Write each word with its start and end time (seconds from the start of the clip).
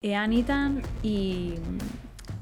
Εάν 0.00 0.30
ήταν 0.30 0.80
η, 1.00 1.18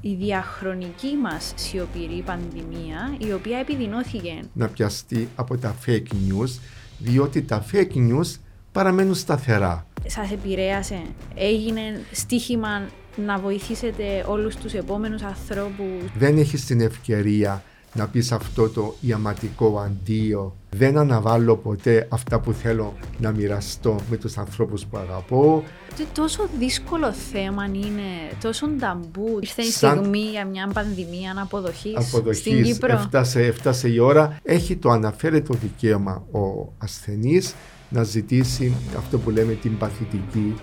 η 0.01 0.13
διαχρονική 0.15 1.15
μας 1.21 1.53
σιωπηρή 1.55 2.23
πανδημία, 2.25 3.15
η 3.17 3.33
οποία 3.33 3.57
επιδεινώθηκε. 3.57 4.39
να 4.53 4.67
πιαστεί 4.67 5.29
από 5.35 5.57
τα 5.57 5.75
fake 5.85 6.11
news, 6.11 6.59
διότι 6.97 7.41
τα 7.41 7.65
fake 7.71 7.95
news 7.95 8.39
παραμένουν 8.71 9.15
σταθερά. 9.15 9.87
Σας 10.07 10.31
επηρέασε, 10.31 11.01
έγινε 11.35 11.81
στίχημα 12.11 12.89
να 13.25 13.37
βοηθήσετε 13.37 14.25
όλους 14.27 14.55
τους 14.55 14.73
επόμενους 14.73 15.21
ανθρώπους. 15.21 16.11
Δεν 16.17 16.37
έχεις 16.37 16.65
την 16.65 16.81
ευκαιρία 16.81 17.63
να 17.97 18.07
πεις 18.07 18.31
αυτό 18.31 18.69
το 18.69 18.95
ιαματικό 19.01 19.79
αντίο. 19.85 20.55
Δεν 20.69 20.97
αναβάλω 20.97 21.55
ποτέ 21.55 22.07
αυτά 22.11 22.39
που 22.39 22.51
θέλω 22.53 22.93
να 23.19 23.31
μοιραστώ 23.31 23.95
με 24.09 24.17
τους 24.17 24.37
ανθρώπους 24.37 24.85
που 24.85 24.97
αγαπώ. 24.97 25.63
Τι 25.95 26.03
τόσο 26.13 26.47
δύσκολο 26.59 27.11
θέμα 27.13 27.65
είναι, 27.65 28.31
τόσο 28.41 28.67
ταμπού. 28.79 29.37
Ήρθε 29.41 29.61
η 29.61 29.65
Σαν- 29.69 29.97
στιγμή 29.97 30.19
για 30.19 30.45
μια 30.45 30.69
πανδημία 30.73 31.33
αποδοχής, 31.41 32.03
στην 32.05 32.17
Αποδοχής, 32.17 32.71
Κύπρο. 32.71 32.93
έφτασε, 32.93 33.41
έφτασε 33.45 33.89
η 33.89 33.99
ώρα. 33.99 34.37
Έχει 34.43 34.75
το 34.75 34.89
αναφέρετο 34.89 35.53
δικαίωμα 35.53 36.23
ο 36.31 36.71
ασθενής 36.77 37.55
να 37.89 38.03
ζητήσει 38.03 38.73
αυτό 38.97 39.17
που 39.17 39.29
λέμε 39.29 39.53
την 39.53 39.77
παθητική 39.77 40.55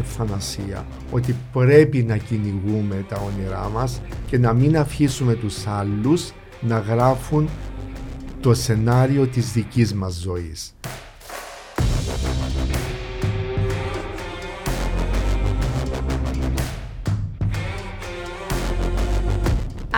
ευθανασία. 0.00 0.86
Ότι 1.10 1.36
πρέπει 1.52 2.02
να 2.02 2.16
κυνηγούμε 2.16 3.04
τα 3.08 3.16
όνειρά 3.16 3.68
μας 3.68 4.00
και 4.26 4.38
να 4.38 4.52
μην 4.52 4.78
αφήσουμε 4.78 5.34
τους 5.34 5.66
άλλους 5.66 6.32
να 6.60 6.78
γράφουν 6.78 7.48
το 8.40 8.54
σενάριο 8.54 9.26
της 9.26 9.52
δικής 9.52 9.94
μας 9.94 10.14
ζωής. 10.14 10.74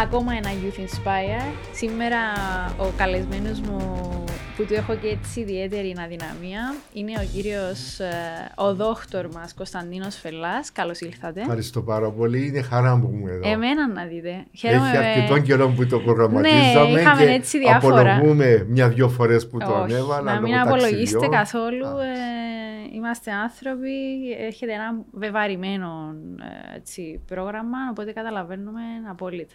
Ακόμα 0.02 0.32
ένα 0.32 0.50
Youth 0.50 0.80
Inspire. 0.80 1.54
Σήμερα 1.72 2.18
ο 2.78 2.86
καλεσμένος 2.96 3.60
μου 3.60 3.78
που 4.56 4.64
του 4.64 4.74
έχω 4.74 4.94
και 4.96 5.08
έτσι 5.08 5.40
ιδιαίτερη 5.40 5.94
αδυναμία 6.04 6.74
είναι 6.92 7.12
ο 7.20 7.24
κύριος, 7.34 7.98
ε, 8.00 8.12
ο 8.56 8.74
δόκτωρ 8.74 9.28
μας 9.32 9.54
Κωνσταντίνος 9.54 10.16
Φελάς. 10.16 10.72
Καλώς 10.72 11.00
ήλθατε. 11.00 11.40
Ευχαριστώ 11.40 11.82
πάρα 11.82 12.10
πολύ. 12.10 12.46
Είναι 12.46 12.62
χαρά 12.62 12.96
μου 12.96 13.08
που 13.10 13.16
είμαι 13.16 13.30
εδώ. 13.30 13.48
Εμένα 13.50 13.88
να 13.88 14.04
δείτε. 14.04 14.44
Χαίρομαι 14.56 14.88
Έχει 14.88 14.96
με- 14.98 15.06
αρκετό 15.06 15.38
καιρό 15.38 15.68
που 15.68 15.86
το 15.86 15.98
προγραμματίζαμε 16.00 16.90
Ναι, 16.92 17.00
είχαμε 17.00 17.24
και 17.24 17.30
έτσι 17.30 17.58
διάφορα. 17.58 18.00
απολογούμε 18.14 18.66
μια-δυο 18.68 19.08
φορές 19.08 19.48
που 19.48 19.58
το 19.58 19.66
Όχι, 19.72 19.94
ανέβαλα. 19.94 20.32
να 20.34 20.40
μην 20.40 20.52
λόγω 20.52 20.62
απολογίστε 20.64 20.94
ταξιδιών. 21.18 21.30
καθόλου. 21.30 21.86
Α. 21.86 22.04
ε, 22.04 22.10
είμαστε 22.94 23.32
άνθρωποι, 23.32 23.90
έχετε 24.38 24.72
ένα 24.72 25.04
βεβαρημένο 25.12 26.14
ε, 26.72 26.76
έτσι, 26.76 27.20
πρόγραμμα, 27.26 27.78
οπότε 27.90 28.12
καταλαβαίνουμε 28.12 28.80
απόλυτα. 29.10 29.54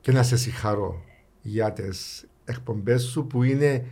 Και 0.00 0.12
να 0.12 0.22
σε 0.22 0.36
συγχαρώ 0.36 1.02
για 1.42 1.72
τις 1.72 2.24
εκπομπές 2.44 3.02
σου 3.02 3.26
που 3.26 3.42
είναι, 3.42 3.84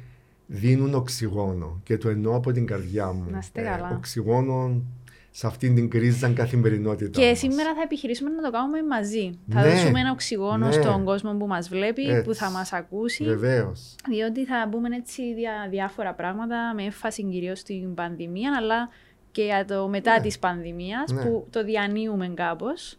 δίνουν 0.47 0.95
οξυγόνο 0.95 1.81
και 1.85 1.99
το 1.99 2.09
εννοώ 2.09 2.37
από 2.37 2.53
την 2.53 2.67
καρδιά 2.67 3.13
μου. 3.13 3.25
Ε, 3.29 3.33
Να 3.33 3.39
είστε 3.39 3.63
καλά. 3.63 3.91
οξυγόνο 3.97 4.83
σε 5.31 5.47
αυτήν 5.47 5.75
την 5.75 5.91
κρίζα 5.91 6.29
καθημερινότητα 6.33 7.21
Και 7.21 7.29
μας. 7.29 7.39
σήμερα 7.39 7.75
θα 7.75 7.83
επιχειρήσουμε 7.83 8.31
να 8.31 8.43
το 8.43 8.51
κάνουμε 8.51 8.83
μαζί. 8.83 9.39
Θα 9.51 9.61
Ναι, 9.63 9.69
δώσουμε 9.71 10.01
ένα 10.01 10.11
οξυγόνο 10.11 10.67
ναι. 10.67 10.73
στον 10.73 11.05
κόσμο 11.05 11.35
που 11.35 11.47
μας 11.47 11.69
βλέπει, 11.69 12.03
Έτσι. 12.03 12.23
που 12.23 12.35
θα 12.35 12.51
μας 12.51 12.73
ακούσει. 12.73 13.25
Βεβαίως. 13.25 13.95
Διότι 14.11 14.45
θα 14.47 14.67
μπούμε 14.71 14.97
έτσι 14.97 15.35
δια, 15.35 15.53
διάφορα 15.71 16.15
πράγματα 16.15 16.73
με 16.77 16.83
έμφαση 16.83 17.23
κυρίως 17.25 17.59
στην 17.59 17.95
πανδημία, 17.95 18.53
αλλά 18.59 18.89
και 19.33 19.43
για 19.43 19.65
το 19.65 19.89
μετά 19.89 20.13
Ναι. 20.17 20.21
της 20.21 20.39
πανδημίας 20.39 21.13
Ναι. 21.13 21.23
που 21.23 21.47
το 21.51 21.65
διανύουμε 21.65 22.29
κάπως. 22.35 22.99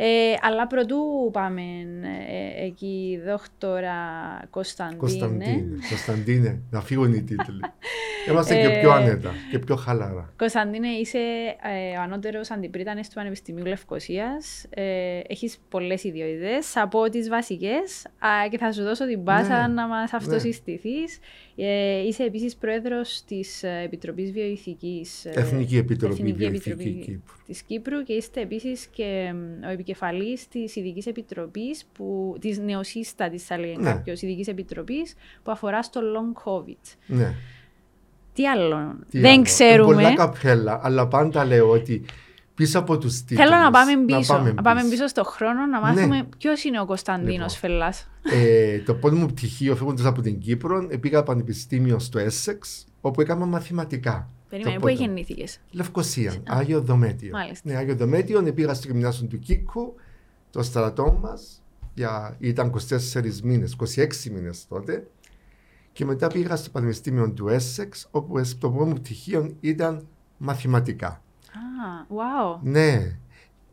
Ε, 0.00 0.34
αλλά 0.42 0.66
πρωτού 0.66 1.30
πάμε 1.32 1.62
ε, 2.28 2.64
εκεί, 2.64 3.20
δόκτωρα 3.26 3.96
Κωνσταντίνε. 4.50 4.96
Κωνσταντίνε, 4.96 5.76
Κωνσταντίνε, 5.88 6.62
να 6.70 6.80
φύγουν 6.80 7.12
οι 7.12 7.22
τίτλοι. 7.22 7.60
Είμαστε 8.28 8.54
και 8.54 8.78
πιο 8.80 8.90
Ε, 8.90 8.94
άνετα 8.94 9.32
και 9.50 9.58
πιο 9.58 9.76
χαλαρά. 9.76 10.32
Κωνσταντίνε, 10.36 10.88
είσαι 10.88 11.18
ε, 11.62 11.98
ο 11.98 12.00
ανώτερος 12.02 12.50
αντιπρίτανη 12.50 13.00
του 13.00 13.14
Πανεπιστημίου 13.14 13.64
Λευκοσίας. 13.64 14.66
Ε, 14.70 15.20
Έχεις 15.28 15.58
πολλές 15.68 16.04
ιδιότητες. 16.04 16.70
Θα 16.70 16.88
πω 16.88 17.08
τις 17.10 17.28
βασικές 17.28 18.06
και 18.50 18.58
θα 18.58 18.72
σου 18.72 18.82
δώσω 18.82 19.06
την 19.06 19.24
πάσα 19.24 19.68
Ναι, 19.68 19.74
να 19.74 19.86
μας 19.86 20.12
αυτοσυστηθείς. 20.12 21.18
Ε, 21.60 21.98
είσαι 22.06 22.22
επίσης 22.24 22.56
πρόεδρος 22.56 23.22
της 23.26 23.62
Επιτροπής 23.62 24.32
Βιοειθικής. 24.32 25.24
Εθνική 25.24 25.76
Επιτροπή 25.76 26.14
Εθνική 26.14 26.32
Βιοειθική 26.36 26.70
Επιτροπή 26.70 27.00
Κύπρου. 27.04 27.36
της 27.46 27.62
Κύπρου 27.62 28.02
και 28.02 28.12
είστε 28.12 28.40
επίσης 28.40 28.86
και 28.86 29.32
μ, 29.34 29.64
ο 29.66 29.70
επικεφαλής 29.70 30.48
της 30.48 30.76
ειδικής 30.76 31.06
επιτροπής, 31.06 31.84
που, 31.92 32.36
της 32.40 32.58
νεοσύστατης 32.58 33.44
θα 33.44 33.58
λέγει 33.58 33.76
Ναι. 33.76 33.90
κάποιος, 33.90 34.22
ειδικής 34.22 34.48
επιτροπής 34.48 35.14
που 35.42 35.50
αφορά 35.50 35.82
στο 35.82 36.00
long 36.00 36.42
covid. 36.52 36.96
Ναι. 37.06 37.34
Τι 38.32 38.48
άλλο 38.48 38.96
Τι 39.10 39.20
δεν 39.20 39.32
άλλο. 39.32 39.42
ξέρουμε. 39.42 39.94
Πολλά 39.94 40.14
καπέλα, 40.14 40.80
αλλά 40.82 41.08
πάντα 41.08 41.44
λέω 41.44 41.70
ότι 41.70 42.02
πίσω 42.58 42.78
από 42.78 42.98
τους 42.98 43.24
τίτλους... 43.24 43.48
Θέλω 43.48 43.60
να 43.62 43.70
πάμε 43.70 44.04
πίσω. 44.04 44.32
Να 44.32 44.38
πάμε 44.38 44.54
πάμε, 44.62 44.80
πίσω. 44.80 44.90
πίσω 44.92 45.06
στον 45.06 45.24
χρόνο 45.24 45.66
να 45.66 45.66
Ναι. 45.66 45.86
μάθουμε 45.94 46.28
ποιος 46.38 46.64
είναι 46.64 46.80
ο 46.80 46.86
Κωνσταντίνος 46.86 47.54
Λοιπόν. 47.54 47.70
Φελά. 47.70 47.92
Ε, 48.42 48.78
το 48.78 48.94
πρώτο 48.94 49.16
μου 49.16 49.26
πτυχίο 49.26 49.76
φεύγοντας 49.76 50.06
από 50.06 50.20
την 50.20 50.38
Κύπρο, 50.38 50.86
πήγα 51.00 51.22
πανεπιστήμιο 51.22 51.98
στο 51.98 52.20
Essex, 52.20 52.84
όπου 53.00 53.20
έκανα 53.20 53.46
μαθηματικά. 53.46 54.30
Περίμενε, 54.48 54.74
Το 54.74 54.80
πού 54.80 54.86
πρώτο. 54.86 55.02
γεννήθηκες; 55.02 55.60
Λευκοσία, 55.70 56.34
Άγιο 56.46 56.80
Δομέτιο. 56.80 57.30
Μάλιστα. 57.32 57.70
Ναι, 57.70 57.76
Άγιο 57.76 57.94
Δομέτιο, 57.96 58.42
πήγα 58.54 58.74
στο 58.74 58.88
γυμνάσιο 58.92 59.26
του 59.26 59.38
Κίκου, 59.38 59.94
το 60.50 60.62
στρατό 60.62 61.18
μας, 61.22 61.62
ήταν 62.38 62.70
24 62.70 63.40
μήνες, 63.42 63.72
26 63.72 64.30
μήνες 64.30 64.66
τότε. 64.68 65.06
Και 65.92 66.04
μετά 66.04 66.26
πήγα 66.26 66.56
στο 66.56 66.70
Πανεπιστήμιο 66.70 67.30
του 67.32 67.46
Essex, 67.50 67.88
όπου 68.10 68.40
το 68.58 68.70
πρώτο 68.70 68.84
μου 68.86 68.94
πτυχίο 68.94 69.50
ήταν 69.60 70.06
μαθηματικά. 70.36 71.22
Α, 71.52 72.06
wow. 72.08 72.60
Ναι. 72.62 73.18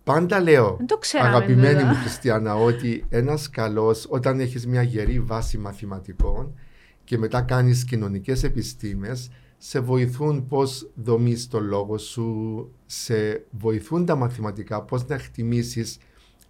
Πάντα 0.03 0.40
λέω, 0.40 0.75
Δεν 0.78 0.88
το 0.88 0.97
ξέραμε 0.97 1.30
αγαπημένη 1.30 1.74
βέβαια. 1.74 1.86
μου 1.86 1.96
Χριστιανά, 1.96 2.56
ότι 2.56 3.06
ένας 3.09 3.50
καλός, 3.50 4.08
όταν 4.09 4.40
έχεις 4.40 4.68
μια 4.68 4.81
γερή 4.81 5.19
βάση 5.19 5.58
μαθηματικών 5.58 6.53
και 7.03 7.18
μετά 7.18 7.41
κάνεις 7.41 7.84
κοινωνικές 7.84 8.44
επιστήμες, 8.44 9.31
σε 9.58 9.80
βοηθούν 9.80 10.47
πώς 10.47 10.90
δομείς 10.96 11.47
το 11.47 11.59
λόγο 11.59 11.97
σου, 11.97 12.72
σε 12.85 13.46
βοηθούν 13.52 14.06
τα 14.06 14.16
μαθηματικά 14.16 14.81
πώς 14.81 15.08
να 15.08 15.16
εκτιμήσεις 15.16 15.97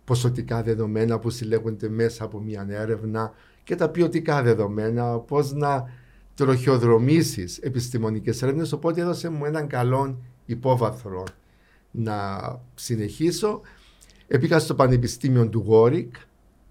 ποσοτικά 0.05 0.63
δεδομένα 0.63 1.19
που 1.19 1.29
συλλέγονται 1.29 1.89
μέσα 1.89 2.23
από 2.23 2.39
μια 2.39 2.65
έρευνα 2.69 3.31
και 3.63 3.75
τα 3.75 3.89
ποιοτικά 3.89 4.41
δεδομένα, 4.41 5.19
πώς 5.19 5.53
να 5.53 5.89
τροχιοδρομήσεις 6.35 7.57
επιστημονικές 7.57 8.41
έρευνες, 8.41 8.71
οπότε 8.71 9.01
έδωσε 9.01 9.29
μου 9.29 9.45
έναν 9.45 9.67
καλό 9.67 10.17
υπόβαθρο 10.45 11.23
να 11.91 12.39
συνεχίσω. 12.75 13.61
Επήγα 14.27 14.59
στο 14.59 14.75
Πανεπιστήμιο 14.75 15.49
του 15.49 15.63
Γόρικ, 15.67 16.15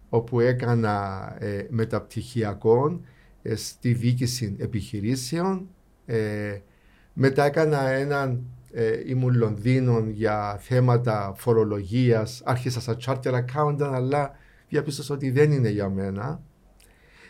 όπου 0.09 0.41
έκανα 0.41 1.37
ε, 1.39 1.67
μεταπτυχιακό 1.69 3.01
ε, 3.43 3.55
στη 3.55 3.93
διοίκηση 3.93 4.57
επιχειρήσεων. 4.59 5.69
Ε, 6.07 6.59
μετά 7.13 7.45
έκανα 7.45 7.89
έναν, 7.89 8.43
ε, 8.73 9.01
ήμουν 9.07 9.35
Λονδίνο 9.35 10.07
για 10.11 10.59
θέματα 10.61 11.35
φορολογίας, 11.37 12.43
άρχισα 12.45 12.81
σαν 12.81 12.97
charter 13.05 13.45
accountant, 13.45 13.91
αλλά 13.93 14.37
διαπίστωσα 14.69 15.15
ότι 15.15 15.31
δεν 15.31 15.53
είναι 15.53 15.69
για 15.69 15.89
μένα. 15.89 16.43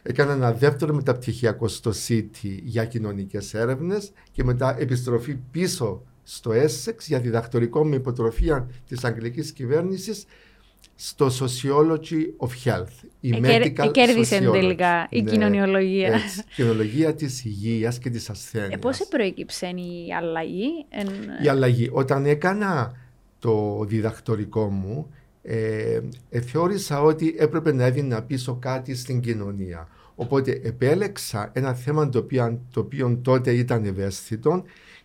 Έκανα 0.03 0.33
ένα 0.33 0.53
δεύτερο 0.53 0.95
μεταπτυχιακό 0.95 1.69
στο 1.69 1.93
City 2.09 2.59
για 2.63 2.85
κοινωνικές 2.85 3.55
έρευνες 3.55 4.13
και 4.33 4.45
μετά 4.45 4.79
επιστροφή 4.79 5.35
πίσω 5.51 6.03
στο 6.25 6.51
Essex 6.51 6.95
για 7.07 7.21
διδακτορικό 7.21 7.85
με 7.85 7.97
υποτροφία 7.97 8.71
της 8.89 9.05
αγγλικής 9.05 9.53
κυβέρνησης 9.53 10.25
στο 10.97 11.27
Sociology 11.27 12.47
of 12.47 12.49
Health. 12.65 13.09
Η 13.21 13.35
medical 13.43 13.91
Κέρδισε 13.93 14.39
sociology. 14.39 14.53
τελικά 14.53 15.07
η 15.11 15.23
Ναι, 15.23 15.31
κοινωνιολογία. 15.31 16.13
έτσι. 16.13 16.43
κοινωνολογία 16.55 17.15
της 17.15 17.45
υγείας 17.45 17.99
και 17.99 18.11
της 18.11 18.31
ασθένειας. 18.31 18.73
Ε, 18.73 18.77
πώς 18.77 19.07
προέκυψε 19.09 19.67
η 19.67 20.13
αλλαγή. 20.19 20.69
εν- 20.89 21.45
Η 21.45 21.49
αλλαγή. 21.49 21.89
Όταν 21.93 22.27
έκανα 22.27 22.97
το 23.39 23.85
διδακτορικό 23.89 24.69
μου, 24.71 25.11
ε, 25.43 26.01
ε, 26.31 26.41
θεώρησα 26.41 27.03
ότι 27.03 27.35
έπρεπε 27.39 27.73
να 27.73 27.85
έδινα 27.85 28.23
πίσω 28.23 28.55
κάτι 28.61 28.95
στην 28.95 29.21
κοινωνία. 29.21 29.89
Οπότε 30.15 30.61
επέλεξα 30.65 31.51
ένα 31.55 31.75
θέμα 31.75 32.09
το 32.09 32.19
οποίο, 32.19 32.61
το 32.73 32.81
οποίο 32.81 33.19
τότε 33.23 33.53
ήταν 33.53 33.85
ευαίσθητο 33.85 34.63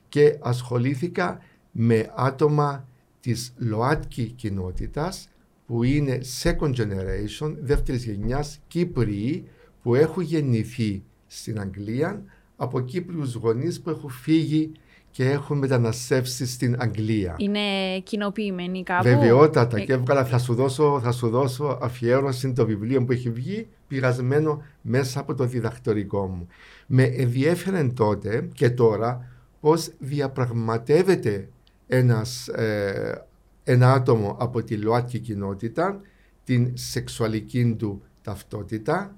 και 0.10 0.38
ασχολήθηκα 0.42 1.40
με 1.72 2.12
άτομα 2.16 2.88
της 3.20 3.54
ΛΟΑΤΚΙ 3.58 4.24
κοινότητας 4.24 5.30
που 5.66 5.84
είναι 5.84 6.20
second 6.44 6.74
generation, 6.76 7.56
δεύτερης 7.62 8.06
γενιάς 8.06 8.60
Κύπριοι 8.68 9.48
που 9.82 9.96
έχουν 9.96 10.24
γεννηθεί 10.24 11.04
στην 11.28 11.60
Αγγλία 11.60 12.24
από 12.56 12.82
Κύπριους 12.82 13.34
γονείς 13.34 13.82
που 13.82 13.90
έχουν 13.90 14.10
φύγει 14.10 14.72
και 15.12 15.30
έχουν 15.30 15.58
μεταναστεύσει 15.58 16.48
στην 16.48 16.76
Αγγλία. 16.80 17.36
Είναι 17.38 18.00
κοινοποιημένοι 18.04 18.84
κάπου; 18.84 19.04
Βεβαιότατα. 19.04 19.78
Ε, 19.78 19.86
Και 19.86 19.94
έβγαλα, 19.94 20.26
θα 20.26 20.38
σου, 20.38 20.54
δώσω, 20.54 21.00
θα 21.04 21.12
σου 21.12 21.30
δώσω 21.30 21.78
αφιέρωση 21.82 22.54
το 22.54 22.66
βιβλίο 22.66 23.04
που 23.04 23.12
έχει 23.12 23.30
βγει, 23.30 23.68
πειρασμένο 23.88 24.64
μέσα 24.82 25.20
από 25.20 25.36
το 25.36 25.46
διδακτορικό 25.46 26.28
μου. 26.28 26.48
Με 26.88 27.04
ενδιέφερε 27.04 27.84
τότε 27.84 28.50
και 28.54 28.70
τώρα 28.70 29.28
πώς 29.60 29.92
διαπραγματεύεται 30.00 31.50
ένας, 31.88 32.48
ε, 32.48 33.26
ένα 33.64 33.94
άτομο 33.94 34.36
από 34.40 34.64
τη 34.64 34.76
ΛΟΑΤΚΙ 34.76 35.20
κοινότητα 35.20 36.02
την 36.44 36.72
σεξουαλική 36.74 37.76
του 37.78 38.02
ταυτότητα, 38.22 39.16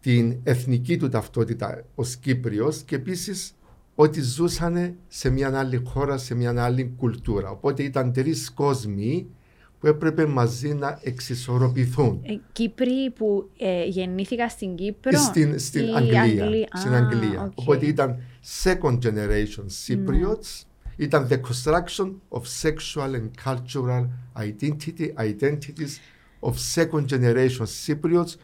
την 0.00 0.36
εθνική 0.42 0.96
του 0.96 1.08
ταυτότητα 1.08 1.84
ως 1.94 2.16
Κύπριος 2.16 2.82
και 2.82 2.94
επίσης 2.94 3.54
ότι 3.94 4.20
ζούσαν 4.20 4.94
σε 5.08 5.30
μια 5.30 5.58
άλλη 5.58 5.82
χώρα, 5.86 6.18
σε 6.18 6.34
μια 6.34 6.64
άλλη 6.64 6.94
κουλτούρα. 6.96 7.50
Οπότε 7.50 7.82
ήταν 7.82 8.12
τρεις 8.12 8.50
κόσμοι 8.50 9.26
που 9.80 9.86
έπρεπε 9.86 10.26
μαζί 10.26 10.74
να 10.74 10.98
εξισορροπηθούν. 11.02 12.20
Ε, 12.22 12.38
Κύπριοι 12.52 13.10
που 13.14 13.50
ε, 13.58 13.84
γεννήθηκα 13.84 14.48
στην 14.48 14.74
Κύπρο. 14.74 15.18
Στην, 15.18 15.58
στην 15.58 15.86
ή 15.86 15.92
Αγγλία. 15.94 16.22
Αγγλί- 16.22 16.68
Στην 16.76 16.94
Α, 16.94 16.96
Αγγλία. 16.96 17.42
οκ. 17.42 17.52
Οπότε 17.54 17.86
ήταν 17.86 18.16
second 18.64 18.98
generation 18.98 19.64
Cypriots. 19.86 20.62
Ήταν 20.96 21.28
the 21.30 21.34
construction 21.40 22.12
of 22.28 22.40
sexual 22.62 23.10
and 23.14 23.30
cultural 23.44 24.06
identity, 24.38 25.12
identities 25.30 25.92
of 26.40 26.52
second 26.74 27.06
generation 27.06 27.66
Cypriots 27.86 28.34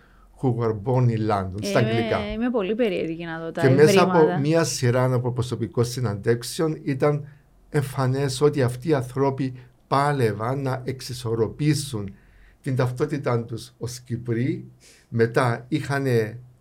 who 0.40 0.49
were 0.50 0.75
born 0.84 1.08
in 1.08 1.29
London, 1.31 1.62
στα 1.62 1.79
Ε, 1.79 1.84
αγγλικά. 1.84 2.19
Είμαι, 2.19 2.32
είμαι 2.32 2.50
πολύ 2.50 2.75
περίεργη 2.75 3.25
να 3.25 3.38
δω 3.40 3.52
τα 3.52 3.61
Και 3.61 3.69
μέσα 3.69 4.02
από 4.02 4.17
ευρήματα. 4.17 4.38
μία 4.40 4.64
σειρά 4.64 5.12
από 5.14 5.32
προσωπικών 5.32 5.84
συναντέξεων 5.84 6.79
ήταν 6.82 7.29
εμφανές 7.70 8.40
ότι 8.40 8.62
αυτοί 8.62 8.88
οι 8.88 8.94
άνθρωποι 8.94 9.55
πάλευαν 9.93 10.62
να 10.62 10.83
εξισορροπήσουν 10.85 12.15
την 12.62 12.77
ταυτότητά 12.77 13.44
τους 13.44 13.75
ως 13.79 14.00
Κυπροί, 14.00 14.65
μετά 15.09 15.65
είχαν 15.69 16.06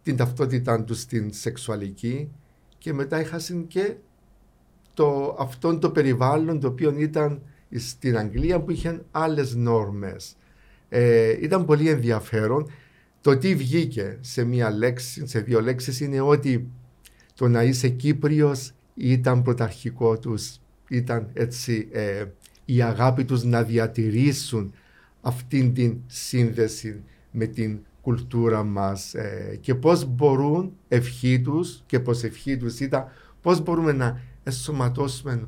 την 0.04 0.16
ταυτότητά 0.16 0.84
τους 0.84 1.00
στην 1.00 1.34
σεξουαλική 1.34 2.30
και 2.78 2.94
μετά 2.94 3.22
είχαν 3.22 3.68
και 3.68 3.96
το, 4.94 5.36
αυτόν 5.40 5.80
το 5.80 5.92
περιβάλλον 5.92 6.60
το 6.60 6.68
οποίο 6.68 6.94
ήταν 6.98 7.42
στην 7.76 8.18
Αγγλία 8.18 8.60
που 8.60 8.72
είχε 8.72 9.02
άλλες 9.12 9.56
νόρμες. 9.56 10.36
Ε, 10.90 11.38
ήταν 11.42 11.66
πολύ 11.66 11.90
ενδιαφέρον. 11.90 12.72
Το 13.22 13.38
τι 13.38 13.56
βγήκε 13.56 14.18
σε 14.22 14.44
μία 14.44 14.72
λέξη, 14.72 15.28
σε 15.28 15.40
δύο 15.40 15.62
λέξεις 15.62 16.00
είναι 16.00 16.22
ότι 16.22 16.68
το 17.36 17.48
να 17.48 17.64
είσαι 17.64 17.90
Κύπριος 17.90 18.74
ήταν 18.96 19.42
πρωταρχικό 19.42 20.20
τους, 20.20 20.60
ήταν 20.88 21.30
έτσι 21.34 21.88
ε, 21.92 22.26
η 22.74 22.82
αγάπη 22.82 23.26
τους 23.26 23.44
να 23.44 23.64
διατηρήσουν 23.64 24.74
αυτήν 25.22 25.74
την 25.74 25.98
σύνδεση 26.06 27.04
με 27.32 27.46
την 27.46 27.80
κουλτούρα 28.02 28.64
μας 28.64 29.14
ε, 29.14 29.58
και 29.62 29.76
πώς 29.76 30.06
μπορούν 30.06 30.74
ευχή 30.88 31.42
τους 31.42 31.84
και 31.86 32.00
πως 32.00 32.24
ευχή 32.24 32.58
τους 32.58 32.80
ήταν 32.80 33.06
πώς 33.42 33.62
μπορούμε 33.62 33.92
να 33.92 34.22
εσωματώσουμε 34.44 35.48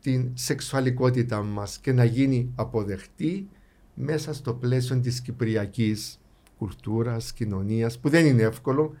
την 0.00 0.30
σεξουαλικότητα 0.34 1.42
μας 1.42 1.78
και 1.78 1.92
να 1.92 2.04
γίνει 2.04 2.52
αποδεχτή 2.54 3.48
μέσα 3.94 4.34
στο 4.34 4.54
πλαίσιο 4.54 5.00
της 5.00 5.20
κυπριακής 5.20 6.20
κουλτούρας, 6.58 7.32
κοινωνίας 7.32 7.98
που 7.98 8.08
δεν 8.08 8.26
είναι 8.26 8.42
εύκολο 8.42 8.94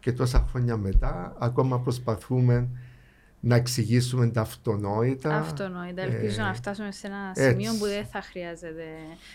και 0.00 0.12
τόσα 0.12 0.46
χρόνια 0.50 0.76
μετά 0.76 1.36
ακόμα 1.38 1.80
προσπαθούμε 1.80 2.68
να 3.40 3.54
εξηγήσουμε 3.56 4.26
τα 4.28 4.40
αυτονόητα. 4.40 5.36
Αυτονόητα. 5.36 6.02
Ελπίζω 6.02 6.40
Ε, 6.40 6.44
να 6.44 6.54
φτάσουμε 6.54 6.92
σε 6.92 7.06
ένα 7.06 7.32
έτσι. 7.34 7.50
σημείο 7.50 7.72
που 7.78 7.84
δεν 7.84 8.06
θα 8.12 8.22
χρειάζεται. 8.22 8.84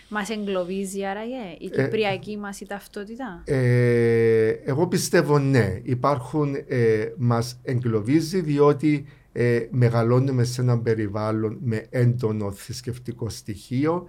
Μας 0.08 0.30
εγκλωβίζει 0.30 1.04
άραγε 1.04 1.56
η 1.58 1.70
Ε, 1.74 1.82
κυπριακή 1.82 2.36
μας 2.36 2.60
η 2.60 2.66
ταυτότητα. 2.66 3.42
Ε, 3.44 4.48
εγώ 4.48 4.86
πιστεύω 4.86 5.38
ναι. 5.38 5.80
Υπάρχουν, 5.82 6.54
ε, 6.68 7.06
μας 7.16 7.58
εγκλωβίζει 7.62 8.40
διότι 8.40 9.06
ε, 9.32 9.66
μεγαλώνουμε 9.70 10.44
σε 10.44 10.60
ένα 10.60 10.78
περιβάλλον 10.78 11.58
με 11.62 11.86
έντονο 11.90 12.52
θρησκευτικό 12.52 13.28
στοιχείο, 13.28 14.06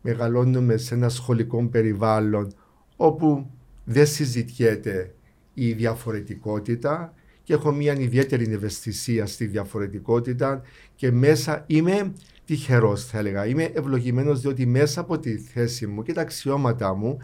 μεγαλώνουμε 0.00 0.76
σε 0.76 0.94
ένα 0.94 1.08
σχολικό 1.08 1.68
περιβάλλον 1.68 2.52
όπου 2.96 3.50
δεν 3.84 4.06
συζητιέται 4.06 5.14
η 5.54 5.72
διαφορετικότητα 5.72 7.14
και 7.42 7.52
έχω 7.52 7.72
μια 7.72 7.98
ιδιαίτερη 7.98 8.52
ευαισθησία 8.52 9.26
στη 9.26 9.46
διαφορετικότητα 9.46 10.62
και 10.94 11.10
μέσα 11.10 11.64
είμαι 11.66 12.12
τυχερός 12.44 13.04
θα 13.04 13.18
έλεγα. 13.18 13.46
Είμαι 13.46 13.70
ευλογημένος 13.74 14.40
διότι 14.40 14.66
μέσα 14.66 15.00
από 15.00 15.18
τη 15.18 15.36
θέση 15.36 15.86
μου 15.86 16.02
και 16.02 16.12
τα 16.12 16.20
αξιώματα 16.20 16.94
μου 16.94 17.18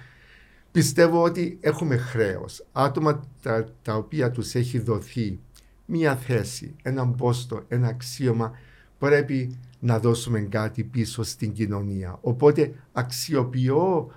Πιστεύω 0.76 1.22
ότι 1.22 1.58
έχουμε 1.60 1.96
χρέος. 1.96 2.66
Άτομα 2.72 3.24
τα, 3.42 3.68
τα 3.82 3.94
οποία 3.94 4.30
τους 4.30 4.54
έχει 4.54 4.78
δοθεί 4.78 5.38
μία 5.86 6.16
θέση, 6.16 6.74
έναν 6.82 7.14
πόστο, 7.14 7.64
ένα 7.68 7.88
αξίωμα, 7.88 8.52
πρέπει 8.98 9.58
να 9.80 9.98
δώσουμε 9.98 10.40
κάτι 10.40 10.84
πίσω 10.84 11.22
στην 11.22 11.52
κοινωνία. 11.52 12.18
Οπότε 12.20 12.74
αξιοποιώ 12.92 14.10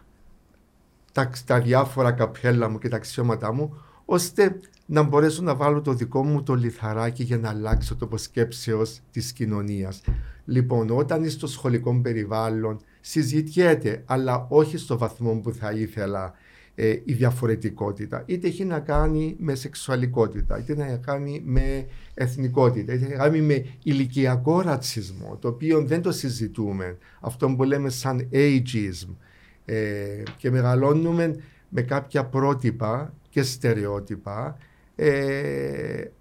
τα, 1.12 1.32
τα 1.46 1.62
διάφορα 1.62 2.12
καπέλα 2.12 2.70
μου 2.70 2.78
και 2.78 2.90
τα 2.90 2.96
αξιώματά 2.96 3.54
μου, 3.54 3.84
ώστε 4.06 4.60
να 4.92 5.04
μπορέσω 5.04 5.42
να 5.42 5.56
βάλω 5.56 5.82
το 5.82 5.94
δικό 5.94 6.24
μου 6.24 6.44
το 6.44 6.54
λιθαράκι 6.54 7.24
για 7.24 7.38
να 7.38 7.50
αλλάξω 7.50 7.96
το 7.96 8.10
σκέψεως 8.18 9.00
της 9.12 9.34
κοινωνίας. 9.34 10.02
Λοιπόν, 10.46 10.90
όταν 10.90 11.24
είσαι 11.24 11.32
στο 11.32 11.48
σχολικό 11.48 12.00
περιβάλλον, 12.02 12.80
συζητιέται, 13.02 14.04
αλλά 14.06 14.46
όχι 14.50 14.78
στο 14.78 14.98
βαθμό 14.98 15.36
που 15.36 15.54
θα 15.54 15.72
ήθελα 15.72 16.34
ε, 16.76 16.90
η 17.04 17.14
διαφορετικότητα. 17.14 18.24
Είτε 18.26 18.48
έχει 18.48 18.66
να 18.66 18.80
κάνει 18.80 19.36
με 19.40 19.56
σεξουαλικότητα, 19.56 20.60
είτε 20.60 20.76
να 20.76 20.98
κάνει 20.98 21.42
με 21.46 21.86
εθνικότητα, 22.14 22.94
είτε 22.94 23.08
να 23.08 23.16
κάνει 23.16 23.42
με 23.42 23.66
ηλικιακό 23.84 24.62
ρατσισμό, 24.62 25.38
το 25.42 25.48
οποίο 25.48 25.86
δεν 25.86 26.02
το 26.02 26.12
συζητούμε. 26.12 26.98
Αυτό 27.20 27.50
που 27.50 27.64
λέμε 27.64 27.90
σαν 27.90 28.30
ageism. 28.32 29.16
Ε, 29.66 30.24
και 30.38 30.52
μεγαλώνουμε 30.52 31.36
με 31.70 31.82
κάποια 31.82 32.26
πρότυπα 32.26 33.14
και 33.30 33.44
στερεότυπα. 33.44 34.58
Ε, 35.02 36.12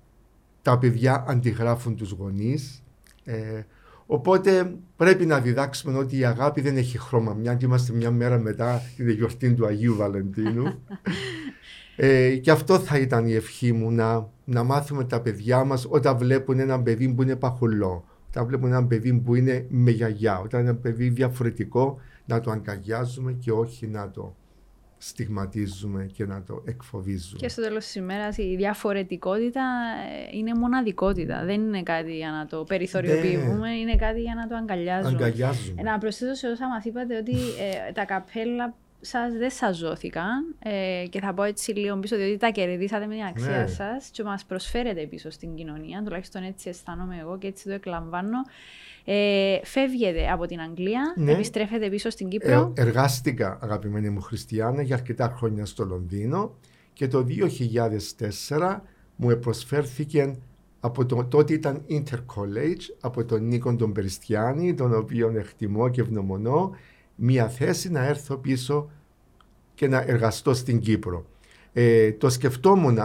τα 0.62 0.78
παιδιά 0.78 1.24
αντιγράφουν 1.28 1.96
τους 1.96 2.10
γονείς. 2.10 2.82
Ε, 3.24 3.62
οπότε 4.06 4.74
πρέπει 4.96 5.26
να 5.26 5.40
διδάξουμε 5.40 5.98
ότι 5.98 6.18
η 6.18 6.24
αγάπη 6.24 6.60
δεν 6.60 6.76
έχει 6.76 6.98
χρώμα. 6.98 7.34
Μια 7.34 7.54
και 7.54 7.64
είμαστε 7.64 7.92
μια 7.92 8.10
μέρα 8.10 8.38
μετά 8.38 8.82
την 8.96 9.08
γιορτή 9.08 9.54
του 9.54 9.66
Αγίου 9.66 9.94
Βαλεντίνου. 9.94 10.64
ε, 11.96 12.36
και 12.36 12.50
αυτό 12.50 12.78
θα 12.78 12.98
ήταν 12.98 13.26
η 13.26 13.32
ευχή 13.32 13.72
μου, 13.72 13.90
να, 13.90 14.28
να 14.44 14.62
μάθουμε 14.62 15.04
τα 15.04 15.20
παιδιά 15.20 15.64
μας 15.64 15.86
όταν 15.88 16.16
βλέπουν 16.16 16.58
ένα 16.58 16.82
παιδί 16.82 17.08
που 17.08 17.22
είναι 17.22 17.36
παχουλό, 17.36 18.04
όταν 18.28 18.46
βλέπουν 18.46 18.68
ένα 18.68 18.86
παιδί 18.86 19.12
που 19.12 19.34
είναι 19.34 19.66
με 19.68 19.90
γιαγιά, 19.90 20.40
όταν 20.40 20.60
είναι 20.60 20.70
ένα 20.70 20.78
παιδί 20.78 21.08
διαφορετικό, 21.08 21.98
να 22.26 22.40
το 22.40 22.50
αγκαλιάζουμε 22.50 23.32
και 23.32 23.52
όχι 23.52 23.86
να 23.86 24.10
το 24.10 24.34
στιγματίζουμε 24.98 26.10
και 26.12 26.24
να 26.26 26.42
το 26.42 26.62
εκφοβίζουμε. 26.66 27.38
Και 27.38 27.48
στο 27.48 27.62
τέλος 27.62 27.84
της 27.84 27.94
ημέρας 27.94 28.38
η 28.38 28.56
διαφορετικότητα 28.56 29.62
ε, 30.32 30.36
είναι 30.36 30.54
μοναδικότητα. 30.54 31.44
Δεν 31.44 31.60
είναι 31.60 31.82
κάτι 31.82 32.16
για 32.16 32.30
να 32.30 32.46
το 32.46 32.64
περιθωριοποιούμε, 32.64 33.70
είναι 33.70 33.96
κάτι 33.96 34.20
για 34.20 34.34
να 34.34 34.46
το 34.46 34.56
αγκαλιάζουμε. 34.56 35.24
Αγκαλιάζουμε. 35.24 35.80
Ε, 35.80 35.82
Να 35.82 35.98
προσθέσω 35.98 36.34
σε 36.34 36.46
όσα 36.46 36.68
μας 36.68 36.84
είπατε 36.84 37.16
ότι 37.16 37.34
ε, 37.34 37.92
τα 37.92 38.04
καπέλα 38.04 38.74
σας 39.00 39.32
δεν 39.32 39.50
σας 39.50 39.76
ζώθηκαν 39.76 40.54
ε, 40.58 41.04
και 41.10 41.20
θα 41.20 41.34
πω 41.34 41.42
έτσι 41.42 41.72
λίγο 41.72 41.96
πίσω, 41.96 42.16
διότι 42.16 42.36
τα 42.36 42.50
κερδίσατε 42.50 43.06
με 43.06 43.14
την 43.14 43.22
αξία 43.24 43.58
Ναι. 43.60 43.66
σας 43.66 44.08
και 44.12 44.22
μας 44.22 44.44
προσφέρετε 44.44 45.06
πίσω 45.06 45.30
στην 45.30 45.54
κοινωνία. 45.54 46.02
Τουλάχιστον 46.04 46.42
έτσι 46.42 46.68
αισθάνομαι 46.68 47.16
εγώ 47.20 47.38
και 47.38 47.46
έτσι 47.46 47.64
το 47.64 47.72
εκλαμβάνω. 47.72 48.38
Ε, 49.04 49.58
φεύγετε 49.64 50.30
από 50.30 50.46
την 50.46 50.60
Αγγλία, 50.60 51.14
Ναι. 51.16 51.32
επιστρέφετε 51.32 51.88
πίσω 51.88 52.10
στην 52.10 52.28
Κύπρο. 52.28 52.72
Ε, 52.76 52.80
εργάστηκα, 52.80 53.58
αγαπημένη 53.62 54.08
μου 54.10 54.20
Χριστιανά, 54.20 54.82
για 54.82 54.94
αρκετά 54.96 55.34
χρόνια 55.36 55.64
στο 55.66 55.84
Λονδίνο 55.84 56.54
και 56.92 57.08
το 57.08 57.22
2004 57.22 58.82
μου 59.16 59.38
προσφέρθηκε 59.38 60.36
από 60.80 61.06
το, 61.06 61.24
τότε 61.24 61.52
ήταν 61.52 61.84
Intercollege 61.90 62.82
από 63.00 63.24
τον 63.24 63.46
Νίκον 63.46 63.76
τον 63.76 63.92
Περιστιάνη, 63.92 64.74
τον 64.74 64.94
οποίο 64.94 65.32
εκτιμώ 65.36 65.88
και 65.88 66.00
ευγνωμονώ, 66.00 66.70
μια 67.20 67.48
θέση 67.48 67.90
να 67.90 68.04
έρθω 68.06 68.36
πίσω 68.36 68.90
και 69.74 69.88
να 69.88 70.04
εργαστώ 70.06 70.54
στην 70.54 70.80
Κύπρο. 70.80 71.26
Ε, 71.72 72.12
το 72.12 72.30
σκεφτόμουν, 72.30 72.98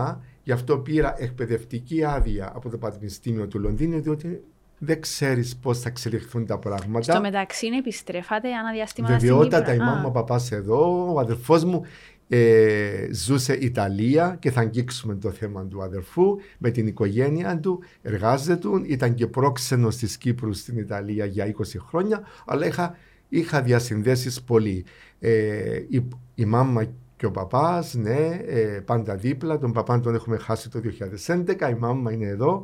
γι' 0.43 0.51
αυτό 0.51 0.77
πήρα 0.77 1.15
εκπαιδευτική 1.17 2.03
άδεια 2.03 2.51
από 2.55 2.69
το 2.69 2.77
Πανεπιστήμιο 2.77 3.47
του 3.47 3.59
Λονδίνου, 3.59 4.01
διότι 4.01 4.43
δεν 4.77 5.01
ξέρεις 5.01 5.55
πώς 5.55 5.79
θα 5.79 5.89
εξελιχθούν 5.89 6.45
τα 6.45 6.57
πράγματα. 6.59 7.11
Στο 7.11 7.21
μεταξύ 7.21 7.67
επιστρέφατε 7.67 8.53
αναδιαστήματα 8.53 9.17
στην 9.17 9.27
Βεβαιότατα 9.27 9.71
Κύπρο. 9.71 9.85
η 9.85 9.89
Α. 9.89 9.93
μάμα, 9.93 10.07
ο 10.07 10.11
παπάς 10.11 10.51
εδώ, 10.51 11.13
ο 11.13 11.19
αδερφός 11.19 11.63
μου. 11.63 11.81
ε, 12.29 13.07
ζούσε 13.11 13.53
Ιταλία 13.53 14.37
και 14.39 14.51
θα 14.51 14.59
αγγίξουμε 14.61 15.15
το 15.15 15.31
θέμα 15.31 15.65
του 15.65 15.83
αδερφού 15.83 16.37
με 16.57 16.69
την 16.71 16.87
οικογένεια 16.87 17.59
του, 17.59 17.83
εργάζεται, 18.01 18.67
ήταν 18.85 19.13
και 19.13 19.27
πρόξενος 19.27 19.95
της 19.97 20.17
Κύπρου 20.17 20.53
στην 20.53 20.77
Ιταλία 20.77 21.25
για 21.25 21.45
20 21.45 21.79
χρόνια, 21.87 22.23
αλλά 22.45 22.65
είχα, 22.65 22.95
είχα 23.37 23.61
διασυνδέσεις 23.61 24.41
πολύ. 24.41 24.85
Ε, 25.19 25.75
η, 25.89 26.07
η 26.35 26.45
μάμα 26.45 26.85
και 27.15 27.25
ο 27.25 27.31
παπάς, 27.31 27.93
ναι, 27.93 28.41
ε, 28.45 28.61
πάντα 28.85 29.15
δίπλα. 29.15 29.57
Τον 29.57 29.71
παπά 29.71 29.99
τον 29.99 30.15
έχουμε 30.15 30.37
χάσει 30.37 30.69
το 30.69 30.81
2011, 31.27 31.69
η 31.69 31.75
μάμα 31.79 32.11
είναι 32.11 32.25
εδώ. 32.25 32.63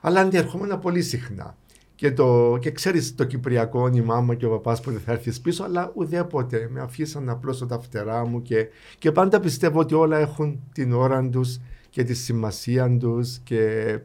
Αλλά 0.00 0.20
αντιερχόμουν 0.20 0.78
πολύ 0.78 1.02
συχνά. 1.02 1.56
Και, 1.94 2.12
το, 2.12 2.58
και 2.60 2.70
ξέρεις 2.70 3.14
το 3.14 3.24
Κυπριακό, 3.24 3.90
η 3.94 4.00
μάμα 4.00 4.34
και 4.34 4.46
ο 4.46 4.50
παπάς 4.50 4.80
που 4.80 4.90
δεν 4.90 5.00
θα 5.00 5.12
έρθεις 5.12 5.40
πίσω, 5.40 5.64
αλλά 5.64 5.92
ουδέποτε 5.94 6.68
με 6.70 6.80
αφήσαν 6.80 7.24
να 7.24 7.36
πλώσω 7.36 7.66
τα 7.66 7.80
φτερά 7.80 8.26
μου 8.26 8.42
και, 8.42 8.68
και 8.98 9.12
πάντα 9.12 9.40
πιστεύω 9.40 9.80
ότι 9.80 9.94
όλα 9.94 10.18
έχουν 10.18 10.60
την 10.72 10.92
ώρα 10.92 11.28
τους 11.28 11.60
και 11.90 12.04
τη 12.04 12.14
σημασία 12.14 12.96
τους 12.98 13.38
και 13.38 13.98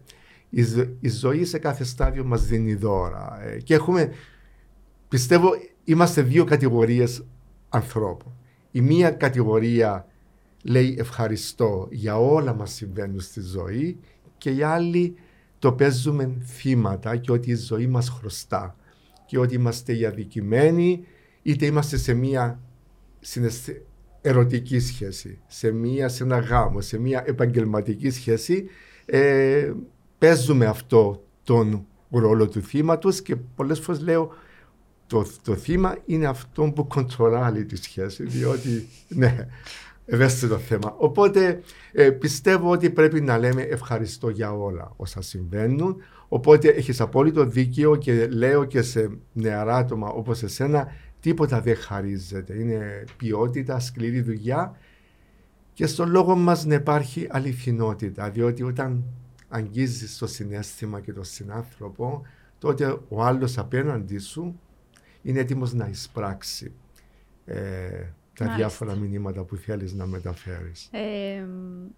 η, 0.49 0.61
η, 0.99 1.09
ζωή 1.09 1.45
σε 1.45 1.57
κάθε 1.57 1.83
στάδιο 1.83 2.23
μας 2.23 2.45
δίνει 2.45 2.75
δώρα. 2.75 3.39
Ε, 3.41 3.57
και 3.57 3.73
έχουμε, 3.73 4.11
πιστεύω, 5.07 5.49
είμαστε 5.85 6.21
δύο 6.21 6.43
κατηγορίες 6.43 7.25
ανθρώπων. 7.69 8.33
Η 8.71 8.81
μία 8.81 9.11
κατηγορία 9.11 10.07
λέει 10.63 10.95
ευχαριστώ 10.99 11.87
για 11.91 12.17
όλα 12.17 12.53
μας 12.53 12.71
συμβαίνουν 12.71 13.19
στη 13.19 13.41
ζωή 13.41 13.99
και 14.37 14.49
η 14.49 14.63
άλλη 14.63 15.15
το 15.59 15.71
παίζουμε 15.71 16.37
θύματα 16.45 17.15
και 17.15 17.31
ότι 17.31 17.51
η 17.51 17.55
ζωή 17.55 17.87
μας 17.87 18.09
χρωστά 18.09 18.75
και 19.25 19.39
ότι 19.39 19.55
είμαστε 19.55 19.97
οι 19.97 20.05
αδικημένοι 20.05 21.05
είτε 21.41 21.65
είμαστε 21.65 21.97
σε 21.97 22.13
μια 22.13 22.59
ερωτική 24.21 24.79
σχέση, 24.79 25.39
σε, 25.47 25.71
μια, 25.71 26.07
σε 26.09 26.23
ένα 26.23 26.39
γάμο, 26.39 26.81
σε 26.81 26.99
μια 26.99 27.23
επαγγελματική 27.25 28.09
σχέση 28.09 28.65
ε, 29.05 29.73
παίζουμε 30.17 30.65
αυτό 30.65 31.23
τον 31.43 31.85
ρόλο 32.09 32.47
του 32.47 32.61
θύματος 32.61 33.21
και 33.21 33.35
πολλές 33.35 33.79
φορές 33.79 34.01
λέω 34.01 34.31
το, 35.07 35.25
το 35.43 35.55
θύμα 35.55 35.97
είναι 36.05 36.25
αυτό 36.25 36.71
που 36.75 36.87
κοντρολάει 36.87 37.65
τη 37.65 37.75
σχέση 37.75 38.23
διότι 38.23 38.87
ναι 39.07 39.47
ευαίσθητο 40.05 40.57
θέμα. 40.57 40.95
Οπότε 40.97 41.61
ε, 41.91 42.09
πιστεύω 42.09 42.71
ότι 42.71 42.89
πρέπει 42.89 43.21
να 43.21 43.37
λέμε 43.37 43.61
ευχαριστώ 43.61 44.29
για 44.29 44.53
όλα 44.53 44.91
όσα 44.95 45.21
συμβαίνουν. 45.21 45.95
Οπότε 46.27 46.67
έχεις 46.67 47.01
απόλυτο 47.01 47.45
δίκαιο 47.45 47.95
και 47.95 48.27
λέω 48.27 48.65
και 48.65 48.81
σε 48.81 49.09
νεαρά 49.33 49.75
άτομα 49.75 50.07
όπως 50.07 50.43
εσένα 50.43 50.87
τίποτα 51.19 51.61
δεν 51.61 51.75
χαρίζεται. 51.75 52.59
Είναι 52.59 53.03
ποιότητα, 53.17 53.79
σκληρή 53.79 54.21
δουλειά 54.21 54.77
και 55.73 55.85
στο 55.85 56.05
λόγο 56.05 56.35
μας 56.35 56.65
να 56.65 56.73
υπάρχει 56.73 57.27
αληθινότητα 57.29 58.29
διότι 58.29 58.63
όταν 58.63 59.03
αγγίζεις 59.49 60.17
το 60.17 60.27
συνέστημα 60.27 60.99
και 60.99 61.13
το 61.13 61.23
συνάνθρωπο 61.23 62.21
τότε 62.59 62.97
ο 63.09 63.23
άλλος 63.23 63.57
απέναντι 63.57 64.17
σου 64.17 64.59
είναι 65.25 65.39
έτοιμος 65.39 65.73
να 65.73 65.87
εισπράξει. 65.87 66.71
Ε, 67.45 67.55
τα 68.37 68.53
διάφορα 68.55 68.95
μηνύματα 68.95 69.43
που 69.43 69.55
θέλεις 69.55 69.93
να 69.93 70.05
μεταφέρεις. 70.05 70.89
Ε, 70.91 71.43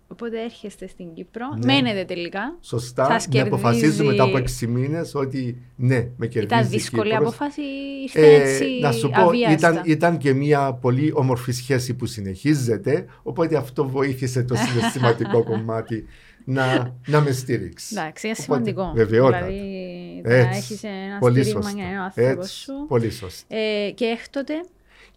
οπότε 0.07 0.43
έρχεστε 0.43 0.87
στην 0.87 1.13
Κύπρο, 1.13 1.45
ναι. 1.57 1.73
μένετε 1.73 2.05
τελικά. 2.05 2.57
Σωστά, 2.61 3.07
να 3.07 3.17
κερδίζει... 3.17 3.39
αποφασίζουμε 3.39 4.11
μετά 4.11 4.23
από 4.23 4.37
έξι 4.37 4.67
μήνες 4.67 5.15
ότι 5.15 5.61
ναι, 5.75 6.09
με 6.17 6.27
κερδίζει 6.27 6.59
Ήταν 6.59 6.69
δύσκολη 6.69 7.15
απόφαση, 7.15 7.61
ήρθε 8.01 8.25
ε, 8.25 8.51
έτσι 8.51 8.79
Να 8.81 8.91
σου 8.91 9.09
πω, 9.09 9.31
ήταν, 9.51 9.81
ήταν 9.85 10.17
και 10.17 10.33
μια 10.33 10.73
πολύ 10.73 11.11
όμορφη 11.13 11.51
σχέση 11.51 11.93
που 11.93 12.05
συνεχίζεται, 12.05 13.05
οπότε 13.23 13.57
αυτό 13.57 13.87
βοήθησε 13.87 14.43
το 14.43 14.55
συναισθηματικό 14.55 15.43
κομμάτι 15.49 16.05
να, 16.45 16.95
να 17.07 17.21
με 17.21 17.31
στήριξει. 17.31 17.95
Εντάξει, 17.97 18.27
είναι 18.27 18.35
σημαντικό. 18.35 18.91
Βεβαιότατα. 18.95 19.45
Δηλαδή, 19.45 19.96
να 20.23 20.35
έχεις 20.35 20.83
ένα 20.83 21.17
πολύ 21.19 21.43
στήριγμα 21.43 21.71
για 21.71 21.85
έναν 21.85 22.01
άνθρωπο 22.01 22.43
σου. 22.43 22.73
Πολύ 22.87 23.09
σωστά. 23.11 23.55
Ε, 23.55 23.91
και 23.91 24.05
έκτοτε; 24.05 24.53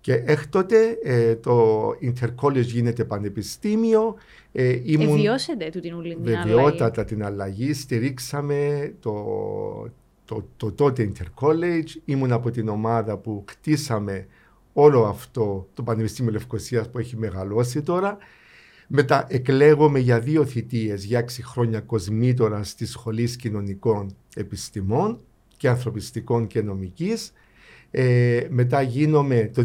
Και 0.01 0.13
έκτοτε 0.27 0.99
ε, 1.03 1.35
το 1.35 1.89
Intercollege 1.89 2.65
γίνεται 2.65 3.05
πανεπιστήμιο. 3.05 4.17
Ε, 4.53 4.81
ήμουν, 4.85 5.17
Εβιώσετε 5.17 5.71
του 5.73 5.81
την 5.81 5.95
ουλή 5.95 6.15
την 6.15 6.25
Βεβαιότατα 6.25 7.05
την 7.05 7.25
αλλαγή. 7.25 7.73
Στηρίξαμε 7.73 8.93
το, 9.01 9.13
το, 10.25 10.45
το, 10.57 10.73
τότε 10.73 11.13
Intercollege. 11.13 12.01
Ήμουν 12.05 12.33
από 12.33 12.51
την 12.51 12.69
ομάδα 12.69 13.17
που 13.17 13.43
κτίσαμε 13.45 14.27
όλο 14.73 15.05
αυτό 15.05 15.69
το 15.75 15.83
Πανεπιστήμιο 15.83 16.33
Λευκοσίας 16.33 16.91
που 16.91 16.99
έχει 16.99 17.17
μεγαλώσει 17.17 17.83
τώρα. 17.83 18.19
Μετά 18.93 19.27
εκλέγομαι 19.29 19.99
για 19.99 20.21
δύο 20.21 20.45
θητείες, 20.45 21.05
για 21.05 21.19
έξι 21.19 21.43
χρόνια 21.43 21.81
κοσμήτορας 21.81 22.69
στη 22.69 22.87
Σχολής 22.87 23.37
Κοινωνικών 23.37 24.17
Επιστημών 24.35 25.19
και 25.57 25.69
Ανθρωπιστικών 25.69 26.47
και 26.47 26.63
Νομικής. 26.63 27.33
Ε, 27.91 28.47
μετά 28.49 28.83
γίνομαι 28.83 29.51
το 29.55 29.65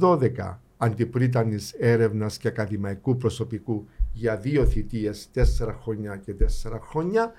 2012 0.00 0.60
αντιπρίτανης 0.76 1.72
έρευνας 1.72 2.38
και 2.38 2.48
ακαδημαϊκού 2.48 3.16
προσωπικού 3.16 3.86
για 4.12 4.36
δύο 4.36 4.66
θητείες, 4.66 5.28
τέσσερα 5.32 5.78
χρόνια 5.82 6.16
και 6.16 6.32
τέσσερα 6.32 6.80
χρόνια. 6.80 7.32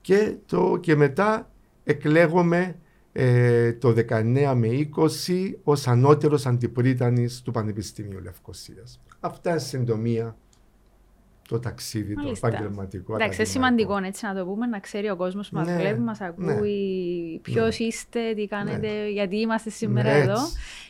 Και, 0.00 0.34
το, 0.46 0.76
και 0.80 0.96
μετά 0.96 1.50
εκλέγομαι 1.84 2.76
ε, 3.18 3.72
το 3.72 3.94
19 4.08 4.52
με 4.54 4.88
20 4.96 5.52
ως 5.62 5.86
ανώτερος 5.86 6.46
αντιπρίτανης 6.46 7.42
του 7.42 7.50
Πανεπιστημίου 7.50 8.20
Λευκοσίας. 8.20 9.00
Αυτά 9.20 9.50
είναι 9.50 9.58
συντομία 9.58 10.36
το 11.48 11.58
ταξίδι, 11.58 12.14
Μάλιστα. 12.14 12.48
το 12.48 12.54
επαγγελματικό. 12.54 13.14
Εντάξει, 13.14 13.40
είναι 13.40 13.48
σημαντικό 13.48 13.96
έτσι 14.04 14.26
να 14.26 14.34
το 14.34 14.44
πούμε, 14.44 14.66
να 14.66 14.78
ξέρει 14.78 15.10
ο 15.10 15.16
κόσμος 15.16 15.48
που 15.48 15.56
μας 15.56 15.66
ναι, 15.66 15.76
βλέπει, 15.76 16.00
μας 16.00 16.18
ναι. 16.18 16.26
ακούει, 16.26 17.30
ναι, 17.32 17.38
ποιο 17.38 17.68
είστε, 17.78 18.34
τι 18.34 18.46
κάνετε, 18.46 18.88
ναι. 18.88 19.08
γιατί 19.08 19.36
είμαστε 19.36 19.70
σήμερα 19.70 20.12
ναι, 20.12 20.18
εδώ. 20.18 20.38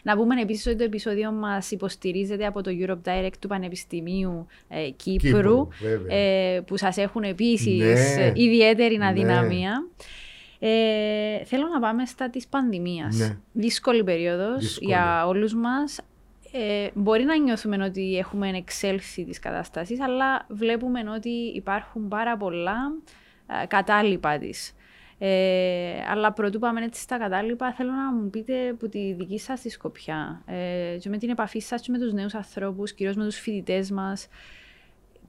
Να 0.02 0.16
πούμε 0.16 0.40
επίσης 0.40 0.66
ότι 0.66 0.76
το 0.76 0.84
επεισόδιο 0.84 1.32
μας 1.32 1.70
υποστηρίζεται 1.70 2.46
από 2.46 2.62
το 2.62 2.70
Europe 2.80 3.08
Direct 3.08 3.36
του 3.40 3.48
Πανεπιστημίου 3.48 4.46
ε, 4.68 4.90
Κύπρου, 4.90 5.28
Κύπρου 5.28 5.68
ε, 6.08 6.60
που 6.66 6.76
σας 6.76 6.96
έχουν 6.96 7.22
επίσης 7.22 8.16
ναι. 8.16 8.32
ιδιαίτερη 8.34 8.98
αδυναμία. 9.02 9.86
Ε, 10.58 11.44
θέλω 11.44 11.66
να 11.68 11.80
πάμε 11.80 12.06
στα 12.06 12.30
της 12.30 12.46
πανδημίας. 12.48 13.36
Δύσκολη 13.52 14.04
περίοδος 14.04 14.78
για 14.80 15.26
όλους 15.26 15.54
μας, 15.54 16.00
ε, 16.52 16.88
μπορεί 16.94 17.24
να 17.24 17.36
νιώθουμε 17.36 17.84
ότι 17.84 18.16
έχουμε 18.16 18.48
εξέλθει 18.48 19.24
τις 19.24 19.38
καταστάσεις, 19.38 20.00
αλλά 20.00 20.46
βλέπουμε 20.48 21.00
ότι 21.16 21.52
υπάρχουν 21.54 22.08
πάρα 22.08 22.36
πολλά 22.36 22.92
ε, 23.62 23.66
κατάλοιπα 23.66 24.38
της. 24.38 24.74
Ε, 25.18 26.04
αλλά 26.10 26.32
πρωτού 26.32 26.58
πάμε 26.58 26.84
έτσι 26.84 27.00
στα 27.00 27.18
κατάλοιπα, 27.18 27.72
θέλω 27.72 27.90
να 27.90 28.12
μου 28.12 28.30
πείτε 28.30 28.74
που 28.78 28.88
τη 28.88 29.12
δική 29.12 29.38
σας 29.38 29.60
τη 29.60 29.68
σκοπιά 29.68 30.42
ε, 30.46 30.96
και 31.00 31.08
με 31.08 31.18
την 31.18 31.30
επαφή 31.30 31.58
σας 31.58 31.80
και 31.80 31.90
με 31.90 31.98
τους 31.98 32.12
νέους 32.12 32.34
ανθρώπους, 32.34 32.92
κυρίως 32.92 33.16
με 33.16 33.24
τους 33.24 33.38
φοιτητές 33.38 33.90
μας, 33.90 34.28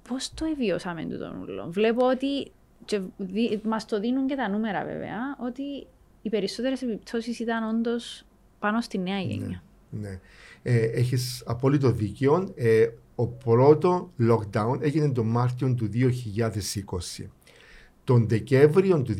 πώς 0.07 0.33
το 0.33 0.45
εβιώσαμε 0.45 1.05
το 1.05 1.17
τον 1.17 1.41
ούλο. 1.41 1.67
Βλέπω 1.69 2.05
ότι, 2.05 2.51
και 2.85 3.01
δι, 3.17 3.61
μας 3.63 3.85
το 3.85 3.99
δίνουν 3.99 4.27
και 4.27 4.35
τα 4.35 4.49
νούμερα 4.49 4.83
βέβαια, 4.83 5.37
ότι 5.39 5.87
οι 6.21 6.29
περισσότερες 6.29 6.81
επιπτώσεις 6.81 7.39
ήταν 7.39 7.69
όντως 7.69 8.25
πάνω 8.59 8.81
στη 8.81 8.97
νέα 8.97 9.19
γενιά. 9.19 9.63
Ναι, 9.89 10.09
ναι 10.09 10.19
ε, 10.63 10.85
έχεις 10.85 11.43
απόλυτο 11.45 11.91
δίκιο. 11.91 12.51
Ε, 12.55 12.87
ο 13.15 13.27
πρώτο 13.27 14.11
lockdown 14.19 14.77
έγινε 14.79 15.11
τον 15.11 15.27
Μάρτιο 15.27 15.73
του 15.73 15.89
2020. 17.19 17.25
Τον 18.03 18.27
Δεκέμβριο 18.27 19.01
του 19.01 19.13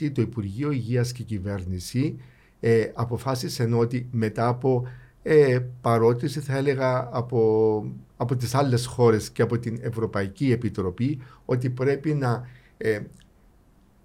2020 0.00 0.10
το 0.12 0.22
Υπουργείο 0.22 0.70
Υγείας 0.70 1.12
και 1.12 1.22
η 1.22 1.24
Κυβέρνηση 1.24 2.20
ε, 2.60 2.90
αποφάσισε 2.94 3.68
ότι 3.72 4.08
μετά 4.10 4.48
από 4.48 4.86
ε, 5.22 5.58
παρότηση 5.80 6.40
θα 6.40 6.56
έλεγα 6.56 7.08
από, 7.12 7.92
από 8.16 8.36
τις 8.36 8.54
άλλες 8.54 8.86
χώρες 8.86 9.30
και 9.30 9.42
από 9.42 9.58
την 9.58 9.78
Ευρωπαϊκή 9.80 10.52
Επιτροπή 10.52 11.18
ότι 11.44 11.70
πρέπει 11.70 12.14
να 12.14 12.48
ε, 12.76 13.00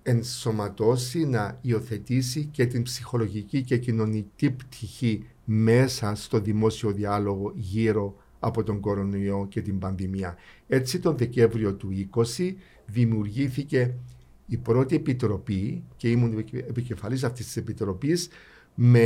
ενσωματώσει, 0.04 1.26
να 1.26 1.58
υιοθετήσει 1.62 2.46
και 2.52 2.66
την 2.66 2.84
ψυχολογική 2.84 3.62
και 3.62 3.78
κοινωνική 3.78 4.52
πτυχή 4.52 5.26
μέσα 5.46 6.16
στο 6.16 6.40
δημόσιο 6.40 6.92
διάλογο 6.92 7.52
γύρω 7.56 8.16
από 8.40 8.64
τον 8.64 8.80
κορονοϊό 8.80 9.46
και 9.50 9.62
την 9.62 9.80
πανδημία. 9.80 10.36
Έτσι 10.68 11.00
τον 11.00 11.18
Δεκέμβριο 11.18 11.74
του 11.74 11.90
20 12.38 12.54
δημιουργήθηκε 12.86 13.94
η 14.48 14.58
πρώτη 14.58 14.96
επιτροπή 14.96 15.84
και 15.96 16.10
ήμουν 16.10 16.38
επικεφαλής 16.68 17.24
αυτής 17.24 17.46
της 17.46 17.58
επιτροπής 17.58 18.30
με 18.76 19.00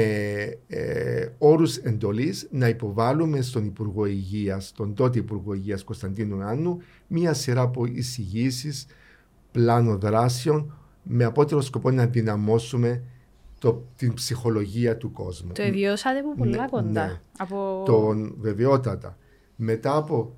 ε, 0.67 1.27
όρους 1.38 1.77
εντολής 1.77 2.47
να 2.51 2.67
υποβάλουμε 2.67 3.41
στον 3.41 3.65
Υπουργό 3.65 4.05
Υγείας, 4.05 4.71
τον 4.71 4.93
τότε 4.93 5.19
Υπουργό 5.19 5.53
Υγείας 5.53 5.83
Κωνσταντίνου 5.83 6.43
Άννου, 6.43 6.81
μία 7.07 7.33
σειρά 7.33 7.62
από 7.62 7.86
εισηγήσεις, 7.86 8.86
πλάνο 9.51 9.97
δράσεων 9.97 10.74
με 11.03 11.24
απότερο 11.24 11.62
σκοπό 11.62 11.91
να 11.91 12.05
δυναμώσουμε 12.05 13.03
το, 13.59 13.86
την 13.95 14.13
ψυχολογία 14.13 14.97
του 14.97 15.12
κόσμου. 15.12 15.51
Το 15.51 15.63
βιώσατε 15.71 16.19
από 16.19 16.36
πολλά 16.36 16.62
ναι, 16.62 16.67
κοντά. 16.69 17.05
Ναι. 17.05 17.21
Από... 17.38 17.83
Τον 17.86 18.36
βεβαιότατα. 18.39 19.17
Μετά 19.55 19.95
από 19.95 20.36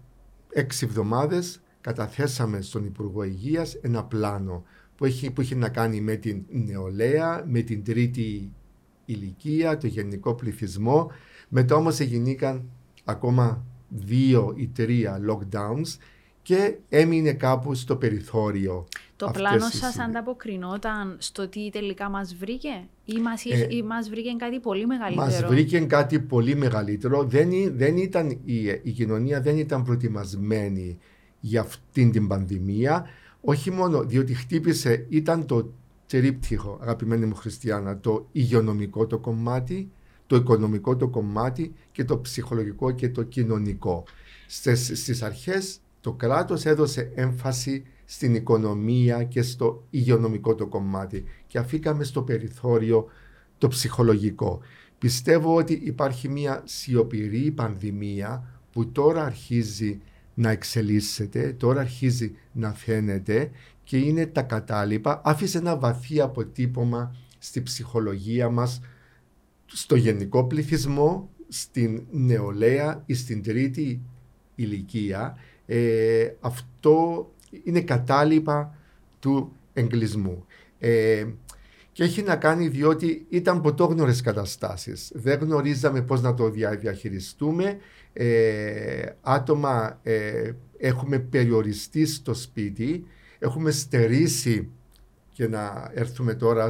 έξι 0.54 0.86
εβδομάδες 0.86 1.62
καταθέσαμε 1.82 2.62
στον 2.62 2.86
Υπουργό 2.86 3.24
Υγείας 3.24 3.74
ένα 3.74 4.04
πλάνο 4.04 4.64
που 4.96 5.06
έχει, 5.06 5.32
που 5.32 5.42
έχει 5.42 5.56
να 5.56 5.70
κάνει 5.70 6.02
με 6.02 6.16
την 6.16 6.46
νεολαία, 6.50 7.44
με 7.48 7.62
την 7.62 7.84
τρίτη 7.84 8.54
ηλικία, 9.12 9.78
το 9.78 9.88
γενικό 9.88 10.34
πληθυσμό. 10.34 11.12
Μετά 11.50 11.76
όμως 11.76 12.00
έγινηκαν 12.00 12.64
ακόμα 13.04 13.64
δύο 13.90 14.54
ή 14.56 14.68
τρία 14.68 15.20
lockdowns 15.30 15.98
και 16.42 16.78
έμεινε 16.90 17.34
κάπου 17.34 17.74
στο 17.74 17.96
περιθώριο. 17.96 18.88
Το 19.16 19.32
πλάνο 19.34 19.66
σας 19.70 20.00
ανταποκρινόταν 20.00 21.16
στο 21.20 21.48
τι 21.48 21.70
τελικά 21.70 22.10
μας 22.10 22.36
βρήκε 22.36 22.88
ή 23.06 23.20
μας, 23.20 23.46
ε, 23.46 23.84
μας 23.84 24.10
βρήκε 24.10 24.36
κάτι 24.38 24.60
πολύ 24.60 24.86
μεγαλύτερο; 24.86 25.26
Μας 25.26 25.44
βρήκε 25.44 25.80
κάτι 25.80 26.20
πολύ 26.20 26.56
μεγαλύτερο. 26.56 27.24
Δεν, 27.24 27.50
δεν 27.76 27.98
ήταν, 27.98 28.30
η, 28.30 28.66
η 28.84 28.92
κοινωνία 28.92 29.42
δεν 29.42 29.58
ήταν 29.58 29.84
προετοιμασμένη 29.84 30.98
για 31.40 31.62
αυτήν 31.62 32.12
την 32.12 32.28
πανδημία. 32.28 33.06
Όχι 33.42 33.72
μόνο 33.72 34.04
διότι 34.04 34.34
χτύπησε, 34.34 35.06
ήταν 35.10 35.46
το 35.46 35.74
τρίπτυχο, 36.10 36.78
αγαπημένη 36.82 37.26
μου 37.26 37.36
Χριστιανά, 37.36 38.00
το 38.00 38.28
υγειονομικό 38.32 39.08
το 39.08 39.18
κομμάτι, 39.18 39.92
το 40.28 40.36
οικονομικό 40.36 40.96
το 40.96 41.08
κομμάτι 41.08 41.74
και 41.92 42.04
το 42.04 42.20
ψυχολογικό 42.20 42.92
και 42.92 43.10
το 43.10 43.24
κοινωνικό. 43.24 44.04
Στις, 44.48 44.92
στις 44.94 45.22
αρχές 45.22 45.80
το 46.02 46.14
κράτος 46.14 46.66
έδωσε 46.66 47.12
έμφαση 47.16 47.84
στην 48.06 48.36
οικονομία 48.36 49.24
και 49.24 49.42
στο 49.42 49.84
υγειονομικό 49.90 50.56
το 50.56 50.68
κομμάτι 50.68 51.24
και 51.48 51.58
αφήκαμε 51.58 52.04
στο 52.04 52.22
περιθώριο 52.22 53.06
το 53.58 53.68
ψυχολογικό. 53.68 54.60
Πιστεύω 54.98 55.56
ότι 55.56 55.82
υπάρχει 55.84 56.30
μια 56.30 56.62
σιωπηρή 56.66 57.52
πανδημία 57.52 58.62
που 58.72 58.92
τώρα 58.92 59.24
αρχίζει 59.24 60.02
να 60.34 60.50
εξελίσσεται, 60.50 61.54
τώρα 61.58 61.82
αρχίζει 61.82 62.36
να 62.52 62.74
φαίνεται 62.74 63.52
και 63.90 63.98
είναι 63.98 64.26
τα 64.26 64.42
κατάλοιπα. 64.42 65.22
Άφησε 65.24 65.58
ένα 65.58 65.78
βαθύ 65.78 66.22
αποτύπωμα 66.22 67.16
στη 67.38 67.62
ψυχολογία 67.62 68.50
μας, 68.50 68.82
στο 69.66 69.96
γενικό 69.96 70.44
πληθυσμό, 70.44 71.30
στην 71.48 72.04
νεολαία 72.12 73.04
ή 73.06 73.14
στην 73.14 73.44
τρίτη 73.44 74.02
ηλικία. 74.56 75.38
Ε, 75.66 76.30
αυτό 76.40 77.30
είναι 77.64 77.82
κατάλοιπα 77.82 78.76
του 79.20 79.52
εγκλισμού. 79.74 80.46
Ε, 80.80 81.26
και 81.92 82.04
έχει 82.04 82.22
να 82.22 82.36
κάνει 82.36 82.68
διότι 82.68 83.26
ήταν 83.30 83.62
ποτόγνωρες 83.62 84.22
καταστάσεις. 84.22 85.12
Δεν 85.14 85.40
γνωρίζαμε 85.40 86.02
πώς 86.02 86.22
να 86.22 86.34
το 86.34 86.50
διαχειριστούμε. 86.50 87.78
Ε, 88.14 89.06
άτομα 89.22 90.00
ε, 90.04 90.52
έχουμε 90.78 91.20
περιοριστεί 91.20 92.06
στο 92.06 92.34
σπίτι, 92.34 93.06
έχουμε 93.40 93.72
στερήσει 93.72 94.70
και 95.32 95.48
να 95.48 95.92
έρθουμε 95.94 96.34
τώρα 96.34 96.70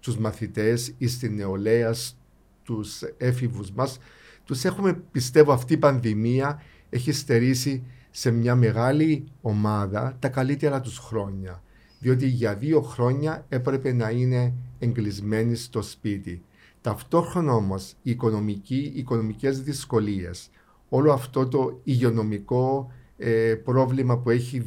στους 0.00 0.18
μαθητές 0.18 0.94
ή 0.98 1.06
στην 1.06 1.34
νεολαία, 1.34 1.92
στους 1.92 3.02
έφηβους 3.16 3.70
μας. 3.70 3.98
Τους 4.44 4.64
έχουμε, 4.64 5.02
πιστεύω, 5.10 5.52
αυτή 5.52 5.72
η 5.72 5.76
πανδημία 5.76 6.62
έχει 6.90 7.12
στερήσει 7.12 7.84
σε 8.10 8.30
μια 8.30 8.54
μεγάλη 8.54 9.24
ομάδα 9.42 10.16
τα 10.18 10.28
καλύτερα 10.28 10.80
τους 10.80 10.98
χρόνια. 10.98 11.62
Διότι 11.98 12.26
για 12.26 12.54
δύο 12.54 12.80
χρόνια 12.80 13.46
έπρεπε 13.48 13.92
να 13.92 14.10
είναι 14.10 14.54
εγκλεισμένοι 14.78 15.54
στο 15.54 15.82
σπίτι. 15.82 16.42
Ταυτόχρονα 16.80 17.52
όμως 17.52 17.90
οι 18.02 18.10
οικονομικοί, 18.10 18.92
οικονομικές 18.94 19.62
δυσκολίες, 19.62 20.50
όλο 20.88 21.12
αυτό 21.12 21.48
το 21.48 21.80
υγειονομικό 21.84 22.92
ε, 23.16 23.54
πρόβλημα 23.54 24.18
που 24.18 24.30
έχει 24.30 24.58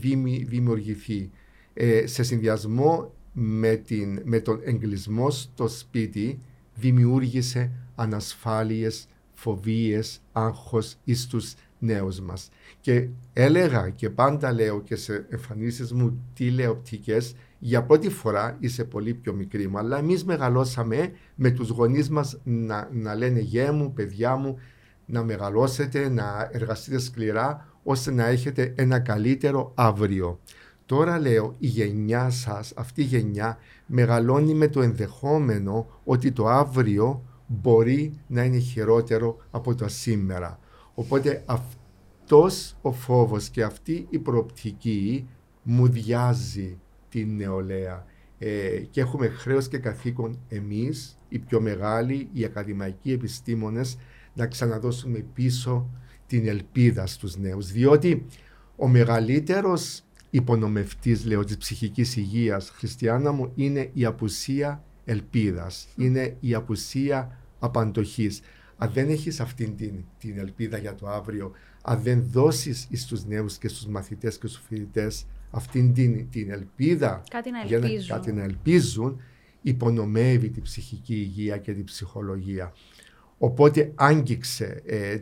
δημιουργηθεί 0.47 1.29
ε, 1.73 2.07
σε 2.07 2.23
συνδυασμό 2.23 3.13
με, 3.33 3.75
την, 3.75 4.21
με 4.23 4.39
τον 4.39 4.59
εγκλισμό 4.63 5.29
στο 5.29 5.67
σπίτι 5.67 6.39
δημιούργησε 6.75 7.71
ανασφάλειες, 7.95 9.07
φοβίες, 9.33 10.21
άγχος 10.31 10.95
εις 11.03 11.27
τους 11.27 11.53
νέους 11.79 12.19
μας. 12.19 12.49
Και 12.81 13.07
έλεγα 13.33 13.89
και 13.89 14.09
πάντα 14.09 14.53
λέω 14.53 14.81
και 14.81 14.95
σε 14.95 15.25
εμφανίσεις 15.29 15.93
μου 15.93 16.23
τηλεοπτικές 16.33 17.35
για 17.59 17.83
πρώτη 17.83 18.09
φορά 18.09 18.57
είσαι 18.59 18.83
πολύ 18.83 19.13
πιο 19.13 19.33
μικρή 19.33 19.67
μου, 19.67 19.77
αλλά 19.77 19.97
εμείς 19.97 20.25
μεγαλώσαμε 20.25 21.11
με 21.35 21.51
τους 21.51 21.69
γονείς 21.69 22.09
μας 22.09 22.39
να, 22.43 22.89
να 22.91 23.15
λένε 23.15 23.39
γέ 23.39 23.71
μου, 23.71 23.93
παιδιά 23.93 24.35
μου, 24.35 24.59
να 25.05 25.23
μεγαλώσετε, 25.23 26.09
να 26.09 26.49
εργαστείτε 26.51 26.99
σκληρά, 26.99 27.68
ώστε 27.91 28.11
να 28.11 28.25
έχετε 28.25 28.73
ένα 28.75 28.99
καλύτερο 28.99 29.71
αύριο. 29.75 30.39
Τώρα 30.85 31.19
λέω 31.19 31.55
η 31.59 31.67
γενιά 31.67 32.29
σας, 32.29 32.73
αυτή 32.75 33.01
η 33.01 33.03
γενιά 33.03 33.57
μεγαλώνει 33.85 34.53
με 34.53 34.67
το 34.67 34.81
ενδεχόμενο 34.81 35.99
ότι 36.03 36.31
το 36.31 36.47
αύριο 36.47 37.23
μπορεί 37.47 38.19
να 38.27 38.43
είναι 38.43 38.57
χειρότερο 38.57 39.37
από 39.51 39.75
το 39.75 39.87
σήμερα. 39.87 40.59
Οπότε 40.93 41.43
αυτός 41.45 42.75
ο 42.81 42.91
φόβος 42.91 43.49
και 43.49 43.63
αυτή 43.63 44.07
η 44.09 44.19
προοπτική 44.19 45.27
μου 45.63 45.87
διάζει 45.87 46.79
την 47.09 47.35
νεολαία 47.35 48.05
ε, 48.39 48.77
και 48.89 49.01
έχουμε 49.01 49.27
χρέος 49.27 49.67
και 49.67 49.77
καθήκον 49.77 50.39
εμείς, 50.49 51.19
οι 51.29 51.39
πιο 51.39 51.61
μεγάλοι, 51.61 52.29
οι 52.33 52.45
ακαδημαϊκοί 52.45 53.11
επιστήμονες, 53.11 53.97
να 54.33 54.47
ξαναδώσουμε 54.47 55.25
πίσω 55.33 55.89
την 56.29 56.47
ελπίδα 56.47 57.07
στους 57.07 57.37
νέους. 57.37 57.71
Διότι 57.71 58.25
ο 58.75 58.87
μεγαλύτερος 58.87 60.03
υπονομευτής, 60.29 61.25
λέω, 61.25 61.43
της 61.43 61.57
ψυχικής 61.57 62.15
υγείας, 62.15 62.69
Χριστιανά 62.69 63.31
μου, 63.31 63.51
είναι 63.55 63.89
η 63.93 64.05
απουσία 64.05 64.83
ελπίδας, 65.05 65.87
είναι 65.95 66.37
η 66.39 66.53
απουσία 66.53 67.37
απαντοχής. 67.59 68.41
Αν 68.77 68.91
δεν 68.93 69.09
έχεις 69.09 69.39
αυτήν 69.39 69.75
την, 69.75 69.93
την 70.19 70.37
ελπίδα 70.37 70.77
για 70.77 70.95
το 70.95 71.07
αύριο, 71.07 71.51
αν 71.83 72.01
δεν 72.01 72.23
δώσεις 72.31 72.87
στους 72.93 73.25
νέους 73.25 73.57
και 73.57 73.67
στους 73.67 73.85
μαθητές 73.85 74.37
και 74.37 74.47
στους 74.47 74.61
φοιτητές 74.67 75.25
αυτήν 75.51 75.93
την, 75.93 76.29
την 76.29 76.51
ελπίδα 76.51 77.23
κάτι 77.29 77.51
να, 77.51 77.59
ελπίζουν. 77.61 77.99
Για 77.99 78.15
κάτι 78.15 78.31
να 78.31 78.43
ελπίζουν, 78.43 79.21
υπονομεύει 79.61 80.49
την 80.49 80.63
ψυχική 80.63 81.15
υγεία 81.15 81.57
και 81.57 81.73
την 81.73 81.83
ψυχολογία. 81.83 82.73
Οπότε 83.37 83.91
άγγιξε 83.95 84.81
ε, 84.85 85.19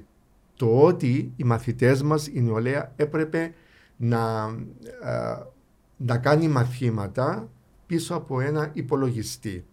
το 0.58 0.82
ότι 0.82 1.34
οι 1.36 1.44
μαθητές 1.44 2.02
μας, 2.02 2.28
η 2.28 2.42
νεολαία, 2.42 2.94
έπρεπε 2.96 3.54
να, 3.98 4.56
ε, 5.04 5.46
να 5.98 6.18
κάνει 6.18 6.48
μαθήματα 6.48 7.50
πίσω 7.86 8.16
από 8.16 8.40
ένα 8.40 8.70
υπολογιστή 8.74 9.66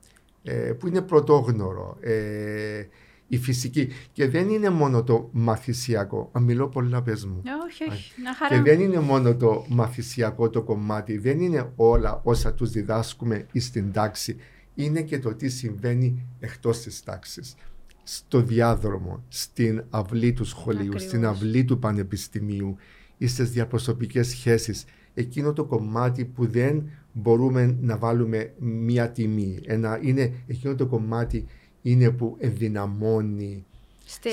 ε, 0.42 0.52
που 0.52 0.86
είναι 0.86 1.02
πρωτόγνωρο. 1.02 1.96
Ε, 2.00 2.86
η 3.28 3.38
φυσική. 3.38 3.88
Και 4.12 4.28
δεν 4.28 4.48
είναι 4.48 4.70
μόνο 4.70 5.02
το 5.02 5.28
μαθησιακό. 5.32 6.28
Αν 6.32 6.42
μιλώ 6.42 6.68
πολλά 6.68 7.02
πες 7.02 7.24
μου. 7.24 7.42
Όχι, 7.66 7.84
όχι. 7.90 8.22
Να 8.22 8.34
χαρά. 8.34 8.54
Και 8.54 8.62
δεν 8.62 8.80
είναι 8.80 9.00
μόνο 9.00 9.36
το 9.36 9.64
μαθησιακό 9.68 10.50
το 10.50 10.62
κομμάτι. 10.62 11.18
Δεν 11.18 11.40
είναι 11.40 11.72
όλα 11.76 12.20
όσα 12.24 12.54
τους 12.54 12.70
διδάσκουμε 12.70 13.46
στην 13.54 13.92
τάξη. 13.92 14.36
Είναι 14.74 15.02
και 15.02 15.18
το 15.18 15.34
τι 15.34 15.48
συμβαίνει 15.48 16.26
εκτός 16.40 16.78
της 16.78 17.02
τάξης. 17.02 17.54
Στο 18.04 18.42
διάδρομο, 18.42 19.24
στην 19.28 19.84
αυλή 19.90 20.32
του 20.32 20.44
σχολείου, 20.44 20.98
στην 20.98 21.26
αυλή 21.26 21.64
του 21.64 21.78
πανεπιστημίου 21.78 22.76
ή 23.18 23.26
στις 23.26 23.50
διαπροσωπικές 23.50 24.28
σχέσεις. 24.28 24.84
Εκείνο 25.14 25.52
το 25.52 25.64
κομμάτι 25.64 26.24
που 26.24 26.46
δεν 26.46 26.90
μπορούμε 27.12 27.76
να 27.80 27.96
βάλουμε 27.96 28.52
μία 28.58 29.10
τιμή. 29.10 29.58
Ένα, 29.66 29.98
είναι 30.02 30.32
εκείνο 30.46 30.74
το 30.74 30.86
κομμάτι 30.86 31.46
είναι 31.82 32.10
που 32.10 32.36
ενδυναμώνει 32.38 33.64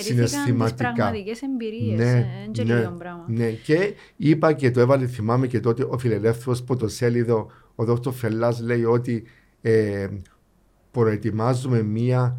συναισθηματικά. 0.01 0.75
τις 0.75 0.93
πραγματικές 0.93 1.41
εμπειρίες, 1.41 1.97
ναι, 1.97 2.27
ε, 2.57 2.63
ναι, 2.63 2.91
ναι, 3.27 3.51
και 3.51 3.93
είπα 4.17 4.53
και 4.53 4.71
το 4.71 4.79
έβαλε, 4.79 5.07
θυμάμαι 5.07 5.47
και 5.47 5.59
τότε 5.59 5.83
ο 5.89 5.97
φιλελεύθερος 5.97 6.63
σέλιδο, 6.85 7.51
ο 7.75 7.85
Δ. 7.85 8.09
Φελάς 8.09 8.61
λέει 8.61 8.83
ότι 8.83 9.23
ε, 9.61 10.07
προετοιμάζουμε 10.91 11.81
μία 11.81 12.37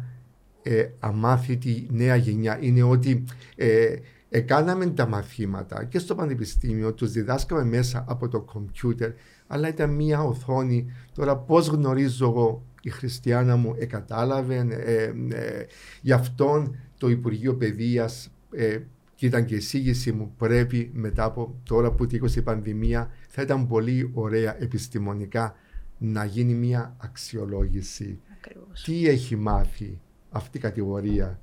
ε, 0.63 0.87
αμάθητη 0.99 1.87
νέα 1.91 2.15
γενιά. 2.15 2.57
Είναι 2.61 2.83
ότι 2.83 3.23
ε, 3.55 3.95
Εκάναμε 4.35 4.85
τα 4.85 5.07
μαθήματα 5.07 5.83
και 5.83 5.99
στο 5.99 6.15
πανεπιστήμιο, 6.15 6.93
τους 6.93 7.11
διδάσκαμε 7.11 7.63
μέσα 7.63 8.05
από 8.07 8.27
το 8.27 8.41
κομπιούτερ, 8.41 9.11
αλλά 9.47 9.67
ήταν 9.67 9.89
μία 9.89 10.23
οθόνη. 10.23 10.91
Τώρα 11.15 11.37
πώς 11.37 11.67
γνωρίζω 11.67 12.25
εγώ 12.25 12.65
η 12.81 12.89
Χριστιανά 12.89 13.55
μου 13.55 13.75
εκατάλαβε, 13.77 14.67
ε, 14.69 15.03
ε, 15.03 15.65
γι' 16.01 16.11
αυτόν 16.11 16.75
το 16.97 17.09
Υπουργείο 17.09 17.55
Παιδείας 17.55 18.31
ε, 18.51 18.77
και 19.15 19.25
ήταν 19.25 19.45
και 19.45 19.53
η 19.53 19.57
εισήγηση 19.57 20.11
μου 20.11 20.33
πρέπει 20.37 20.91
μετά 20.93 21.23
από 21.23 21.55
τώρα 21.63 21.91
που 21.91 22.07
τύχωσε 22.07 22.39
η 22.39 22.41
πανδημία 22.41 23.11
θα 23.27 23.41
ήταν 23.41 23.67
πολύ 23.67 24.11
ωραία 24.13 24.61
επιστημονικά 24.61 25.55
να 25.97 26.25
γίνει 26.25 26.53
μια 26.53 26.95
αξιολόγηση. 26.97 28.19
Ακριβώς. 28.37 28.83
Τι 28.83 29.07
έχει 29.07 29.35
μάθει 29.35 29.99
αυτή 30.33 30.57
η 30.57 30.61
κατηγορία 30.61 31.39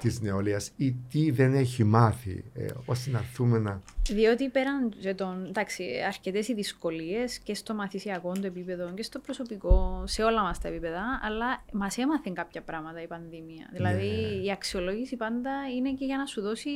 της 0.00 0.20
νεολαίας 0.20 0.70
ή 0.76 0.92
τι 1.10 1.30
δεν 1.30 1.54
έχει 1.54 1.84
μάθει, 1.84 2.44
ε, 2.54 2.66
ώστε 2.84 3.10
να 3.10 3.18
έρθουμε 3.18 3.58
να... 3.58 3.82
Διότι 4.10 4.48
πέραν 4.48 4.92
των, 5.16 5.44
εντάξει, 5.46 5.84
αρκετές 6.06 6.48
οι 6.48 6.54
δυσκολίες 6.54 7.38
και 7.38 7.54
στο 7.54 7.74
μαθησιακό 7.74 8.32
το 8.32 8.46
επίπεδο 8.46 8.92
και 8.94 9.02
στο 9.02 9.18
προσωπικό, 9.18 10.02
σε 10.06 10.22
όλα 10.22 10.42
μας 10.42 10.58
τα 10.60 10.68
επίπεδα, 10.68 11.20
αλλά 11.22 11.64
μας 11.72 11.98
έμαθε 11.98 12.30
κάποια 12.34 12.62
πράγματα 12.62 13.02
η 13.02 13.06
πανδημία. 13.06 13.68
Δηλαδή 13.72 14.06
Ναι. 14.06 14.44
η 14.44 14.50
αξιολόγηση 14.50 15.16
πάντα 15.16 15.50
είναι 15.76 15.92
και 15.92 16.04
για 16.04 16.16
να 16.16 16.26
σου 16.26 16.40
δώσει 16.40 16.70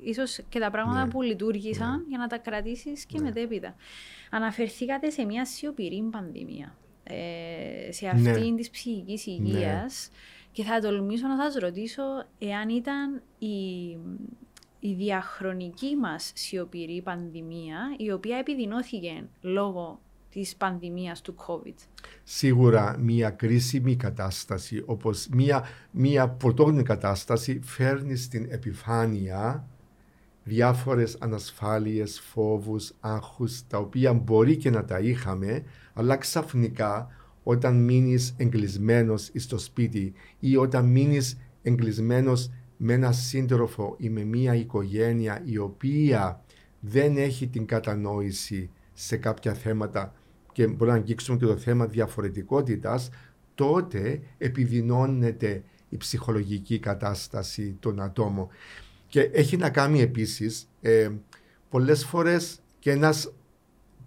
ίσως 0.00 0.40
και 0.48 0.58
τα 0.58 0.70
πράγματα 0.70 1.04
Ναι. 1.04 1.10
που 1.10 1.22
λειτουργήσαν 1.22 2.04
για 2.08 2.18
να 2.18 2.26
τα 2.26 2.38
κρατήσεις 2.38 3.04
και 3.04 3.18
Ναι. 3.18 3.24
μετέπειτα. 3.24 3.74
Αναφερθήκατε 4.30 5.10
σε 5.10 5.24
μια 5.24 5.44
σιωπηρή 5.46 6.08
πανδημία. 6.10 6.76
Ε, 7.04 7.92
σε 7.92 8.12
Ναι. 8.12 8.30
αυτήν 8.30 8.56
της 8.56 8.70
ψυχικής 8.70 9.26
υγείας 9.26 10.10
και 10.52 10.62
θα 10.62 10.80
τολμήσω 10.80 11.26
να 11.26 11.36
σας 11.36 11.54
ρωτήσω 11.54 12.02
εάν 12.38 12.68
ήταν 12.68 13.22
η, 13.38 13.88
η 14.80 14.94
διαχρονική 14.94 15.96
μας 15.96 16.32
σιωπηρή 16.34 17.02
πανδημία 17.02 17.78
η 17.96 18.12
οποία 18.12 18.36
επιδεινώθηκε 18.36 19.24
λόγω 19.40 20.00
της 20.30 20.56
πανδημίας 20.56 21.20
του 21.20 21.34
COVID. 21.46 21.74
Σίγουρα 22.24 22.96
μια 22.98 23.30
κρίσιμη 23.30 23.96
κατάσταση, 23.96 24.82
όπως 24.86 25.28
μια, 25.32 25.64
μια 25.90 26.28
πρωτόγνωρη 26.28 26.82
κατάσταση 26.82 27.60
φέρνει 27.62 28.16
στην 28.16 28.46
επιφάνεια 28.50 29.66
διάφορες 30.44 31.16
ανασφάλειες, 31.20 32.20
φόβους, 32.20 32.92
άγχους, 33.00 33.66
τα 33.66 33.78
οποία 33.78 34.12
μπορεί 34.12 34.56
και 34.56 34.70
να 34.70 34.84
τα 34.84 34.98
είχαμε, 34.98 35.64
αλλά 35.94 36.16
ξαφνικά 36.16 37.10
όταν 37.42 37.84
μείνεις 37.84 38.34
εγκλεισμένος 38.36 39.30
στο 39.34 39.58
σπίτι 39.58 40.12
ή 40.40 40.56
όταν 40.56 40.86
μείνεις 40.86 41.38
εγκλεισμένος 41.62 42.50
με 42.76 42.92
ένα 42.92 43.12
σύντροφο 43.12 43.94
ή 43.98 44.08
με 44.08 44.24
μια 44.24 44.54
οικογένεια 44.54 45.42
η 45.44 45.58
οποία 45.58 46.44
δεν 46.80 47.16
έχει 47.16 47.46
την 47.46 47.66
κατανόηση 47.66 48.70
σε 48.92 49.16
κάποια 49.16 49.54
θέματα 49.54 50.14
και 50.52 50.66
μπορεί 50.66 50.90
να 50.90 50.96
αγγίξουμε 50.96 51.38
και 51.38 51.46
το 51.46 51.56
θέμα 51.56 51.86
διαφορετικότητας, 51.86 53.10
τότε 53.54 54.20
επιδεινώνεται 54.38 55.62
η 55.88 55.96
ψυχολογική 55.96 56.78
κατάσταση 56.78 57.76
των 57.80 58.00
ατόμων. 58.00 58.48
Και 59.06 59.20
έχει 59.20 59.56
να 59.56 59.70
κάνει 59.70 60.00
επίσης 60.00 60.68
ε, 60.80 61.10
πολλές 61.70 62.04
φορές 62.04 62.60
και 62.78 62.90
ένας 62.90 63.32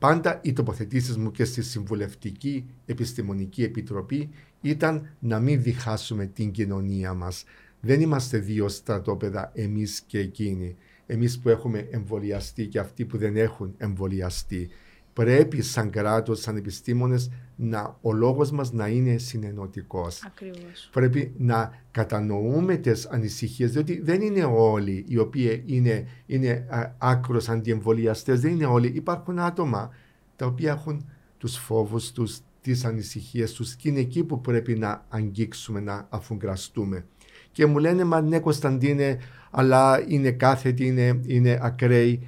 πάντα 0.05 0.39
οι 0.43 0.53
τοποθετήσεις 0.53 1.17
μου 1.17 1.31
και 1.31 1.45
στη 1.45 1.61
Συμβουλευτική 1.61 2.65
Επιστημονική 2.85 3.63
Επιτροπή 3.63 4.29
ήταν 4.61 5.15
να 5.19 5.39
μην 5.39 5.61
διχάσουμε 5.61 6.25
την 6.25 6.51
κοινωνία 6.51 7.13
μας. 7.13 7.43
Δεν 7.79 8.01
είμαστε 8.01 8.37
δύο 8.37 8.69
στρατόπεδα 8.69 9.51
εμείς 9.53 10.01
και 10.07 10.19
εκείνοι. 10.19 10.75
Εμείς 11.05 11.39
που 11.39 11.49
έχουμε 11.49 11.87
εμβολιαστεί 11.91 12.67
και 12.67 12.79
αυτοί 12.79 13.05
που 13.05 13.17
δεν 13.17 13.37
έχουν 13.37 13.73
εμβολιαστεί. 13.77 14.69
Πρέπει 15.15 15.61
σαν 15.61 15.89
κράτος, 15.89 16.39
σαν 16.39 16.57
επιστήμονες, 16.57 17.31
να, 17.55 17.97
ο 18.01 18.13
λόγος 18.13 18.51
μας 18.51 18.71
να 18.71 18.87
είναι 18.87 19.17
συνενωτικός 19.17 20.23
Ακριβώς. 20.25 20.89
πρέπει 20.91 21.33
να 21.37 21.73
κατανοούμε 21.91 22.75
τις 22.75 23.05
ανησυχίες, 23.05 23.71
διότι 23.71 24.01
δεν 24.03 24.21
είναι 24.21 24.43
όλοι 24.43 25.05
οι 25.07 25.17
οποίοι 25.17 25.63
είναι, 25.65 26.07
είναι 26.25 26.65
α, 26.69 26.91
άκρος 26.97 27.49
αντιεμβολιαστές, 27.49 28.41
δεν 28.41 28.51
είναι 28.51 28.65
όλοι. 28.65 28.87
Υπάρχουν 28.87 29.39
άτομα 29.39 29.89
τα 30.35 30.45
οποία 30.45 30.71
έχουν 30.71 31.09
τους 31.37 31.57
φόβους 31.57 32.11
τους, 32.11 32.39
τις 32.61 32.85
ανησυχίες 32.85 33.53
τους 33.53 33.75
και 33.75 33.89
είναι 33.89 33.99
εκεί 33.99 34.23
που 34.23 34.41
πρέπει 34.41 34.75
να 34.75 35.05
αγγίξουμε, 35.09 35.79
να 35.79 36.07
αφουγκραστούμε. 36.09 37.05
Και 37.51 37.65
μου 37.65 37.77
λένε, 37.77 38.03
μα 38.03 38.21
ναι 38.21 38.39
Κωνσταντίνε, 38.39 39.17
αλλά 39.51 40.03
είναι 40.07 40.31
κάθετη, 40.31 40.85
είναι, 40.85 41.19
είναι 41.25 41.59
ακραίοι. 41.61 42.27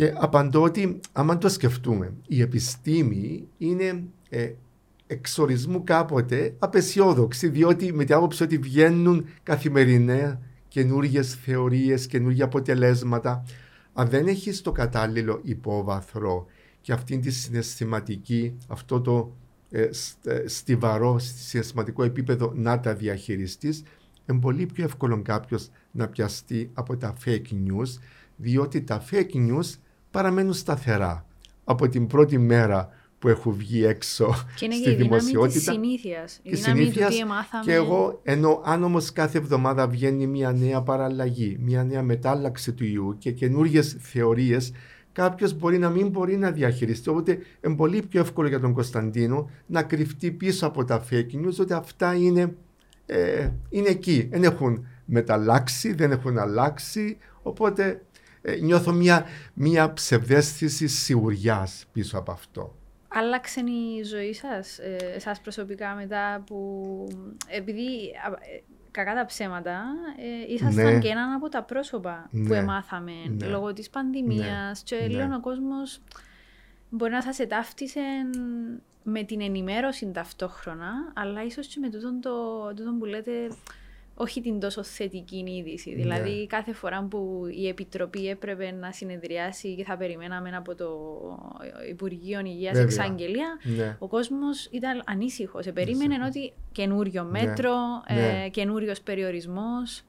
Και 0.00 0.12
απαντώ 0.16 0.62
ότι, 0.62 1.00
άμα 1.12 1.38
το 1.38 1.48
σκεφτούμε, 1.48 2.12
η 2.26 2.40
επιστήμη 2.40 3.48
είναι 3.58 4.02
ε, 4.28 4.52
εξορισμού 5.06 5.84
κάποτε 5.84 6.54
απεσιόδοξη, 6.58 7.48
διότι 7.48 7.92
με 7.92 8.04
την 8.04 8.14
άποψη 8.14 8.42
ότι 8.42 8.58
βγαίνουν 8.58 9.26
καθημερινά 9.42 10.40
καινούργιες 10.68 11.34
θεωρίες, 11.34 12.06
καινούργια 12.06 12.44
αποτελέσματα. 12.44 13.44
Αν 13.92 14.08
δεν 14.08 14.26
έχεις 14.26 14.60
το 14.60 14.72
κατάλληλο 14.72 15.40
υπόβαθρο 15.42 16.46
και 16.80 16.92
αυτή 16.92 17.18
τη 17.18 17.30
συναισθηματική, 17.30 18.56
αυτό 18.66 19.00
το 19.00 19.36
ε, 19.70 19.88
σ- 19.92 20.26
ε, 20.26 20.48
στιβαρό 20.48 21.18
συναισθηματικό 21.18 22.02
επίπεδο 22.02 22.52
να 22.54 22.80
τα 22.80 22.94
διαχειριστείς, 22.94 23.82
είναι 24.26 24.40
πολύ 24.40 24.66
πιο 24.66 24.84
εύκολο 24.84 25.22
κάποιος 25.22 25.70
να 25.90 26.08
πιαστεί 26.08 26.70
από 26.74 26.96
τα 26.96 27.14
fake 27.24 27.52
news, 27.66 27.98
διότι 28.36 28.82
τα 28.82 29.02
fake 29.10 29.34
news 29.34 29.74
παραμένουν 30.10 30.52
σταθερά. 30.52 31.24
Από 31.64 31.88
την 31.88 32.06
πρώτη 32.06 32.38
μέρα 32.38 32.88
που 33.18 33.28
έχουν 33.28 33.52
βγει 33.52 33.84
έξω 33.84 34.34
Και 34.54 34.64
είναι 34.64 34.74
στη 34.74 34.82
και 34.84 34.90
η 34.90 34.94
δύναμη 34.94 35.16
της 35.18 35.26
δημοσιότητα. 35.26 35.72
συνήθειας. 35.72 36.40
Η 36.42 36.50
Και 36.50 36.56
δύναμη 36.56 36.78
του 36.78 36.84
συνήθειας 36.84 37.16
τι 37.16 37.24
μάθαμε. 37.24 37.64
Και 37.64 37.74
εγώ, 37.74 38.20
ενώ 38.22 38.60
αν 38.64 38.82
όμως 38.82 39.12
κάθε 39.12 39.38
εβδομάδα 39.38 39.86
βγαίνει 39.88 40.26
μια 40.26 40.52
νέα 40.52 40.82
παραλλαγή, 40.82 41.58
μια 41.60 41.84
νέα 41.84 42.02
μετάλλαξη 42.02 42.72
του 42.72 42.84
ιού 42.84 43.16
και 43.18 43.30
καινούριε 43.30 43.82
θεωρίες, 43.82 44.72
κάποιος 45.12 45.54
μπορεί 45.54 45.78
να 45.78 45.88
μην 45.90 46.08
μπορεί 46.08 46.36
να 46.36 46.50
διαχειριστεί. 46.50 47.08
Οπότε 47.08 47.38
είναι 47.64 47.74
πολύ 47.74 48.02
πιο 48.02 48.20
εύκολο 48.20 48.48
για 48.48 48.60
τον 48.60 48.72
Κωνσταντίνο 48.72 49.50
να 49.66 49.82
κρυφτεί 49.82 50.30
πίσω 50.30 50.66
από 50.66 50.84
τα 50.84 51.04
fake 51.10 51.34
news 51.46 51.56
ότι 51.60 51.72
αυτά 51.72 52.14
είναι, 52.14 52.54
ε, 53.06 53.48
είναι 53.68 53.88
εκεί. 53.88 54.28
Δεν 54.30 54.44
έχουν 54.44 54.86
μεταλλάξει, 55.04 55.92
δεν 55.94 56.10
έχουν 56.10 56.38
αλλάξει. 56.38 57.16
Οπότε 57.42 57.84
ε, 57.86 58.00
νιώθω 58.60 58.92
μια, 58.92 59.24
μια 59.54 59.92
ψευδέστηση 59.92 60.86
σιγουριάς 60.88 61.84
πίσω 61.92 62.18
από 62.18 62.32
αυτό. 62.32 62.74
Άλλαξε 63.08 63.60
η 63.60 64.02
ζωή 64.02 64.32
σας, 64.34 64.78
ε, 64.78 64.96
εσάς 65.14 65.40
προσωπικά 65.40 65.94
μετά 65.94 66.42
που... 66.46 67.06
Επειδή 67.48 67.86
α, 68.26 68.32
ε, 68.32 68.62
κακά 68.90 69.14
τα 69.14 69.24
ψέματα, 69.24 69.82
ε, 70.48 70.52
ήσασταν 70.52 70.84
Ναι. 70.92 70.98
και 70.98 71.08
έναν 71.08 71.32
από 71.32 71.48
τα 71.48 71.62
πρόσωπα 71.62 72.28
που 72.30 72.38
Ναι. 72.38 72.56
εμάθαμε 72.56 73.12
Ναι. 73.28 73.46
λόγω 73.46 73.72
της 73.72 73.90
πανδημίας 73.90 74.82
και 74.84 74.96
Ναι. 74.96 75.06
λίγο 75.06 75.34
ο 75.34 75.40
κόσμος 75.40 76.00
μπορεί 76.90 77.12
να 77.12 77.22
σας 77.22 77.38
ετάφτισε 77.38 78.00
με 79.02 79.22
την 79.22 79.40
ενημέρωση 79.40 80.10
ταυτόχρονα, 80.12 80.92
αλλά 81.14 81.44
ίσως 81.44 81.66
και 81.66 81.78
με 81.80 81.90
τούτον 81.90 82.20
το, 82.20 82.30
τούτον 82.74 82.98
που 82.98 83.04
λέτε 83.04 83.32
όχι 84.20 84.40
την 84.40 84.58
τόσο 84.60 84.82
θετική 84.84 85.44
είδηση. 85.46 85.90
Ναι. 85.90 85.96
Δηλαδή, 85.96 86.46
κάθε 86.46 86.72
φορά 86.72 87.02
που 87.10 87.42
η 87.56 87.68
Επιτροπή 87.68 88.28
έπρεπε 88.28 88.70
να 88.70 88.92
συνεδριάσει 88.92 89.74
και 89.74 89.84
θα 89.84 89.96
περιμέναμε 89.96 90.50
από 90.56 90.74
το 90.74 90.88
Υπουργείο 91.90 92.40
Υγείας 92.44 92.72
Βέβαια. 92.78 92.82
εξαγγελία, 93.04 93.58
Ναι. 93.76 93.96
ο 93.98 94.08
κόσμος 94.08 94.68
ήταν 94.70 95.02
ανήσυχος. 95.06 95.66
Ε, 95.66 95.72
περίμενε 95.72 96.14
Ανήσυχος. 96.14 96.44
ότι 96.44 96.52
καινούριο 96.72 97.24
μέτρο, 97.24 97.72
Ναι. 98.14 98.42
ε, 98.44 98.48
καινούριος 98.48 99.00
περιορισμός. 99.00 100.02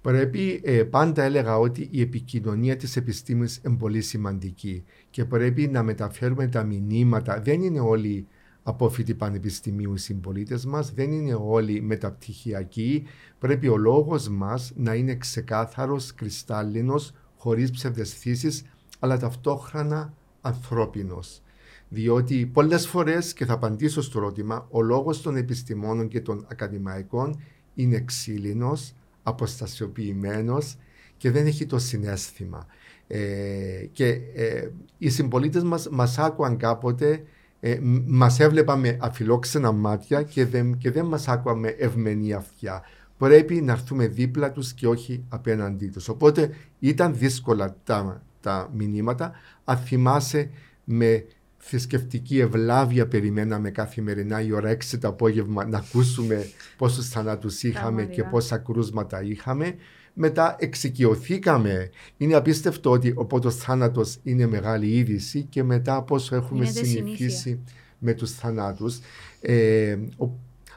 Πρέπει, 0.00 0.60
ε, 0.64 0.82
πάντα 0.84 1.22
έλεγα 1.22 1.58
ότι 1.58 1.88
η 1.92 2.00
επικοινωνία 2.00 2.76
της 2.76 2.96
επιστήμης 2.96 3.60
είναι 3.66 3.76
πολύ 3.76 4.00
σημαντική 4.02 4.84
και 5.10 5.24
πρέπει 5.24 5.66
να 5.68 5.82
μεταφέρουμε 5.82 6.46
τα 6.46 6.62
μηνύματα. 6.62 7.40
Δεν 7.40 7.62
είναι 7.62 7.80
όλοι 7.80 8.26
απόφοιτοι 8.68 9.14
πανεπιστημίου 9.14 9.94
οι 9.94 9.98
συμπολίτες 9.98 10.64
μας, 10.64 10.92
δεν 10.92 11.12
είναι 11.12 11.34
όλοι 11.34 11.80
μεταπτυχιακοί. 11.80 13.06
Πρέπει 13.38 13.68
ο 13.68 13.76
λόγος 13.76 14.28
μας 14.28 14.72
να 14.76 14.94
είναι 14.94 15.14
ξεκάθαρος, 15.14 16.14
κρυστάλλινος, 16.14 17.12
χωρίς 17.36 17.70
ψευδεστήσεις, 17.70 18.62
αλλά 18.98 19.18
ταυτόχρονα 19.18 20.14
ανθρώπινος. 20.40 21.42
Διότι 21.88 22.46
πολλές 22.46 22.86
φορές, 22.86 23.32
και 23.32 23.44
θα 23.44 23.52
απαντήσω 23.52 24.02
στο 24.02 24.18
ερώτημα, 24.18 24.66
ο 24.70 24.82
λόγος 24.82 25.22
των 25.22 25.36
επιστημόνων 25.36 26.08
και 26.08 26.20
των 26.20 26.46
ακαδημαϊκών 26.50 27.40
είναι 27.74 28.00
ξύλινος, 28.00 28.94
αποστασιοποιημένος 29.22 30.76
και 31.16 31.30
δεν 31.30 31.46
έχει 31.46 31.66
το 31.66 31.78
συνέστημα. 31.78 32.66
Ε, 33.06 33.86
και 33.92 34.06
ε, 34.34 34.68
οι 34.98 35.08
συμπολίτες 35.08 35.62
μας 35.62 35.88
μας 35.88 36.18
άκουαν 36.18 36.56
κάποτε, 36.56 37.22
ε, 37.68 37.78
μ- 37.82 38.02
μας 38.06 38.40
έβλεπαν 38.40 38.80
με 38.80 38.96
αφιλόξενα 39.00 39.72
μάτια 39.72 40.22
και 40.22 40.46
δεν, 40.46 40.78
και 40.78 40.90
δεν 40.90 41.04
μας 41.04 41.28
άκουαν 41.28 41.58
με 41.58 41.68
ευμενή 41.68 42.32
αυτιά. 42.32 42.82
Πρέπει 43.18 43.54
να 43.60 43.72
έρθουμε 43.72 44.06
δίπλα 44.06 44.52
τους 44.52 44.72
και 44.72 44.86
όχι 44.86 45.24
απέναντί 45.28 45.86
τους. 45.86 46.08
Οπότε 46.08 46.50
ήταν 46.78 47.16
δύσκολα 47.16 47.76
τα, 47.84 48.22
τα 48.40 48.70
μηνύματα. 48.74 49.32
Αν 49.64 49.76
θυμάσαι 49.76 50.50
με 50.84 51.24
θρησκευτική 51.58 52.38
ευλάβεια 52.38 53.06
περιμέναμε 53.08 53.70
καθημερινά 53.70 54.40
η 54.40 54.52
ώρα 54.52 54.70
6 54.72 54.98
το 55.00 55.08
απόγευμα 55.08 55.64
να 55.66 55.78
ακούσουμε 55.78 56.46
πόσους 56.76 57.08
θανάτους 57.08 57.62
είχαμε 57.62 57.82
και 58.02 58.06
Πραγματικά. 58.06 58.28
πόσα 58.28 58.58
κρούσματα 58.58 59.22
είχαμε. 59.22 59.74
Μετά 60.18 60.56
εξοικειωθήκαμε. 60.58 61.90
Είναι 62.16 62.34
απίστευτο 62.34 62.90
ότι 62.90 63.12
ο 63.16 63.24
πρώτος 63.24 63.56
θάνατος 63.56 64.16
είναι 64.22 64.46
μεγάλη 64.46 64.86
είδηση 64.86 65.42
και 65.42 65.62
μετά 65.62 66.02
πόσο 66.02 66.36
έχουμε 66.36 66.64
Γίνεται 66.64 66.86
συνηθίσει 66.86 67.60
με 67.98 68.14
τους 68.14 68.30
θανάτους. 68.32 68.98
Ε, 69.40 69.96
ο- 70.18 70.30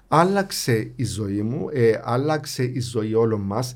άλλαξε 0.07 0.91
η 0.95 1.03
ζωή 1.05 1.41
μου, 1.41 1.67
ε, 1.71 1.99
άλλαξε 2.03 2.63
η 2.63 2.79
ζωή 2.79 3.13
όλων 3.13 3.41
μας. 3.41 3.73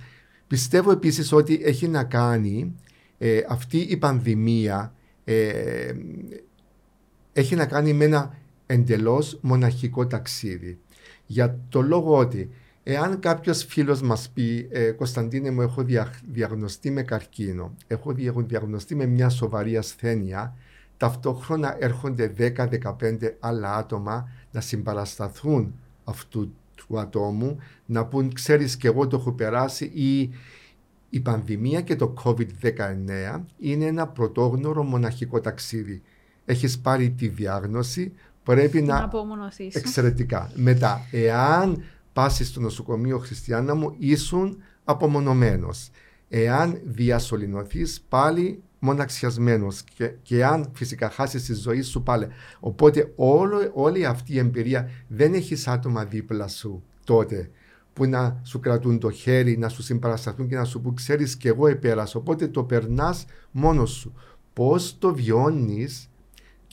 Πιστεύω 0.48 0.92
επίσης 0.92 1.32
ότι 1.32 1.60
έχει 1.64 1.88
να 1.88 2.04
κάνει 2.04 2.76
ε, 3.18 3.42
αυτή 3.48 3.78
η 3.78 3.98
πανδημία 3.98 4.94
ε, 5.24 5.94
έχει 7.34 7.56
να 7.56 7.66
κάνει 7.66 7.94
με 7.94 8.06
ένα 8.06 8.36
εντελώς 8.66 9.38
μοναχικό 9.42 10.08
ταξίδι. 10.08 10.80
Για 11.26 11.60
το 11.70 11.82
λόγο 11.82 12.18
ότι 12.18 12.50
εάν 12.84 13.20
κάποιος 13.20 13.64
φίλος 13.64 14.02
μας 14.02 14.30
πει 14.30 14.68
ε, 14.72 14.92
Κωνσταντίνε 14.92 15.52
μου 15.52 15.62
έχω 15.62 15.86
διαγνωστεί 16.32 16.92
με 16.92 17.04
καρκίνο, 17.04 17.76
έχω 17.88 18.14
διαγνωστεί 18.36 18.96
με 18.96 19.06
μια 19.06 19.30
σοβαρή 19.30 19.78
ασθένεια, 19.78 20.56
ταυτόχρονα 20.98 21.76
έρχονται 21.80 22.34
10-15 22.38 23.18
άλλα 23.40 23.76
άτομα 23.76 24.30
να 24.52 24.62
συμπαρασταθούν 24.62 25.76
αυτού 26.04 26.54
του 26.76 27.00
ατόμου, 27.00 27.58
να 27.86 28.06
πούν 28.06 28.34
ξέρεις 28.34 28.78
και 28.78 28.88
εγώ 28.88 29.08
το 29.08 29.18
έχω 29.18 29.32
περάσει 29.32 29.86
ή 29.94 30.34
η 31.10 31.20
πανδημία 31.20 31.82
και 31.82 31.96
το 31.96 32.14
COVID-19 32.24 33.42
είναι 33.60 33.86
ένα 33.86 34.08
πρωτόγνωρο 34.08 34.84
μοναχικό 34.84 35.40
ταξίδι. 35.42 36.02
Έχεις 36.46 36.80
πάρει 36.80 37.10
τη 37.12 37.28
διάγνωση, 37.28 38.14
πρέπει 38.44 38.82
να... 38.82 39.00
Να 39.00 39.08
Εξαιρετικά. 39.74 40.52
Μετά, 40.56 41.02
εάν 41.12 41.84
πάσει 42.14 42.46
στο 42.46 42.60
νοσοκομείο 42.60 43.18
Χριστιανά 43.18 43.76
μου, 43.76 43.96
ήσουν 43.98 44.58
απομονωμένος. 44.84 45.90
Εάν 46.30 46.80
διασωληνωθείς, 46.84 48.06
πάλι 48.10 48.64
μοναξιασμένος 48.80 49.84
και, 49.84 50.14
και 50.22 50.46
αν 50.46 50.72
φυσικά 50.74 51.10
χάσεις 51.10 51.44
τη 51.44 51.54
ζωή 51.54 51.82
σου 51.82 52.04
πάλι. 52.04 52.28
Οπότε 52.60 53.14
όλο, 53.16 53.72
όλη 53.74 54.06
αυτή 54.06 54.34
η 54.34 54.38
εμπειρία 54.38 54.90
δεν 55.08 55.34
έχεις 55.34 55.68
άτομα 55.68 56.06
δίπλα 56.06 56.48
σου 56.48 56.84
τότε 57.04 57.50
που 57.94 58.06
να 58.06 58.42
σου 58.44 58.60
κρατούν 58.60 59.00
το 59.00 59.12
χέρι, 59.12 59.58
να 59.58 59.70
σου 59.70 59.82
συμπαρασταθούν 59.82 60.48
και 60.48 60.56
να 60.56 60.64
σου 60.64 60.82
πούν 60.82 60.96
ξέρεις 60.96 61.38
και 61.38 61.48
εγώ 61.48 61.68
επέρασα. 61.68 62.20
Οπότε 62.20 62.48
το 62.48 62.64
περνάς 62.64 63.26
μόνος 63.52 63.92
σου. 63.92 64.14
Πώς 64.54 64.98
το 65.00 65.14
βιώνεις 65.14 66.10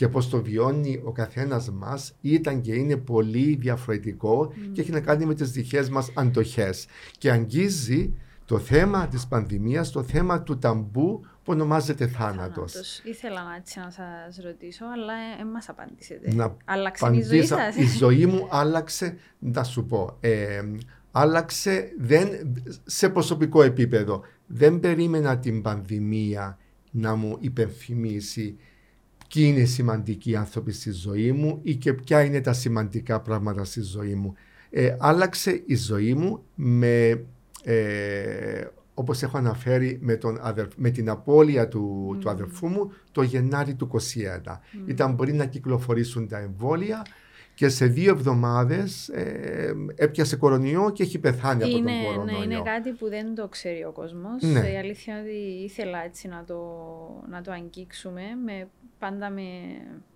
και 0.01 0.09
πώ 0.09 0.25
το 0.25 0.43
βιώνει 0.43 1.01
ο 1.05 1.13
καθένας 1.13 1.71
μας 1.71 2.15
ήταν 2.21 2.61
και 2.61 2.75
είναι 2.75 2.97
πολύ 2.97 3.57
διαφορετικό 3.61 4.53
και 4.73 4.81
έχει 4.81 4.91
να 4.91 5.01
κάνει 5.01 5.25
με 5.25 5.35
τις 5.35 5.51
δικές 5.51 5.89
μας 5.89 6.11
αντοχές. 6.15 6.87
Και 7.19 7.31
αγγίζει 7.31 8.15
το 8.45 8.59
θέμα 8.59 9.09
της 9.09 9.27
πανδημίας, 9.27 9.91
το 9.91 10.03
θέμα 10.03 10.43
του 10.43 10.59
ταμπού 10.59 11.21
που 11.21 11.53
ονομάζεται 11.53 12.07
θάνατος. 12.07 13.01
Ήθελα 13.05 13.43
να, 13.43 13.55
έτσι 13.55 13.79
να 13.79 13.91
σας 13.91 14.45
ρωτήσω, 14.45 14.85
αλλά 14.95 15.13
ε, 15.41 15.45
μας 15.45 15.69
απαντήσετε. 15.69 16.35
Να 16.35 16.57
Άλλαξε 16.65 17.11
η 17.13 17.23
ζωή 17.23 17.43
σας; 17.43 17.77
Η 17.77 17.87
ζωή 17.87 18.27
μου 18.27 18.47
άλλαξε, 18.51 19.17
να 19.39 19.65
σου 19.65 19.85
πω, 19.85 20.17
ε, 20.21 20.63
άλλαξε 21.11 21.93
δεν, 21.99 22.29
σε 22.85 23.09
προσωπικό 23.09 23.63
επίπεδο. 23.63 24.23
Δεν 24.47 24.81
περίμενα 24.81 25.39
την 25.39 25.63
πανδημία 25.63 26.59
να 26.91 27.15
μου 27.15 27.37
υπενθυμίσει 27.41 28.59
ποιοι 29.35 29.45
είναι 29.47 29.61
οι 29.61 29.67
σημαντικοί 29.67 30.37
άνθρωποι 30.37 30.73
στη 30.73 30.91
ζωή 30.91 31.33
μου 31.33 31.59
ή 31.63 31.75
και 31.75 31.93
ποια 31.93 32.23
είναι 32.23 32.41
τα 32.41 32.53
σημαντικά 32.53 33.21
πράγματα 33.21 33.65
στη 33.65 33.81
ζωή 33.81 34.15
μου. 34.15 34.35
Ε, 34.71 34.97
άλλαξε 34.99 35.63
η 35.67 35.77
ζωή 35.77 36.15
μου 36.15 36.43
με, 36.55 37.25
ε, 37.65 38.65
όπως 38.95 39.23
έχω 39.23 39.37
αναφέρει 39.39 39.99
με, 40.01 40.17
τον 40.17 40.39
με 40.77 40.91
την 40.91 41.09
απώλεια 41.09 41.69
του, 41.69 42.17
του 42.21 42.31
αδερφού 42.31 42.67
μου 42.67 42.93
το 43.13 43.23
Γενάρη 43.23 43.75
του 43.75 43.91
2021. 43.93 44.59
Ήταν 44.87 45.17
πριν 45.17 45.37
να 45.37 45.45
κυκλοφορήσουν 45.45 46.29
τα 46.29 46.39
εμβόλια 46.39 47.07
και 47.61 47.69
σε 47.69 47.87
δύο 47.87 48.11
εβδομάδες 48.11 49.09
ε, 49.09 49.75
έπιασε 49.95 50.37
κορονοϊό 50.37 50.91
και 50.91 51.03
έχει 51.03 51.19
πεθάνει 51.19 51.63
από 51.63 51.73
τον 51.73 51.83
κορονοϊό. 52.05 52.39
Ναι, 52.39 52.45
είναι 52.45 52.63
κάτι 52.65 52.91
που 52.91 53.09
δεν 53.09 53.35
το 53.35 53.49
ξέρει 53.49 53.85
ο 53.85 53.91
κόσμος. 53.93 54.43
Ναι. 54.43 54.73
Η 54.73 54.77
αλήθεια 54.77 55.15
είναι 55.15 55.23
ότι 55.23 55.63
ήθελα 55.65 56.05
έτσι 56.05 56.29
να 56.29 56.45
το, 56.47 56.59
να 57.31 57.41
το 57.41 57.53
αγγίξουμε 57.53 58.23
με, 58.45 58.69
πάντα 58.99 59.31
με 59.31 59.43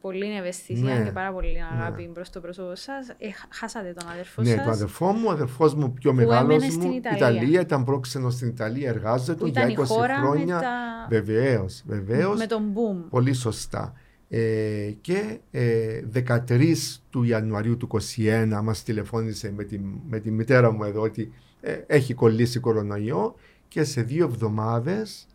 πολύ 0.01 0.37
ευαισθησία 0.37 0.99
ναι. 0.99 1.05
και 1.05 1.11
πάρα 1.11 1.33
πολύ 1.33 1.57
αγάπη 1.73 2.03
ναι. 2.03 2.09
προς 2.09 2.31
το 2.31 2.41
πρόσωπο 2.41 2.75
σας. 2.75 3.09
Ε, 3.09 3.29
χάσατε 3.49 3.95
τον 3.99 4.09
αδερφό 4.09 4.43
ναι, 4.43 4.49
σας. 4.49 4.57
Ναι, 4.57 4.63
τον 4.63 4.73
αδερφό 4.73 5.13
μου, 5.13 5.25
ο 5.27 5.31
αδερφός 5.31 5.75
μου 5.75 5.93
πιο 5.93 6.13
μεγάλος 6.13 6.65
μου. 6.65 6.71
Στην 6.71 6.91
Ιταλία. 6.91 7.31
Ιταλία. 7.31 7.61
Ήταν 7.61 7.85
πρόξενος 7.85 8.35
στην 8.35 8.49
Ιταλία, 8.49 8.89
εργάζεται 8.89 9.49
για 9.49 9.67
20 9.67 9.85
χρόνια. 10.21 10.59
Τα... 10.61 11.07
Βεβαίως, 11.09 11.83
βεβαίως. 11.87 12.39
Με 12.39 12.47
τον 12.47 12.73
boom. 12.75 13.07
Πολύ 13.11 13.33
σωστά. 13.33 13.95
Ε, 14.29 14.91
και 15.01 15.39
ε, 15.51 16.03
13 16.15 16.75
του 17.11 17.23
Ιανουαρίου 17.23 17.77
του 17.77 17.89
2021 18.17 18.61
μας 18.63 18.83
τηλεφώνησε 18.83 19.53
με 19.53 19.65
τη, 19.65 19.79
με 20.09 20.21
τη 20.21 20.31
μητέρα 20.31 20.71
μου 20.73 20.85
εδώ 20.85 21.01
ότι 21.01 21.33
ε, 21.61 21.81
έχει 21.87 22.15
κολλήσει 22.15 22.59
κορονοϊό 22.59 23.35
και 23.69 23.85
σε 23.85 24.03
δύο 24.03 24.25
εβδομάδες 24.25 25.27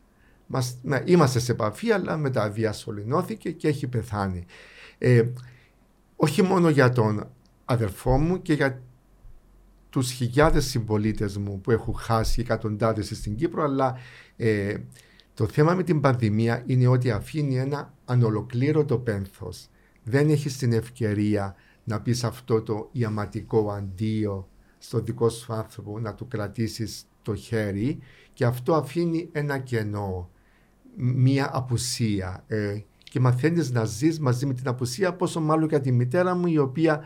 μας, 0.48 0.78
να, 0.82 1.02
είμαστε 1.06 1.40
σε 1.40 1.52
επαφή 1.52 1.92
αλλά 1.92 2.18
μετά 2.18 2.50
διασωληνώθηκε 2.50 3.52
και 3.52 3.68
έχει 3.68 3.88
πεθάνει. 3.88 4.46
Ε, 4.98 5.24
όχι 6.16 6.42
μόνο 6.42 6.70
για 6.70 6.90
τον 6.92 7.30
αδερφό 7.66 8.18
μου 8.18 8.42
και 8.42 8.54
για 8.54 8.82
τους 9.90 10.12
χιλιάδες 10.12 10.66
συμπολίτες 10.66 11.38
μου 11.38 11.62
που 11.62 11.72
έχουν 11.72 11.96
χάσει 11.96 12.42
εκατοντάδες 12.42 13.08
στην 13.08 13.36
Κύπρο 13.36 13.64
αλλά 13.64 13.98
ε, 14.38 14.74
το 15.40 15.48
θέμα 15.48 15.74
με 15.74 15.84
την 15.84 16.02
πανδημία 16.02 16.64
είναι 16.66 16.88
ότι 16.88 17.12
αφήνει 17.12 17.58
ένα 17.58 17.94
ανολοκλήρωτο 18.06 18.98
πένθος. 18.98 19.68
Δεν 20.04 20.30
έχεις 20.30 20.58
την 20.58 20.74
ευκαιρία 20.74 21.56
να 21.84 22.02
πεις 22.02 22.24
αυτό 22.24 22.62
το 22.62 22.90
ιαματικό 22.92 23.72
αντίο 23.72 24.48
στο 24.78 25.00
δικό 25.00 25.30
σου 25.30 25.54
άνθρωπο, 25.54 26.00
να 26.00 26.14
του 26.16 26.28
κρατήσεις 26.28 27.06
το 27.22 27.36
χέρι 27.36 28.00
και 28.34 28.46
αυτό 28.46 28.74
αφήνει 28.74 29.30
ένα 29.32 29.58
κενό, 29.58 30.30
μία 30.96 31.50
απουσία 31.54 32.44
ε, 32.48 32.80
και 33.04 33.20
μαθαίνεις 33.20 33.72
να 33.72 33.86
ζεις 33.86 34.20
μαζί 34.20 34.46
με 34.46 34.54
την 34.54 34.68
απουσία 34.68 35.14
πόσο 35.14 35.42
μάλλον 35.42 35.70
για 35.70 35.82
τη 35.82 35.92
μητέρα 35.92 36.36
μου 36.36 36.48
η 36.48 36.58
οποία 36.58 37.04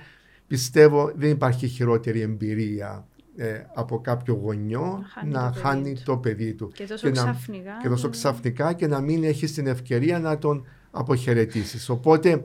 πιστεύω 0.47 1.11
δεν 1.15 1.29
υπάρχει 1.29 1.67
χειρότερη 1.67 2.21
εμπειρία 2.21 3.07
ε, 3.35 3.63
από 3.73 4.01
κάποιο 4.01 4.33
γονιό 4.33 5.03
να 5.29 5.53
χάνει, 5.55 5.95
το, 6.05 6.17
παιδί 6.17 6.53
του. 6.53 6.71
Και 6.73 6.85
τόσο, 6.85 7.11
ξαφνικά, 7.11 7.71
να, 7.71 7.81
και 7.81 7.87
τόσο 7.89 8.09
ξαφνικά 8.09 8.73
και 8.73 8.87
να 8.87 9.01
μην 9.01 9.23
έχει 9.23 9.45
την 9.45 9.67
ευκαιρία 9.67 10.19
να 10.19 10.37
τον 10.37 10.65
αποχαιρετήσεις. 10.91 11.89
Οπότε 11.89 12.43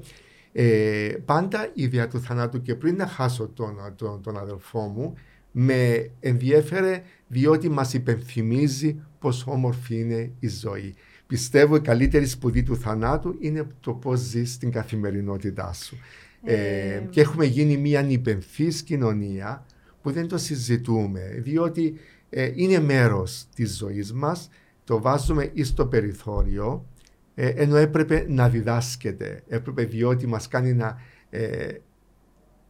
ε, 0.53 1.15
πάντα 1.25 1.71
η 1.75 1.83
ιδέα 1.83 2.09
του 2.09 2.21
θανάτου 2.21 2.63
και 2.63 2.75
πριν 2.75 2.97
να 2.97 3.07
χάσω 3.07 3.49
τον, 3.49 3.77
τον, 3.97 4.23
τον 4.23 4.39
αδελφό 4.39 4.81
μου 4.81 5.15
με 5.51 6.11
ενδιέφερε 6.21 7.03
διότι 7.27 7.69
μας 7.69 7.95
υπενθυμίζει 7.95 9.01
πόσο 9.19 9.51
όμορφη 9.51 10.01
είναι 10.01 10.31
η 10.41 10.49
ζωή. 10.49 10.95
Πιστεύω 11.27 11.77
η 11.77 11.81
καλύτερη 11.81 12.27
σπουδή 12.27 12.63
του 12.63 12.77
θανάτου 12.77 13.37
είναι 13.41 13.67
το 13.81 13.93
πώς 13.93 14.21
ζεις 14.21 14.53
στην 14.53 14.71
καθημερινότητά 14.71 15.73
σου. 15.73 15.97
Ε, 16.45 16.55
ε 16.55 17.07
και 17.11 17.21
έχουμε 17.21 17.45
γίνει 17.45 17.77
μια 17.77 18.01
ανυπενθής 18.01 18.83
κοινωνία 18.83 19.65
που 20.09 20.15
δεν 20.15 20.29
το 20.29 20.39
συζητούμε, 20.39 21.21
διότι 21.39 21.99
ε, 22.31 22.51
είναι 22.55 22.81
μέρος 22.81 23.47
της 23.55 23.77
ζωής 23.77 24.13
μας, 24.13 24.49
το 24.85 25.01
βάζουμε 25.01 25.51
εις 25.53 25.75
το 25.75 25.87
περιθώριο, 25.87 26.87
ε, 27.35 27.49
ενώ 27.49 27.77
έπρεπε 27.77 28.27
να 28.29 28.49
διδάσκεται, 28.49 29.43
έπρεπε 29.49 29.85
διότι 29.85 30.27
μας 30.27 30.49
κάνει 30.49 30.73
να 30.73 31.01
ε, 31.31 31.69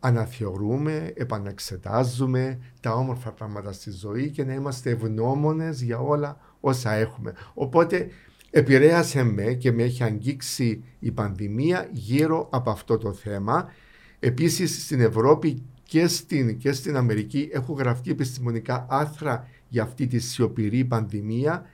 αναθεωρούμε, 0.01 1.13
επαναξετάζουμε 1.17 2.59
τα 2.81 2.93
όμορφα 2.93 3.33
πράγματα 3.33 3.73
στη 3.73 3.91
ζωή 3.91 4.31
και 4.31 4.45
να 4.45 4.55
είμαστε 4.55 4.91
ευγνώμονες 4.91 5.83
για 5.83 5.99
όλα 5.99 6.41
όσα 6.61 6.93
έχουμε. 6.93 7.33
Οπότε 7.55 8.09
επηρέασε 8.51 9.23
με 9.23 9.53
και 9.53 9.73
με 9.73 9.83
έχει 9.83 10.03
αγγίξει 10.03 10.85
η 10.99 11.11
πανδημία 11.11 11.89
γύρω 11.93 12.49
από 12.53 12.71
αυτό 12.71 12.99
το 12.99 13.13
θέμα. 13.13 13.71
Επίσης 14.19 14.85
στην 14.85 15.01
Ευρώπη 15.01 15.63
και 15.89 16.07
στην, 16.07 16.59
και 16.59 16.73
στην 16.73 16.97
Αμερική 16.97 17.49
έχουν 17.53 17.77
γραφτεί 17.77 18.11
επιστημονικά 18.11 18.87
άθρα 18.91 19.49
για 19.69 19.83
αυτή 19.83 20.07
τη 20.07 20.19
σιωπηρή 20.19 20.85
πανδημία 20.85 21.67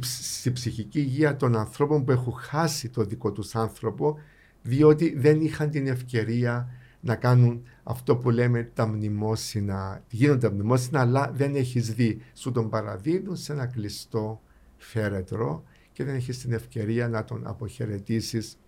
στη 0.00 0.52
ψυχική 0.52 0.98
υγεία 0.98 1.36
των 1.36 1.56
ανθρώπων 1.56 2.04
που 2.04 2.10
έχουν 2.10 2.32
χάσει 2.32 2.88
το 2.88 3.04
δικό 3.04 3.32
τους 3.32 3.54
άνθρωπο 3.54 4.18
διότι 4.62 5.14
δεν 5.18 5.40
είχαν 5.40 5.70
την 5.70 5.86
ευκαιρία 5.86 6.68
να 7.00 7.14
κάνουν 7.16 7.62
αυτό 7.82 8.16
που 8.16 8.30
λέμε 8.30 8.70
τα 8.74 8.86
μνημόσυνα. 8.86 10.02
Γίνονται 10.10 10.48
τα 10.48 10.54
μνημόσυνα 10.54 11.00
αλλά 11.00 11.32
δεν 11.34 11.54
έχεις 11.54 11.94
δει. 11.94 12.20
Σου 12.34 12.52
τον 12.52 12.68
παραδίδουν 12.68 13.36
σε 13.36 13.52
ένα 13.52 13.66
κλειστό 13.66 14.40
φέρετρο 14.76 15.64
και 15.92 16.04
δεν 16.04 16.14
έχεις 16.14 16.38
την 16.38 16.52
ευκαιρία 16.52 17.08
να 17.08 17.24
τον 17.24 17.46
αποχαιρετήσεις. 17.46 18.58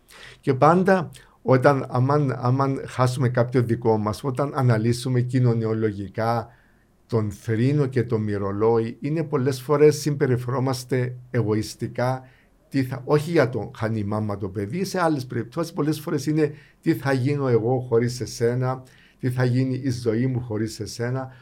Και 0.40 0.54
πάντα 0.54 1.10
όταν 1.42 1.86
άμα, 2.40 2.74
χάσουμε 2.86 3.28
κάποιο 3.28 3.62
δικό 3.62 3.98
μας, 3.98 4.24
όταν 4.24 4.52
αναλύσουμε 4.54 5.20
κοινωνιολογικά 5.20 6.48
τον 7.06 7.30
θρήνο 7.30 7.86
και 7.86 8.04
το 8.04 8.18
μυρολόι, 8.18 8.96
είναι 9.00 9.24
πολλές 9.24 9.60
φορές 9.60 10.00
συμπεριφερόμαστε 10.00 11.16
εγωιστικά, 11.30 12.22
τι 12.68 12.82
θα, 12.84 13.02
όχι 13.04 13.30
για 13.30 13.48
το 13.48 13.70
χάνει 13.76 13.98
η 13.98 14.04
μάμα 14.04 14.36
το 14.36 14.48
παιδί, 14.48 14.84
σε 14.84 15.00
άλλες 15.00 15.26
περιπτώσεις 15.26 15.72
πολλές 15.72 16.00
φορές 16.00 16.26
είναι 16.26 16.52
τι 16.80 16.94
θα 16.94 17.12
γίνω 17.12 17.48
εγώ 17.48 17.80
χωρίς 17.88 18.20
εσένα, 18.20 18.82
τι 19.18 19.30
θα 19.30 19.44
γίνει 19.44 19.80
η 19.84 19.90
ζωή 19.90 20.26
μου 20.26 20.40
χωρίς 20.40 20.80
εσένα. 20.80 21.32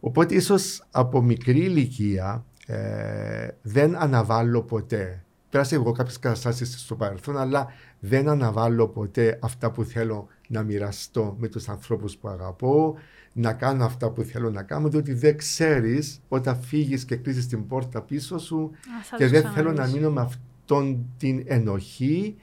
Οπότε 0.00 0.34
ίσως 0.34 0.86
από 0.90 1.22
μικρή 1.22 1.60
ηλικία 1.60 2.44
ε, 2.66 3.48
δεν 3.62 3.96
αναβάλω 3.96 4.62
ποτέ. 4.62 5.21
Πέρασα 5.52 5.74
εγώ 5.74 5.92
κάποιες 5.92 6.18
καταστάσεις 6.18 6.80
στο 6.80 6.96
παρελθόν, 6.96 7.36
αλλά 7.36 7.72
δεν 8.00 8.28
αναβάλω 8.28 8.88
ποτέ 8.88 9.38
αυτά 9.42 9.70
που 9.70 9.84
θέλω 9.84 10.28
να 10.48 10.62
μοιραστώ 10.62 11.36
με 11.38 11.48
τους 11.48 11.68
ανθρώπους 11.68 12.16
που 12.16 12.28
αγαπώ, 12.28 12.94
να 13.32 13.52
κάνω 13.52 13.84
αυτά 13.84 14.10
που 14.10 14.22
θέλω 14.22 14.50
να 14.50 14.62
κάνω, 14.62 14.88
διότι 14.88 15.12
δεν 15.12 15.36
ξέρεις 15.36 16.20
όταν 16.28 16.60
φύγεις 16.60 17.04
και 17.04 17.16
κλείσεις 17.16 17.46
την 17.46 17.66
πόρτα 17.66 18.02
πίσω 18.02 18.38
σου 18.38 18.70
και 19.16 19.26
δεν 19.26 19.50
θέλω 19.54 19.72
να 19.72 19.86
μείνω 19.86 20.10
με 20.10 20.20
αυτόν 20.20 21.06
την 21.16 21.42
ενοχή 21.46 22.36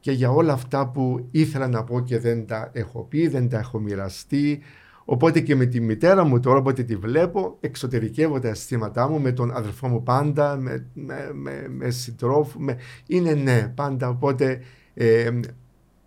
και 0.00 0.12
για 0.12 0.30
όλα 0.30 0.52
αυτά 0.52 0.88
που 0.88 1.28
ήθελα 1.30 1.68
να 1.68 1.84
πω 1.84 2.00
και 2.00 2.18
δεν 2.18 2.46
τα 2.46 2.70
έχω 2.72 3.02
πει, 3.02 3.28
δεν 3.28 3.48
τα 3.48 3.58
έχω 3.58 3.78
μοιραστεί. 3.78 4.60
Οπότε 5.08 5.40
και 5.40 5.56
με 5.56 5.66
τη 5.66 5.80
μητέρα 5.80 6.24
μου 6.24 6.40
τώρα, 6.40 6.58
όποτε 6.58 6.82
τη 6.82 6.96
βλέπω, 6.96 7.56
εξωτερικεύω 7.60 8.40
τα 8.40 8.48
αισθήματά 8.48 9.08
μου 9.08 9.20
με 9.20 9.32
τον 9.32 9.50
αδερφό 9.56 9.88
μου 9.88 10.02
πάντα, 10.02 10.56
με, 10.56 10.86
με, 10.94 11.30
με, 11.34 11.66
με 11.68 11.90
συντρόφου. 11.90 12.60
Με... 12.60 12.76
Είναι 13.06 13.34
ναι, 13.34 13.72
πάντα. 13.74 14.08
Οπότε 14.08 14.60
ε, 14.94 15.40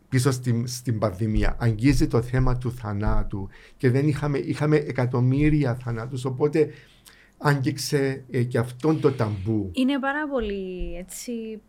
πίσω 0.10 0.32
στην, 0.32 0.68
στην 0.68 1.00
πανδημία 1.00 1.56
αγγίζει 1.60 2.08
το 2.08 2.22
θέμα 2.22 2.58
του 2.58 2.72
θανάτου 2.72 3.50
και 3.78 3.90
δεν 3.90 4.08
είχαμε, 4.08 4.38
είχαμε 4.38 4.76
εκατομμύρια 4.76 5.76
θανάτους. 5.76 6.26
Οπότε 6.26 6.70
άγγιξε 7.38 8.24
ε, 8.32 8.44
και 8.44 8.58
αυτόν 8.58 9.02
το 9.02 9.12
ταμπού. 9.12 9.70
Είναι 9.74 10.00
πάρα 10.00 10.28
πολύ 10.28 10.96
έτσι 10.98 11.62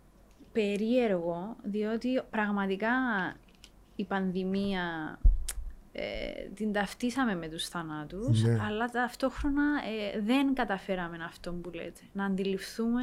περίεργο, 0.53 1.57
διότι 1.63 2.09
πραγματικά 2.31 2.89
η 3.97 4.05
πανδημία 4.05 4.83
ε, 5.93 6.03
την 6.55 6.73
ταυτίσαμε 6.73 7.35
με 7.35 7.49
τους 7.49 7.69
θανάτους, 7.69 8.43
Ναι. 8.43 8.59
αλλά 8.67 8.87
ταυτόχρονα 8.91 9.63
ε, 10.15 10.21
δεν 10.21 10.55
καταφέραμε 10.55 11.19
αυτό 11.25 11.53
που 11.53 11.71
λέτε. 11.71 12.01
Να 12.13 12.25
αντιληφθούμε 12.25 13.03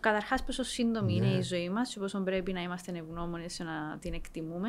καταρχάς 0.00 0.42
πόσο 0.44 0.62
σύντομη 0.62 1.18
Ναι. 1.18 1.26
είναι 1.26 1.36
η 1.36 1.42
ζωή 1.42 1.70
μας 1.70 1.92
και 1.92 1.98
πόσο 2.00 2.20
πρέπει 2.20 2.52
να 2.52 2.62
είμαστε 2.62 2.92
ευγνώμονες 2.98 3.56
και 3.56 3.64
να 3.64 3.98
την 4.00 4.12
εκτιμούμε, 4.14 4.68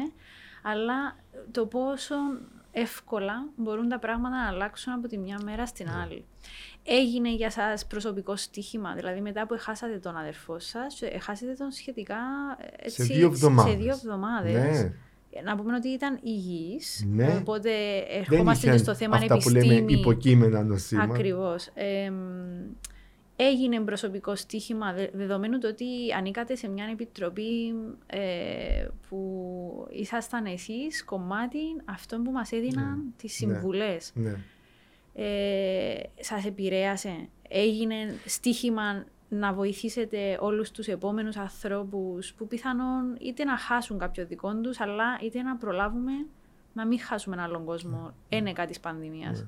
αλλά 0.64 1.16
το 1.52 1.66
πόσο 1.66 2.16
εύκολα 2.72 3.46
μπορούν 3.56 3.90
τα 3.90 4.00
πράγματα 4.00 4.36
να 4.36 4.48
αλλάξουν 4.48 4.94
από 4.94 5.08
τη 5.08 5.18
μια 5.18 5.40
μέρα 5.44 5.66
στην 5.66 5.86
Ναι. 5.86 6.02
άλλη. 6.02 6.26
Έγινε 6.84 7.34
για 7.34 7.52
σας 7.52 7.86
προσωπικό 7.86 8.36
στοίχημα, 8.36 8.94
δηλαδή 8.94 9.22
μετά 9.22 9.46
που 9.48 9.54
έχασατε 9.54 9.98
τον 9.98 10.18
αδερφό 10.18 10.60
σας, 10.60 11.02
έχασατε 11.02 11.54
τον 11.54 11.72
σχετικά 11.72 12.18
ε, 12.60 12.86
έτσι, 12.86 13.04
δύο 13.04 13.26
εβδομάδες. 13.28 13.72
σε 13.72 13.78
δύο 13.78 13.92
εβδομάδες. 13.92 14.54
Ναι. 14.82 14.94
Να 15.44 15.56
πούμε 15.56 15.76
ότι 15.76 15.88
ήταν 15.88 16.20
υγιής, 16.24 17.06
Ναι. 17.10 17.36
οπότε 17.42 17.70
Δεν 17.72 18.20
ερχόμαστε 18.20 18.68
και 18.68 18.74
είχε 18.74 18.84
στο 18.84 18.96
θέμα 18.96 19.16
αυτά 19.16 19.28
που 19.38 19.50
επιστήμη. 19.50 19.66
λέμε 19.76 19.92
υποκείμενα 19.92 20.64
νοσήματα. 20.64 21.14
Ακριβώς. 21.14 21.70
Εμ, 21.74 22.16
έγινε 23.36 23.80
προσωπικό 23.80 24.36
στοίχημα 24.36 24.94
δε- 24.94 25.08
δεδομένου 25.14 25.58
το 25.60 25.68
ότι 25.68 25.86
ανήκατε 26.18 26.56
σε 26.56 26.68
μια 26.70 26.86
επιτροπή 26.92 27.74
ε, 28.06 28.88
που 29.10 29.88
ήσασταν 29.92 30.46
εσείς 30.46 31.04
κομμάτι 31.06 31.60
αυτών 31.86 32.24
που 32.24 32.32
μας 32.32 32.52
έδιναν 32.52 32.86
Ναι. 32.98 33.12
τις 33.18 33.34
συμβουλές. 33.34 34.12
Ναι. 34.14 34.36
Ε, 35.14 35.94
σας 36.20 36.46
επηρέασε, 36.46 37.28
έγινε 37.50 37.96
στοίχημα 38.26 39.06
να 39.34 39.54
βοηθήσετε 39.54 40.38
όλους 40.40 40.72
τους 40.72 40.88
επόμενους 40.88 41.36
ανθρώπους 41.36 42.34
που 42.34 42.48
πιθανόν 42.48 43.16
είτε 43.22 43.44
να 43.44 43.58
χάσουν 43.58 43.98
κάποιο 43.98 44.26
δικό 44.26 44.56
τους, 44.56 44.80
αλλά 44.80 45.06
είτε 45.24 45.42
να 45.42 45.56
προλάβουμε 45.56 46.12
να 46.74 46.88
μην 46.88 47.00
χάσουμε 47.00 47.36
έναν 47.36 47.48
άλλον 47.48 47.66
κόσμο. 47.66 48.14
Ένεκα 48.30 48.66
της 48.66 48.80
πανδημίας. 48.80 49.46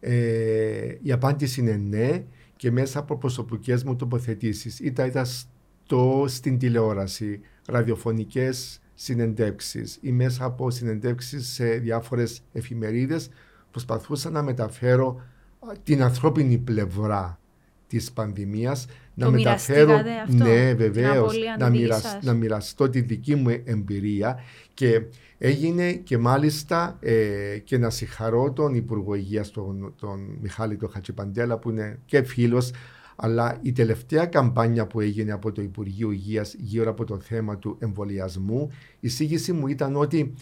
Ε, 0.00 0.96
η 1.02 1.12
απάντηση 1.12 1.60
είναι 1.60 1.76
ναι 1.76 2.24
και 2.56 2.70
μέσα 2.70 2.98
από 2.98 3.16
προσωπικές 3.16 3.84
μου 3.84 3.96
τοποθετήσεις. 3.96 4.80
Είτε 4.80 5.06
ήταν 5.06 5.26
στο, 5.26 6.24
στην 6.28 6.58
τηλεόραση, 6.58 7.40
ραδιοφωνικές 7.66 8.80
συνεντεύξεις 8.94 9.98
ή 10.00 10.12
μέσα 10.12 10.44
από 10.44 10.70
συνεντεύξεις 10.70 11.48
σε 11.48 11.64
διάφορες 11.64 12.42
εφημερίδες 12.52 13.30
προσπαθούσα 13.70 14.30
να 14.30 14.42
μεταφέρω 14.42 15.22
α, 15.60 15.72
την 15.82 16.02
ανθρώπινη 16.02 16.58
πλευρά 16.58 17.38
της 17.86 18.12
πανδημίας 18.12 18.86
να 19.18 19.24
Το 19.24 19.30
μεταφέρω 19.30 19.86
μοιραστήκατε 19.86 20.20
αυτό, 20.20 20.44
ναι 20.44 20.68
την 20.68 20.76
βεβαίως 20.76 21.16
απώλεια 21.32 21.56
να, 21.58 21.66
του 21.66 21.72
δική 21.72 21.82
μοιρασ- 21.82 22.02
σας. 22.06 22.22
να 22.22 22.32
μοιραστώ 22.32 22.88
τη 22.88 23.00
δική 23.00 23.34
μου 23.34 23.62
εμπειρία 23.64 24.40
και 24.74 25.02
έγινε 25.38 25.92
και 25.92 26.18
μάλιστα 26.18 26.96
ε, 27.00 27.58
και 27.64 27.78
να 27.78 27.90
συγχαρώ 27.90 28.52
τον 28.52 28.74
Υπουργό 28.74 29.14
Υγείας 29.14 29.50
τον, 29.50 29.94
τον 30.00 30.38
Μιχάλη 30.40 30.76
τον 30.76 30.90
Χατζηπαντέλα 30.90 31.58
που 31.58 31.70
είναι 31.70 31.98
και 32.04 32.22
φίλος 32.22 32.70
αλλά 33.16 33.58
η 33.62 33.72
τελευταία 33.72 34.26
καμπάνια 34.26 34.86
που 34.86 35.00
έγινε 35.00 35.32
από 35.32 35.52
το 35.52 35.62
Υπουργείο 35.62 36.10
Υγείας 36.10 36.54
γύρω 36.58 36.90
από 36.90 37.04
το 37.04 37.18
θέμα 37.18 37.58
του 37.58 37.76
εμβολιασμού 37.78 38.68
η 38.70 38.76
εισήγηση 39.00 39.52
μου 39.52 39.66
ήταν 39.66 39.96
ότι 39.96 40.34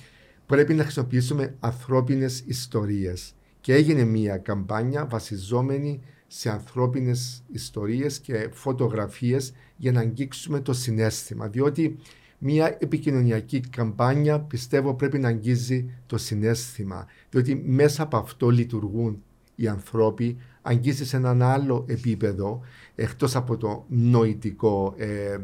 πρέπει 0.47 0.75
να 0.75 0.83
χρησιμοποιήσουμε 0.83 1.55
ανθρώπινες 1.61 2.43
ιστορίες 2.47 3.35
και 3.61 3.75
έγινε 3.75 4.05
μια 4.05 4.37
καμπάνια 4.37 5.07
βασιζόμενη 5.07 6.01
σε 6.39 6.51
ανθρώπινες 6.51 7.43
ιστορίες 7.53 8.19
και 8.19 8.49
φωτογραφίες 8.53 9.53
για 9.77 9.93
να 9.93 10.01
αγγίξουμε 10.01 10.61
το 10.61 10.73
συνέστημα. 10.73 11.49
Διότι 11.49 11.97
μια 12.39 12.77
επικοινωνιακή 12.81 13.61
καμπάνια 13.61 14.41
πιστεύω 14.41 14.95
πρέπει 14.95 15.19
να 15.19 15.29
αγγίζει 15.29 15.91
το 16.07 16.19
συνέστημα. 16.19 17.07
Διότι 17.31 17.63
μέσα 17.65 18.03
από 18.03 18.17
αυτό 18.17 18.51
λειτουργούν 18.51 19.23
οι 19.55 19.69
άνθρωποι 19.69 20.37
αγγίζει 20.63 21.07
σε 21.07 21.17
έναν 21.17 21.43
άλλο 21.43 21.85
επίπεδο 21.89 22.61
εκτός 22.95 23.37
από 23.37 23.57
το 23.57 23.85
νοητικό. 23.89 24.95
Ε, 24.97 25.37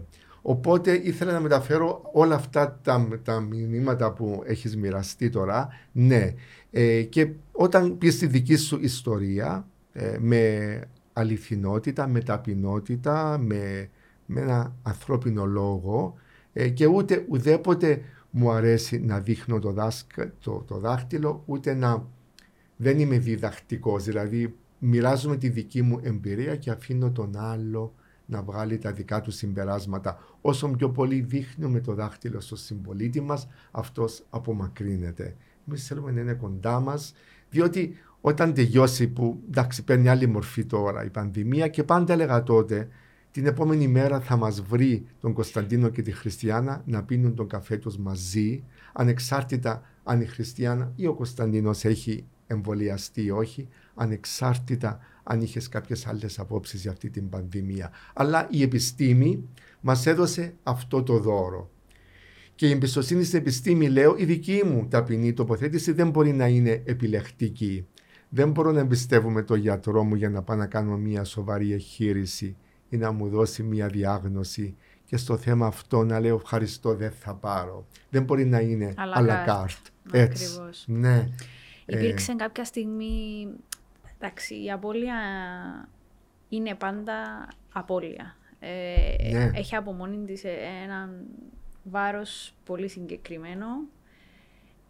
οπότε 0.42 1.00
ήθελα 1.04 1.32
να 1.32 1.40
μεταφέρω 1.40 2.10
όλα 2.12 2.34
αυτά 2.34 2.80
τα, 2.82 3.08
τα 3.22 3.40
μηνύματα 3.40 4.12
που 4.12 4.42
έχεις 4.46 4.76
μοιραστεί 4.76 5.30
τώρα. 5.30 5.68
Ναι 5.92 6.34
ε, 6.70 7.02
και 7.02 7.30
όταν 7.52 7.98
πεις 7.98 8.18
τη 8.18 8.26
δική 8.26 8.56
σου 8.56 8.78
ιστορία 8.80 9.66
ε, 9.92 10.16
με 10.20 10.80
αληθινότητα, 11.12 12.06
με 12.06 12.20
ταπεινότητα, 12.20 13.38
με, 13.38 13.90
με 14.26 14.40
ένα 14.40 14.74
ανθρώπινο 14.82 15.44
λόγο 15.44 16.14
ε, 16.52 16.68
και 16.68 16.86
ούτε 16.86 17.24
ουδέποτε 17.28 18.02
μου 18.30 18.50
αρέσει 18.50 19.00
να 19.00 19.20
δείχνω 19.20 19.58
το, 19.58 19.72
δάσκα, 19.72 20.32
το, 20.40 20.64
το 20.66 20.78
δάχτυλο 20.78 21.42
ούτε 21.46 21.74
να 21.74 22.06
δεν 22.76 22.98
είμαι 22.98 23.18
διδακτικός 23.18 24.04
δηλαδή 24.04 24.54
μοιράζομαι 24.78 25.36
τη 25.36 25.48
δική 25.48 25.82
μου 25.82 26.00
εμπειρία 26.02 26.56
και 26.56 26.70
αφήνω 26.70 27.10
τον 27.10 27.36
άλλο 27.36 27.94
να 28.26 28.42
βγάλει 28.42 28.78
τα 28.78 28.92
δικά 28.92 29.20
του 29.20 29.30
συμπεράσματα. 29.30 30.18
Όσο 30.40 30.68
πιο 30.68 30.90
πολύ 30.90 31.20
δείχνουμε 31.20 31.80
το 31.80 31.94
δάχτυλο 31.94 32.40
στο 32.40 32.56
συμπολίτη 32.56 33.20
μας, 33.20 33.48
αυτός 33.70 34.24
απομακρύνεται. 34.30 35.36
Εμείς 35.68 35.86
θέλουμε 35.86 36.10
να 36.10 36.20
είναι 36.20 36.34
κοντά 36.34 36.80
μας, 36.80 37.14
διότι 37.50 37.96
όταν 38.24 38.54
τελειώσει 38.54 39.08
που 39.08 39.42
εντάξει 39.48 39.84
παίρνει 39.84 40.08
άλλη 40.08 40.26
μορφή 40.26 40.64
τώρα 40.64 41.04
η 41.04 41.10
πανδημία 41.10 41.68
και 41.68 41.84
πάντα 41.84 42.12
έλεγα 42.12 42.42
τότε 42.42 42.88
την 43.30 43.46
επόμενη 43.46 43.88
μέρα 43.88 44.20
θα 44.20 44.36
μας 44.36 44.60
βρει 44.60 45.04
τον 45.20 45.32
Κωνσταντίνο 45.32 45.88
και 45.88 46.02
τη 46.02 46.12
Χριστιανά 46.12 46.82
να 46.86 47.02
πίνουν 47.02 47.34
τον 47.34 47.48
καφέ 47.48 47.76
τους 47.76 47.98
μαζί 47.98 48.64
ανεξάρτητα 48.92 49.82
αν 50.04 50.20
η 50.20 50.26
Χριστιανά 50.26 50.92
ή 50.96 51.06
ο 51.06 51.14
Κωνσταντίνος 51.14 51.84
έχει 51.84 52.24
εμβολιαστεί 52.46 53.22
ή 53.22 53.30
όχι 53.30 53.68
ανεξάρτητα 53.94 54.98
αν 55.22 55.40
είχες 55.40 55.68
κάποιες 55.68 56.06
άλλες 56.06 56.38
απόψεις 56.38 56.82
για 56.82 56.90
αυτή 56.90 57.10
την 57.10 57.28
πανδημία. 57.28 57.90
Αλλά 58.14 58.48
η 58.50 58.62
επιστήμη 58.62 59.48
μας 59.80 60.06
έδωσε 60.06 60.54
αυτό 60.62 61.02
το 61.02 61.18
δώρο. 61.18 61.70
Και 62.54 62.68
η 62.68 62.70
εμπιστοσύνη 62.70 63.24
στην 63.24 63.38
επιστήμη, 63.38 63.88
λέω, 63.88 64.14
η 64.18 64.24
δική 64.24 64.62
μου 64.64 64.86
ταπεινή 64.88 65.32
τοποθέτηση 65.32 65.92
δεν 65.92 66.10
μπορεί 66.10 66.32
να 66.32 66.46
είναι 66.46 66.82
επιλεκτική. 66.84 67.86
Δεν 68.34 68.50
μπορώ 68.50 68.72
να 68.72 68.80
εμπιστεύομαι 68.80 69.42
τον 69.42 69.58
γιατρό 69.58 70.02
μου 70.04 70.14
για 70.14 70.28
να 70.30 70.42
πάω 70.42 70.56
να 70.56 70.66
κάνω 70.66 70.96
μια 70.96 71.24
σοβαρή 71.24 71.72
εγχείρηση 71.72 72.56
ή 72.88 72.96
να 72.96 73.12
μου 73.12 73.28
δώσει 73.28 73.62
μια 73.62 73.86
διάγνωση 73.88 74.76
και 75.04 75.16
στο 75.16 75.36
θέμα 75.36 75.66
αυτό 75.66 76.04
να 76.04 76.20
λέω 76.20 76.34
ευχαριστώ 76.36 76.94
δεν 76.94 77.10
θα 77.10 77.34
πάρω. 77.34 77.86
Δεν 78.10 78.22
μπορεί 78.22 78.44
να 78.44 78.60
είναι 78.60 78.94
À 78.96 79.16
la 79.16 79.20
à 79.20 79.26
la 79.26 79.46
carte. 79.46 79.64
carte. 79.64 79.90
Έτσι. 80.12 80.44
Ακριβώς. 80.44 80.84
Ναι. 80.88 81.28
Υπήρξε 81.86 82.34
κάποια 82.34 82.64
στιγμή. 82.64 83.46
Εντάξει, 84.18 84.64
η 84.64 84.70
απώλεια 84.70 85.14
είναι 86.48 86.74
πάντα 86.74 87.48
απώλεια. 87.72 88.36
Ε, 88.58 89.30
Ναι. 89.32 89.50
Έχει 89.54 89.76
από 89.76 89.92
μόνη 89.92 90.24
τη 90.24 90.40
έναν 90.84 91.10
βάρος 91.82 92.54
πολύ 92.64 92.88
συγκεκριμένο. 92.88 93.66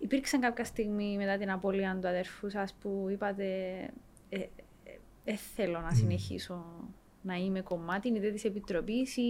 Υπήρξε 0.02 0.38
κάποια 0.38 0.64
στιγμή 0.64 1.16
μετά 1.16 1.36
την 1.36 1.50
απώλεια 1.50 1.98
του 2.00 2.08
αδερφού 2.08 2.50
σας 2.50 2.74
που 2.80 3.06
είπατε 3.10 3.44
ε, 4.28 4.38
ε, 4.38 4.48
ε, 5.24 5.34
θέλω 5.54 5.80
να 5.80 5.90
συνεχίσω 5.90 6.64
να 7.22 7.34
είμαι 7.34 7.60
κομμάτι 7.60 8.08
είτε 8.08 8.30
της 8.30 8.44
Επιτροπής 8.44 9.16
ή 9.16 9.22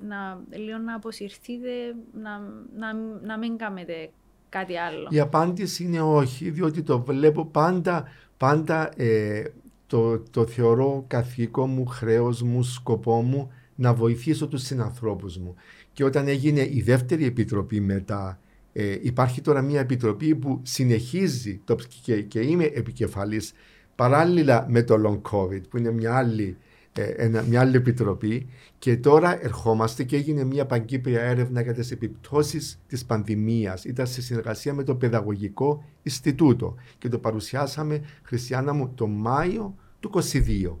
να, 0.00 0.40
λίγο 0.50 0.78
να 0.78 0.94
αποσυρθείτε, 0.94 1.70
να, 2.12 2.38
να, 2.76 2.92
να 3.22 3.38
μην 3.38 3.56
κάνετε 3.56 4.10
κάτι 4.48 4.76
άλλο. 4.76 5.08
Η 5.10 5.20
απάντηση 5.20 5.84
είναι 5.84 6.00
όχι, 6.00 6.50
διότι 6.50 6.82
το 6.82 7.00
βλέπω 7.00 7.46
πάντα, 7.46 8.04
πάντα 8.36 8.90
ε, 8.96 9.44
το, 9.86 10.18
το 10.18 10.46
θεωρώ 10.46 11.04
καθήκον 11.06 11.70
μου, 11.70 11.86
χρέος 11.86 12.42
μου, 12.42 12.62
σκοπό 12.62 13.22
μου 13.22 13.52
να 13.74 13.94
βοηθήσω 13.94 14.48
τους 14.48 14.62
συνανθρώπους 14.62 15.38
μου. 15.38 15.54
Και 15.92 16.04
όταν 16.04 16.28
έγινε 16.28 16.60
η 16.60 16.82
δεύτερη 16.84 17.24
επιτροπή 17.24 17.80
μετά, 17.80 18.40
ε, 18.78 18.98
υπάρχει 19.00 19.40
τώρα 19.40 19.62
μια 19.62 19.80
επιτροπή 19.80 20.34
που 20.34 20.60
συνεχίζει 20.62 21.60
το, 21.64 21.76
και, 22.02 22.22
και 22.22 22.40
είμαι 22.40 22.64
επικεφαλής 22.64 23.52
παράλληλα 23.94 24.66
με 24.68 24.82
το 24.82 24.94
long 25.06 25.30
covid 25.30 25.60
που 25.68 25.76
είναι 25.76 25.90
μια 25.90 26.16
άλλη, 26.16 26.56
ε, 26.92 27.42
μια 27.48 27.60
άλλη 27.60 27.76
επιτροπή 27.76 28.48
και 28.78 28.96
τώρα 28.96 29.44
ερχόμαστε 29.44 30.04
και 30.04 30.16
έγινε 30.16 30.44
μια 30.44 30.66
παγκύπρια 30.66 31.20
έρευνα 31.20 31.60
για 31.60 31.72
τις 31.74 31.90
επιπτώσεις 31.90 32.80
της 32.86 33.04
πανδημίας. 33.04 33.84
Ήταν 33.84 34.06
σε 34.06 34.22
συνεργασία 34.22 34.74
με 34.74 34.82
το 34.82 34.94
Παιδαγωγικό 34.94 35.84
Ινστιτούτο 36.02 36.74
και 36.98 37.08
το 37.08 37.18
παρουσιάσαμε, 37.18 38.00
Χριστιανά 38.22 38.72
μου, 38.72 38.92
το 38.94 39.06
Μάιο 39.06 39.74
του 40.00 40.10
2022 40.14 40.76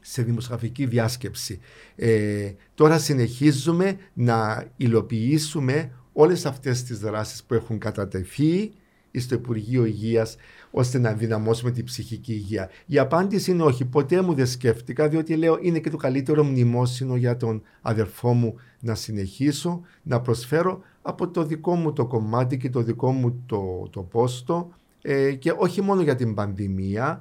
σε 0.00 0.22
δημοσιογραφική 0.22 0.86
διάσκεψη. 0.86 1.60
Ε, 1.96 2.52
τώρα 2.74 2.98
συνεχίζουμε 2.98 3.96
να 4.14 4.66
υλοποιήσουμε 4.76 5.92
όλες 6.20 6.46
αυτές 6.46 6.82
τις 6.82 6.98
δράσεις 6.98 7.44
που 7.44 7.54
έχουν 7.54 7.78
κατατεθεί 7.78 8.70
στο 9.18 9.34
Υπουργείο 9.34 9.84
Υγείας 9.84 10.36
ώστε 10.70 10.98
να 10.98 11.12
δυναμώσουμε 11.12 11.70
την 11.70 11.84
ψυχική 11.84 12.32
υγεία. 12.32 12.70
Η 12.86 12.98
απάντηση 12.98 13.50
είναι 13.50 13.62
όχι. 13.62 13.84
Ποτέ 13.84 14.22
μου 14.22 14.34
δεν 14.34 14.46
σκέφτηκα, 14.46 15.08
διότι 15.08 15.36
λέω 15.36 15.58
είναι 15.60 15.78
και 15.78 15.90
το 15.90 15.96
καλύτερο 15.96 16.44
μνημόσυνο 16.44 17.16
για 17.16 17.36
τον 17.36 17.62
αδερφό 17.82 18.32
μου 18.32 18.54
να 18.80 18.94
συνεχίσω 18.94 19.80
να 20.02 20.20
προσφέρω 20.20 20.80
από 21.02 21.28
το 21.28 21.44
δικό 21.44 21.74
μου 21.74 21.92
το 21.92 22.06
κομμάτι 22.06 22.56
και 22.56 22.70
το 22.70 22.82
δικό 22.82 23.12
μου 23.12 23.42
το, 23.46 23.88
το 23.90 24.02
πόστο 24.02 24.70
ε, 25.02 25.32
και 25.32 25.54
όχι 25.56 25.80
μόνο 25.82 26.02
για 26.02 26.14
την 26.14 26.34
πανδημία 26.34 27.20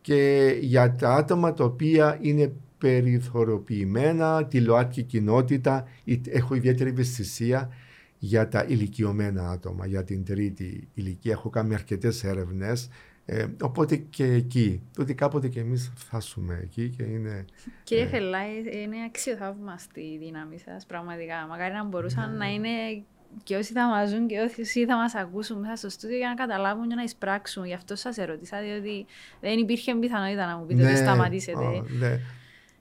και 0.00 0.50
για 0.60 0.94
τα 0.94 1.14
άτομα 1.14 1.52
τα 1.52 1.64
οποία 1.64 2.18
είναι 2.20 2.52
περιθωριοποιημένα, 2.78 4.44
τη 4.44 4.60
ΛΟΑΤΚΙ 4.60 5.02
κοινότητα, 5.02 5.84
έχω 6.28 6.54
ιδιαίτερη 6.54 6.90
ευαισθησία 6.90 7.70
για 8.18 8.48
τα 8.48 8.64
ηλικιωμένα 8.68 9.50
άτομα, 9.50 9.86
για 9.86 10.04
την 10.04 10.24
τρίτη 10.24 10.88
ηλικία. 10.94 11.32
Έχω 11.32 11.48
κάνει 11.48 11.74
αρκετές 11.74 12.24
έρευνες. 12.24 12.88
Ε, 13.24 13.46
οπότε 13.60 13.96
και 13.96 14.24
εκεί, 14.24 14.82
ότι 14.98 15.14
κάποτε 15.14 15.48
και 15.48 15.60
εμείς 15.60 15.92
φτάσουμε 15.96 16.60
εκεί 16.62 16.88
και 16.96 17.02
είναι... 17.02 17.44
Κύριε 17.84 18.04
ε, 18.04 18.06
Χελάη, 18.06 18.50
είναι 18.82 18.96
αξιοθαύμαστη 19.06 20.00
η 20.00 20.18
δύναμη 20.18 20.58
σας, 20.58 20.86
πραγματικά. 20.86 21.46
Μακάρι 21.48 21.74
να 21.74 21.84
μπορούσαν 21.84 22.30
ναι. 22.30 22.36
να 22.36 22.46
είναι 22.46 22.68
και 23.42 23.56
όσοι 23.56 23.72
θα 23.72 23.86
μα 23.86 24.06
ζουν 24.06 24.26
και 24.26 24.38
όσοι 24.60 24.86
θα 24.86 24.96
μας 24.96 25.14
ακούσουν 25.14 25.58
μέσα 25.58 25.76
στο 25.76 25.88
στούντιο 25.88 26.16
για 26.16 26.28
να 26.28 26.34
καταλάβουν 26.34 26.88
και 26.88 26.94
να 26.94 27.02
εισπράξουν. 27.02 27.64
Γι' 27.64 27.74
αυτό 27.74 27.96
σας 27.96 28.18
ερώτησα, 28.18 28.60
διότι 28.60 29.06
δεν 29.40 29.58
υπήρχε 29.58 29.94
πιθανότητα 29.94 30.46
να 30.46 30.56
μου 30.56 30.66
πείτε 30.66 30.82
ναι, 30.82 30.88
ότι 30.88 30.98
σταματήσετε. 30.98 31.82
ναι. 31.98 32.20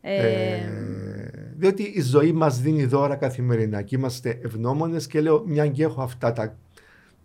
Ε, 0.02 0.60
διότι 1.58 1.84
η 1.84 2.02
ζωή 2.02 2.32
μας 2.32 2.62
δίνει 2.62 2.86
δώρα 2.86 3.16
καθημερινά 3.16 3.82
και 3.82 3.96
είμαστε 3.96 4.40
ευγνώμονες 4.44 5.08
και 5.08 5.22
λέω 5.22 5.44
μια 5.48 5.68
και 5.68 5.84
έχω 5.84 6.02
αυτά 6.02 6.34
τα 6.34 6.58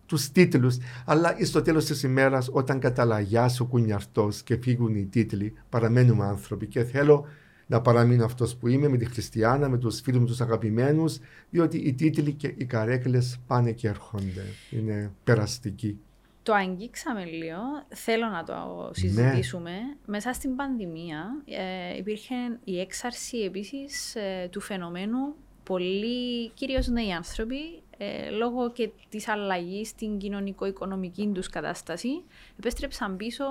τους 0.07 0.31
τίτλους. 0.31 0.77
Αλλά 1.05 1.37
στο 1.45 1.63
τέλος 1.63 1.85
της 1.85 2.03
ημέρας, 2.03 2.49
όταν 2.53 2.79
καταλαγιάσει 2.79 3.63
ο 3.63 3.65
κουνιαρτό 3.65 4.29
και 4.45 4.57
φύγουν 4.57 4.95
οι 4.95 5.05
τίτλοι, 5.05 5.53
παραμένουμε 5.69 6.25
άνθρωποι. 6.25 6.67
Και 6.67 6.85
θέλω 6.85 7.27
να 7.67 7.81
παραμείνω 7.81 8.25
αυτός 8.25 8.57
που 8.57 8.69
είμαι 8.69 8.89
με 8.89 8.97
τη 8.97 9.05
Χριστιανά, 9.05 9.69
με 9.69 9.79
τους 9.79 10.01
φίλους 10.01 10.21
μου 10.21 10.27
τους 10.27 10.41
αγαπημένους, 10.41 11.19
διότι 11.51 11.79
οι 11.79 11.93
τίτλοι 11.93 12.33
και 12.33 12.55
οι 12.57 12.65
καρέκλες 12.65 13.39
πάνε 13.47 13.73
και 13.73 13.89
έρχονται. 13.89 14.45
Είναι 14.71 15.11
περαστικοί. 15.25 15.99
Το 16.43 16.55
αγγίξαμε 16.55 17.25
λίγο, 17.25 17.61
θέλω 17.89 18.27
να 18.27 18.45
το 18.45 18.91
συζητήσουμε. 18.95 19.71
Ναι. 19.71 19.95
Μέσα 20.07 20.33
στην 20.33 20.57
πανδημία 20.57 21.43
ε, 21.45 21.97
υπήρχε 21.97 22.35
η 22.65 22.81
έξαρση 22.81 23.39
επίσης 23.39 24.15
ε, 24.15 24.49
του 24.51 24.61
φαινομένου 24.61 25.35
πολλοί, 25.63 26.51
κυρίως 26.51 26.87
νέοι 26.87 27.13
άνθρωποι, 27.13 27.83
ε, 27.99 28.31
λόγω 28.31 28.73
και 28.73 28.91
της 29.09 29.29
αλλαγής 29.29 29.89
στην 29.89 30.19
κοινωνικο-οικονομική 30.19 31.31
τους 31.35 31.49
κατάσταση, 31.49 32.23
επέστρεψαν 32.59 33.17
πίσω 33.17 33.45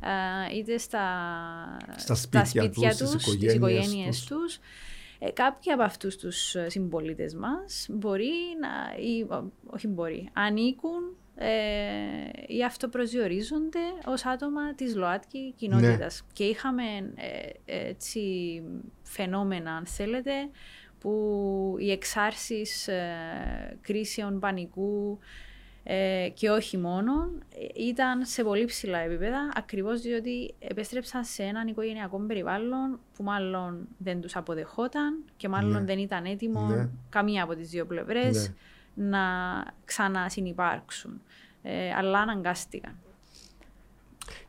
ε, 0.00 0.56
είτε 0.56 0.78
στα, 0.78 1.06
στα 1.96 2.14
σπίτια, 2.14 2.44
στα 2.44 2.60
σπίτια 2.60 2.90
τους, 2.90 3.10
τους, 3.10 3.22
στις 3.22 3.54
οικογένειες 3.54 4.24
τους. 4.24 4.58
Ε, 5.18 5.30
κάποιοι 5.30 5.72
από 5.72 5.82
αυτούς 5.82 6.16
τους 6.16 6.56
συμπολίτες 6.66 7.34
μας 7.34 7.86
μπορεί 7.90 8.32
να, 8.60 9.02
ή, 9.02 9.26
όχι 9.66 9.88
μπορεί, 9.88 10.30
ανήκουν 10.32 11.16
ε, 11.36 11.48
ή 12.46 12.64
αυτοπροσδιορίζονται 12.64 13.78
ως 14.04 14.24
άτομα 14.24 14.74
της 14.74 14.94
ΛΟΑΤΚΙ 14.94 15.52
κοινότητας. 15.56 16.22
Ναι. 16.22 16.32
Και 16.32 16.44
είχαμε 16.44 16.82
ε, 17.14 17.76
έτσι 17.86 18.62
φαινόμενα, 19.02 19.72
αν 19.76 19.86
θέλετε, 19.86 20.32
που 20.98 21.76
οι 21.78 21.90
εξάρσεις 21.90 22.88
ε, 22.88 23.78
κρίσεων 23.80 24.40
πανικού 24.40 25.18
ε, 25.86 26.28
και 26.34 26.50
όχι 26.50 26.78
μόνο 26.78 27.30
ήταν 27.74 28.24
σε 28.24 28.42
πολύ 28.42 28.64
ψηλά 28.64 28.98
επίπεδα 28.98 29.52
ακριβώς 29.54 30.00
διότι 30.00 30.54
επέστρεψαν 30.58 31.24
σε 31.24 31.42
έναν 31.42 31.66
οικογενειακό 31.66 32.18
περιβάλλον 32.18 33.00
που 33.16 33.22
μάλλον 33.22 33.88
δεν 33.98 34.20
τους 34.20 34.36
αποδεχόταν 34.36 35.24
και 35.36 35.48
μάλλον 35.48 35.72
ναι. 35.72 35.84
δεν 35.84 35.98
ήταν 35.98 36.24
έτοιμο 36.24 36.66
ναι. 36.66 36.88
καμία 37.08 37.42
από 37.42 37.54
τις 37.54 37.68
δύο 37.68 37.86
πλευρές 37.86 38.52
να 38.94 39.20
ξανασυνυπάρξουν. 39.84 41.20
Ε, 41.62 41.94
αλλά 41.94 42.18
αναγκάστηκαν. 42.18 42.94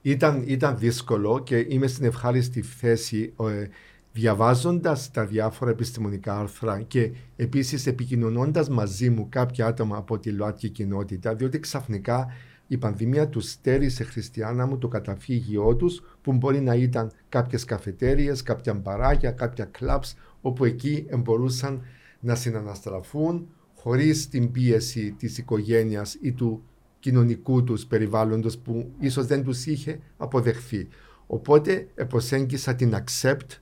Ήταν, 0.01 0.43
ήταν 0.47 0.77
δύσκολο 0.77 1.39
και 1.43 1.65
είμαι 1.69 1.87
στην 1.87 2.05
ευχάριστη 2.05 2.61
θέση 2.61 3.33
ε, 3.39 3.67
διαβάζοντας 4.11 5.11
τα 5.11 5.25
διάφορα 5.25 5.71
επιστημονικά 5.71 6.39
άρθρα 6.39 6.81
και 6.81 7.11
επίσης 7.35 7.87
επικοινωνώντας 7.87 8.69
μαζί 8.69 9.09
μου 9.09 9.29
κάποια 9.29 9.65
άτομα 9.65 9.97
από 9.97 10.19
τη 10.19 10.31
ΛΟΑΤΚΙ 10.31 10.69
κοινότητα 10.69 11.35
διότι 11.35 11.59
ξαφνικά 11.59 12.27
η 12.67 12.77
πανδημία 12.77 13.29
τους 13.29 13.49
στέρισε 13.49 14.03
χριστιανά 14.03 14.65
μου 14.65 14.77
το 14.77 14.87
καταφύγιό 14.87 15.75
τους, 15.75 16.01
που 16.21 16.33
μπορεί 16.33 16.61
να 16.61 16.75
ήταν 16.75 17.11
κάποιες 17.29 17.65
καφετέρειε, 17.65 18.33
κάποια 18.43 18.73
μπαράκια, 18.73 19.31
κάποια 19.31 19.65
κλαμπς, 19.65 20.15
όπου 20.41 20.65
εκεί 20.65 21.07
μπορούσαν 21.17 21.81
να 22.19 22.35
συναναστραφούν 22.35 23.47
χωρίς 23.85 24.29
την 24.29 24.51
πίεση 24.51 25.15
της 25.17 25.37
οικογένειας 25.37 26.17
ή 26.21 26.31
του 26.31 26.63
κοινωνικού 26.99 27.63
τους 27.63 27.85
περιβάλλοντος 27.85 28.57
που 28.57 28.91
ίσως 28.99 29.25
δεν 29.25 29.43
τους 29.43 29.65
είχε 29.65 29.99
αποδεχθεί. 30.17 30.87
Οπότε 31.27 31.87
προσέγγισα 32.07 32.75
την 32.75 32.93
Accept 32.95 33.59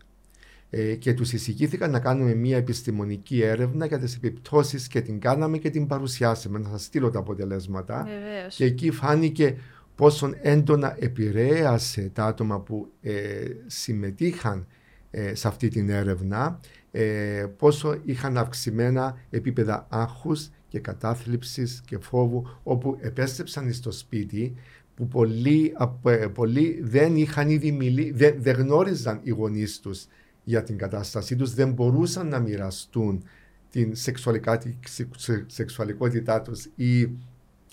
ε, 0.69 0.95
και 0.95 1.13
τους 1.13 1.33
εισηγήθηκα 1.33 1.87
να 1.87 1.99
κάνουμε 1.99 2.33
μια 2.33 2.57
επιστημονική 2.57 3.41
έρευνα 3.41 3.85
για 3.85 3.99
τις 3.99 4.15
επιπτώσεις 4.15 4.87
και 4.87 5.01
την 5.01 5.19
κάναμε 5.19 5.57
και 5.57 5.69
την 5.69 5.87
παρουσιάσαμε. 5.87 6.59
Να 6.59 6.69
σας 6.69 6.83
στείλω 6.83 7.09
τα 7.09 7.19
αποτελέσματα. 7.19 8.03
Βεβαίως. 8.03 8.55
Και 8.55 8.65
εκεί 8.65 8.91
φάνηκε 8.91 9.57
πόσο 9.95 10.31
έντονα 10.41 10.95
επηρέασε 10.99 12.11
τα 12.13 12.25
άτομα 12.25 12.59
που 12.59 12.91
ε, 13.01 13.13
συμμετείχαν 13.65 14.67
ε, 15.15 15.35
σε 15.35 15.47
αυτή 15.47 15.67
την 15.67 15.89
έρευνα 15.89 16.59
ε, 16.91 17.45
πόσο 17.57 17.97
είχαν 18.05 18.37
αυξημένα 18.37 19.17
επίπεδα 19.29 19.87
άγχους 19.89 20.49
και 20.67 20.79
κατάθλιψης 20.79 21.81
και 21.85 21.97
φόβου 21.97 22.47
όπου 22.63 22.97
επέστρεψαν 23.01 23.73
στο 23.73 23.91
σπίτι 23.91 24.53
που 24.95 25.07
πολλοί, 25.07 25.73
ε, 26.03 26.27
πολλοί 26.27 26.79
δεν 26.83 27.15
είχαν 27.15 27.49
ήδη 27.49 27.71
μιλήσει, 27.71 28.11
δεν, 28.11 28.35
δεν 28.39 28.55
γνώριζαν 28.55 29.19
οι 29.23 29.29
γονείς 29.29 29.79
τους 29.79 30.05
για 30.43 30.63
την 30.63 30.77
κατάστασή 30.77 31.35
τους, 31.35 31.53
δεν 31.53 31.71
μπορούσαν 31.71 32.27
να 32.27 32.39
μοιραστούν 32.39 33.23
την 33.69 33.91
σεξουαλικότητά 35.47 36.41
τους 36.41 36.69
ή 36.75 37.09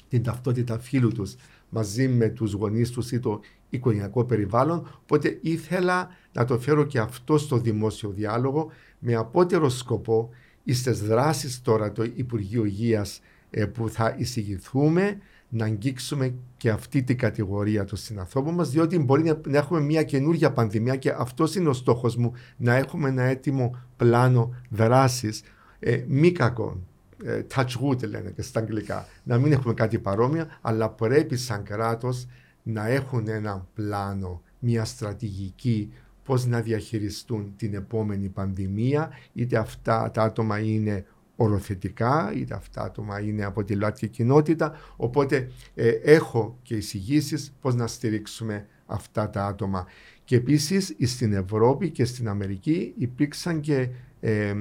την 0.09 0.23
ταυτότητα 0.23 0.79
φίλου 0.79 1.13
τους 1.13 1.37
μαζί 1.69 2.09
με 2.09 2.29
τους 2.29 2.53
γονείς 2.53 2.91
τους 2.91 3.13
ή 3.13 3.21
το 3.21 3.41
οικογενειακό 3.71 4.25
περιβάλλον. 4.25 4.99
Οπότε 5.03 5.39
ήθελα 5.41 6.09
να 6.33 6.45
το 6.45 6.59
φέρω 6.59 6.85
και 6.85 6.99
αυτό 6.99 7.39
στο 7.39 7.59
δημόσιο 7.59 8.11
διάλογο 8.11 8.71
με 8.99 9.15
απότερο 9.15 9.69
σκοπό 9.69 10.31
στι 10.67 10.91
δράσεις 10.91 11.63
τώρα 11.63 11.93
του 11.93 12.13
Υπουργείου 12.15 12.65
Υγείας 12.65 13.21
ε, 13.51 13.65
που 13.67 13.89
θα 13.89 14.15
εισηγηθούμε 14.19 15.19
να 15.49 15.65
αγγίξουμε 15.65 16.35
και 16.57 16.71
αυτή 16.71 17.03
την 17.03 17.19
κατηγορία 17.19 17.85
των 17.85 17.99
συνανθρώπων 17.99 18.55
μας, 18.55 18.71
διότι 18.71 18.99
μπορεί 18.99 19.37
να 19.47 19.59
έχουμε 19.59 19.81
μια 19.81 20.03
καινούργια 20.03 20.53
πανδημία 20.53 20.97
και 20.97 21.15
αυτός 21.17 21.55
είναι 21.55 21.69
ο 21.69 21.73
στόχος 21.73 22.17
μου, 22.17 22.33
να 22.57 22.75
έχουμε 22.75 23.09
ένα 23.09 23.23
έτοιμο 23.23 23.77
πλάνο 23.97 24.55
δράσης, 24.69 25.43
ε, 25.79 26.05
μη 26.07 26.33
κακό, 26.33 26.81
ε, 27.25 27.43
touch 27.55 27.65
wood 27.83 28.09
λένε 28.09 28.31
και 28.31 28.43
στα 28.43 28.61
αγγλικά, 28.61 29.07
να 29.23 29.39
μην 29.39 29.53
έχουμε 29.53 29.75
κάτι 29.75 29.99
παρόμοιο, 29.99 30.47
αλλά 30.61 30.89
πρέπει 30.89 31.37
σαν 31.37 31.63
κράτος 31.63 32.27
να 32.63 32.87
έχουν 32.87 33.29
ένα 33.29 33.67
πλάνο, 33.75 34.43
μια 34.59 34.85
στρατηγική 34.85 35.93
πώς 36.25 36.47
να 36.47 36.61
διαχειριστούν 36.61 37.53
την 37.57 37.75
επόμενη 37.75 38.29
πανδημία, 38.29 39.11
είτε 39.33 39.57
αυτά 39.57 40.11
τα 40.11 40.23
άτομα 40.23 40.59
είναι 40.59 41.05
οροθετικά, 41.37 42.33
είτε 42.35 42.55
αυτά 42.55 42.83
άτομα 42.83 43.21
είναι 43.21 43.45
από 43.45 43.65
τη 43.65 43.75
ΛΟΑΤΚΙ 43.75 44.09
κοινότητα, 44.09 44.73
οπότε 44.97 45.51
ε, 45.75 45.89
έχω 45.89 46.59
και 46.63 46.77
εισηγήσεις 46.77 47.53
πώς 47.61 47.75
να 47.75 47.87
στηρίξουμε 47.87 48.67
αυτά 48.87 49.31
τα 49.31 49.47
άτομα. 49.47 49.87
Και 50.25 50.37
επίσης 50.37 50.97
στην 51.03 51.33
Ευρώπη 51.33 51.91
και 51.91 52.05
στην 52.05 52.29
Αμερική 52.29 52.95
υπήρξαν 52.99 53.61
και 53.61 53.89
ε, 54.21 54.55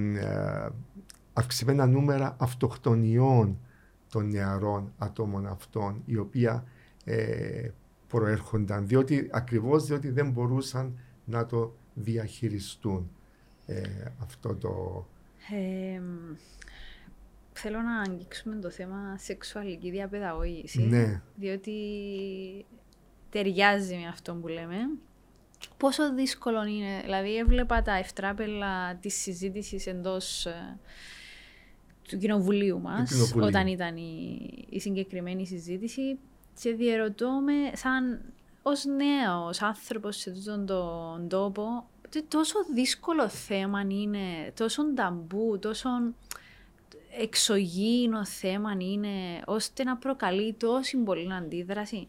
αυξημένα 1.33 1.85
νούμερα 1.85 2.35
αυτοκτονιών 2.39 3.59
των 4.09 4.29
νεαρών 4.29 4.93
ατόμων 4.97 5.47
αυτών, 5.47 6.01
οι 6.05 6.17
οποία 6.17 6.63
ε, 7.03 7.69
προέρχονταν, 8.10 8.88
διότι, 8.88 9.30
ακριβώς 9.32 9.86
διότι 9.86 10.10
δεν 10.10 10.32
μπορούσαν 10.32 10.99
να 11.26 11.45
το 11.45 11.76
διαχειριστούν 11.93 13.12
ε, 13.66 13.82
αυτό 14.22 14.55
το... 14.55 15.05
Ε, 15.51 16.01
θέλω 17.51 17.82
να 17.82 17.99
αγγίξουμε 17.99 18.55
το 18.55 18.70
θέμα 18.70 19.18
σεξουαλική 19.18 19.91
διαπαιδαγώγηση, 19.91 20.82
ναι. 20.82 21.22
διότι 21.36 21.76
ταιριάζει 23.30 23.95
με 23.95 24.07
αυτό 24.07 24.34
που 24.36 24.47
λέμε. 24.47 24.78
Πόσο 25.78 26.14
δύσκολο 26.14 26.66
είναι, 26.66 27.01
δηλαδή 27.03 27.38
έβλεπα 27.38 27.82
τα 27.82 27.97
ευτράπελα 27.97 28.95
της 28.95 29.22
συζήτησης 29.22 29.88
εντός 29.88 30.45
ε, 30.45 30.80
του 32.07 32.18
κοινοβουλίου 32.18 32.82
μας, 32.82 33.34
όταν 33.36 33.68
ήταν 33.68 33.97
η, 33.97 34.38
η 34.70 34.80
συγκεκριμένη 34.80 35.45
συζήτηση 35.45 36.18
και 36.62 36.74
διαρωτώ 36.74 37.30
με 37.30 37.76
σαν 37.76 38.22
ως 38.62 38.86
νέος 38.86 39.62
άνθρωπος 39.62 40.18
σε 40.18 40.32
αυτόν 40.32 40.66
τον 40.66 41.28
τόπο 41.28 41.88
τόσο 42.28 42.55
δύσκολο 42.74 43.30
θέμα 43.30 43.82
είναι, 43.82 44.51
τόσο 44.53 44.93
ταμπού, 44.93 45.60
τόσο 45.60 45.89
εξωγήινο 47.20 48.26
θέμα 48.26 48.72
είναι, 48.80 49.41
ώστε 49.45 49.84
να 49.84 49.97
προκαλεί 49.97 50.53
τόση 50.53 50.97
πολύ 50.97 51.34
αντίδραση; 51.34 52.07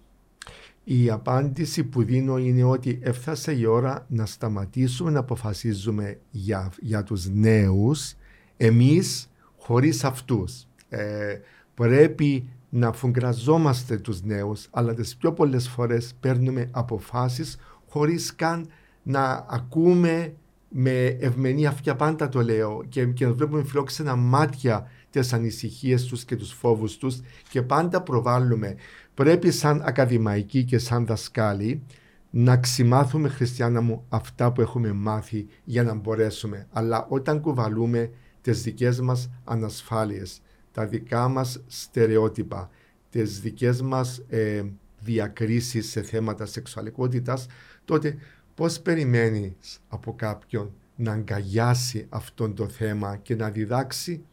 Η 0.85 1.11
απάντηση 1.11 1.85
που 1.85 2.03
δίνω 2.03 2.39
είναι 2.39 2.63
ότι 2.63 2.99
έφτασε 3.03 3.53
η 3.53 3.65
ώρα 3.65 4.07
να 4.09 4.27
σταματήσουμε 4.27 5.11
να 5.11 5.19
αποφασίζουμε 5.19 6.19
για, 6.31 6.73
για 6.81 7.03
τους 7.03 7.29
νέους 7.29 8.15
εμείς 8.57 9.31
χωρίς 9.59 10.05
αυτούς. 10.05 10.67
Ε, 10.89 11.41
πρέπει 11.75 12.49
να 12.71 12.93
φουγκραζόμαστε 12.93 13.97
τους 13.97 14.23
νέους 14.23 14.68
αλλά 14.71 14.95
τις 14.95 15.16
πιο 15.16 15.33
πολλές 15.33 15.68
φορές 15.68 16.14
παίρνουμε 16.21 16.68
αποφάσεις 16.71 17.59
χωρίς 17.89 18.35
καν 18.35 18.68
να 19.03 19.47
ακούμε 19.51 20.35
με 20.68 21.05
ευμενή 21.21 21.66
αυτιά 21.66 21.97
πάντα 21.97 22.29
το 22.29 22.43
λέω 22.43 22.85
και, 22.89 23.05
και 23.07 23.27
να 23.27 23.33
βλέπουμε 23.33 23.64
φιλόξενα 23.64 24.16
μάτια 24.16 24.91
τις 25.11 25.33
ανησυχίες 25.33 26.05
τους 26.05 26.25
και 26.25 26.37
τους 26.37 26.53
φόβους 26.53 26.97
τους 26.97 27.21
και 27.49 27.62
πάντα 27.62 28.03
προβάλλουμε. 28.03 28.75
Πρέπει 29.14 29.51
σαν 29.51 29.83
ακαδημαϊκοί 29.85 30.64
και 30.64 30.79
σαν 30.79 31.07
δασκάλοι 31.07 31.83
να 32.31 32.57
ξημάθουμε 32.57 33.29
χριστιανά 33.29 33.81
μου 33.81 34.05
αυτά 34.09 34.53
που 34.53 34.61
έχουμε 34.61 34.93
μάθει 34.93 35.47
για 35.64 35.83
να 35.83 35.95
μπορέσουμε. 35.95 36.66
Αλλά 36.73 37.07
όταν 37.09 37.41
κουβαλούμε 37.41 38.11
τις 38.41 38.62
δικές 38.62 39.01
μας 39.01 39.31
ανασφάλειες, 39.45 40.41
τα 40.81 40.87
δικά 40.87 41.28
μας 41.28 41.62
στερεότυπα, 41.66 42.70
τις 43.11 43.41
δικές 43.41 43.83
μας 43.83 44.22
ε, 44.28 44.64
διακρίσεις 45.01 45.91
σε 45.91 46.03
θέματα 46.03 46.47
σεξουαλικότητας, 46.47 47.47
τότε 47.85 48.16
πώς 48.55 48.81
περιμένεις 48.81 49.81
από 49.89 50.14
κάποιον 50.14 50.72
να 50.97 51.12
αγκαλιάσει 51.12 52.07
αυτό 52.09 52.51
το 52.51 52.68
θέμα 52.68 53.16
και 53.16 53.35
να 53.35 53.51
διδάξει; 53.51 54.24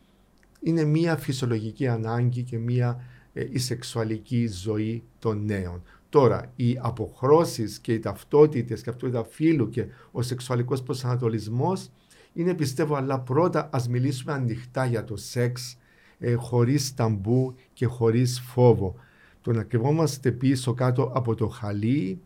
Είναι 0.59 0.83
μια 0.83 1.17
φυσιολογική 1.17 1.87
ανάγκη 1.87 2.43
και 2.43 2.57
μια 2.57 3.03
ε, 3.33 3.47
η 3.51 3.57
σεξουαλική 3.57 4.47
ζωή 4.47 5.03
των 5.19 5.45
νέων. 5.45 5.83
Τώρα, 6.09 6.51
οι 6.55 6.77
αποχρώσεις 6.81 7.79
και 7.79 7.93
οι 7.93 7.99
ταυτότητες 7.99 8.81
και 8.81 8.89
αυτό 8.89 9.27
φύλου 9.29 9.69
και 9.69 9.85
ο 10.11 10.21
σεξουαλικός 10.21 10.83
προσανατολισμός 10.83 11.89
είναι 12.33 12.53
πιστεύω, 12.53 12.95
αλλά 12.95 13.19
πρώτα 13.19 13.69
ας 13.71 13.87
μιλήσουμε 13.87 14.33
ανοιχτά 14.33 14.85
για 14.85 15.03
το 15.03 15.17
σεξ, 15.17 15.77
ε, 16.19 16.33
χωρίς 16.33 16.93
ταμπού 16.93 17.55
και 17.73 17.85
χωρίς 17.85 18.39
φόβο. 18.39 18.95
Το 19.41 19.51
να 19.51 19.63
κρυβόμαστε 19.63 20.31
πίσω 20.31 20.73
κάτω 20.73 21.11
από 21.15 21.35
το 21.35 21.47
χαλί 21.47 22.19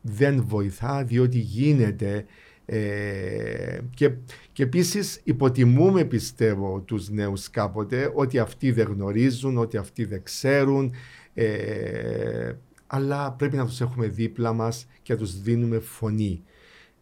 δεν 0.00 0.44
βοηθά 0.46 1.04
διότι 1.04 1.38
γίνεται 1.38 2.24
ε, 2.70 3.78
και, 3.94 4.12
και 4.52 4.62
επίσης 4.62 5.20
υποτιμούμε 5.24 6.04
πιστεύω 6.04 6.80
τους 6.80 7.10
νέους 7.10 7.50
κάποτε 7.50 8.12
ότι 8.14 8.38
αυτοί 8.38 8.70
δεν 8.72 8.86
γνωρίζουν, 8.86 9.58
ότι 9.58 9.76
αυτοί 9.76 10.04
δεν 10.04 10.22
ξέρουν 10.22 10.92
ε, 11.34 12.52
αλλά 12.86 13.32
πρέπει 13.32 13.56
να 13.56 13.66
τους 13.66 13.80
έχουμε 13.80 14.06
δίπλα 14.06 14.52
μας 14.52 14.86
και 15.02 15.12
να 15.12 15.18
τους 15.18 15.40
δίνουμε 15.40 15.78
φωνή. 15.78 16.42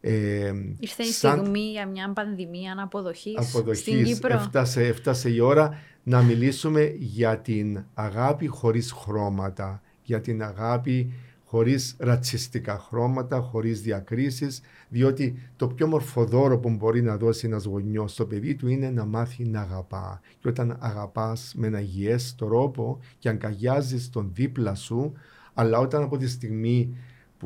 Ε, 0.09 0.53
Ήρθε 0.79 1.03
η 1.03 1.13
στιγμή 1.13 1.71
για 1.71 1.87
μια 1.87 2.13
πανδημία 2.13 2.75
αποδοχής, 2.83 3.37
αποδοχής 3.37 3.81
στην 3.81 4.05
Κύπρο. 4.05 4.35
Έφτασε, 4.35 4.87
έφτασε 4.87 5.31
η 5.31 5.41
ώρα 5.41 5.79
να 6.03 6.23
μιλήσουμε 6.23 6.95
για 6.99 7.39
την 7.39 7.85
αγάπη 7.95 8.47
χωρίς 8.47 8.93
χρώματα, 8.93 9.83
για 10.03 10.21
την 10.21 10.43
αγάπη 10.43 11.13
χωρίς 11.45 11.97
ρατσιστικά 11.99 12.79
χρώματα, 12.79 13.41
χωρίς 13.41 13.81
διακρίσεις, 13.81 14.61
διότι 14.89 15.51
το 15.57 15.67
πιο 15.69 15.87
μορφοδόρο 15.87 16.59
που 16.59 16.71
μπορεί 16.71 17.03
να 17.03 17.17
δώσει 17.17 17.47
ένας 17.47 17.65
γονιός 17.65 18.13
στο 18.13 18.27
παιδί 18.27 18.55
του 18.55 18.69
είναι 18.69 18.91
να 18.91 19.05
μάθει 19.05 19.45
να 19.45 19.61
αγαπά. 19.61 20.21
Και 20.39 20.49
όταν 20.49 20.77
αγαπάς 20.81 21.53
με 21.57 21.67
ένα 21.67 21.81
υγιές 21.81 22.35
τρόπο 22.35 22.99
και 23.19 23.29
αγκαλιάζεις 23.29 24.11
τον 24.11 24.31
δίπλα 24.35 24.75
σου, 24.75 25.13
αλλά 25.55 25.79
όταν 25.79 26.03
από 26.03 26.17
τη 26.17 26.29
στιγμή 26.29 26.97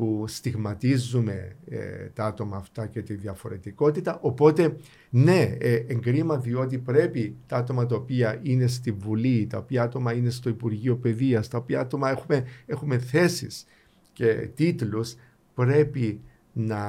που 0.01 0.23
στιγματίζουμε 0.27 1.55
ε, 1.69 2.05
τα 2.13 2.25
άτομα 2.25 2.57
αυτά 2.57 2.87
και 2.87 3.01
τη 3.01 3.13
διαφορετικότητα. 3.13 4.19
Οπότε, 4.21 4.75
ναι, 5.09 5.55
ε, 5.59 5.73
εγκρίμα 5.87 6.37
διότι 6.37 6.77
πρέπει 6.77 7.35
τα 7.47 7.57
άτομα 7.57 7.85
τα 7.85 7.95
οποία 7.95 8.39
είναι 8.43 8.67
στη 8.67 8.91
Βουλή, 8.91 9.47
τα 9.49 9.57
οποία 9.57 9.83
άτομα 9.83 10.13
είναι 10.13 10.29
στο 10.29 10.49
Υπουργείο 10.49 10.95
Παιδείας, 10.95 11.47
τα 11.47 11.57
οποία 11.57 11.79
άτομα 11.79 12.09
έχουμε, 12.09 12.45
έχουμε 12.65 12.97
θέσεις 12.97 13.65
και 14.13 14.49
τίτλους, 14.55 15.15
πρέπει 15.53 16.21
να 16.53 16.79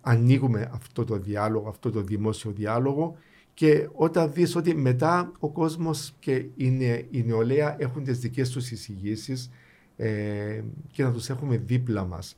ανοίγουμε 0.00 0.70
αυτό 0.72 1.04
το 1.04 1.18
διάλογο, 1.18 1.68
αυτό 1.68 1.90
το 1.90 2.02
δημόσιο 2.02 2.50
διάλογο 2.50 3.16
και 3.54 3.88
όταν 3.92 4.32
δεις 4.32 4.56
ότι 4.56 4.74
μετά 4.74 5.32
ο 5.38 5.48
κόσμος 5.50 6.14
και 6.18 6.46
η, 7.10 7.22
νεολαία 7.26 7.76
έχουν 7.78 8.04
τις 8.04 8.18
δικές 8.18 8.50
τους 8.50 8.70
εισηγήσεις 8.70 9.50
ε, 9.96 10.62
και 10.92 11.02
να 11.02 11.12
τους 11.12 11.28
έχουμε 11.28 11.56
δίπλα 11.56 12.04
μας. 12.04 12.36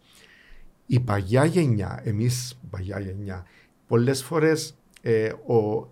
Η 0.86 1.00
παγιά 1.00 1.44
γενιά, 1.44 2.00
εμείς 2.04 2.58
παγιά 2.70 3.00
γενιά, 3.00 3.46
πολλές 3.86 4.22
φορές 4.22 4.74
ε, 5.02 5.28
ο 5.28 5.90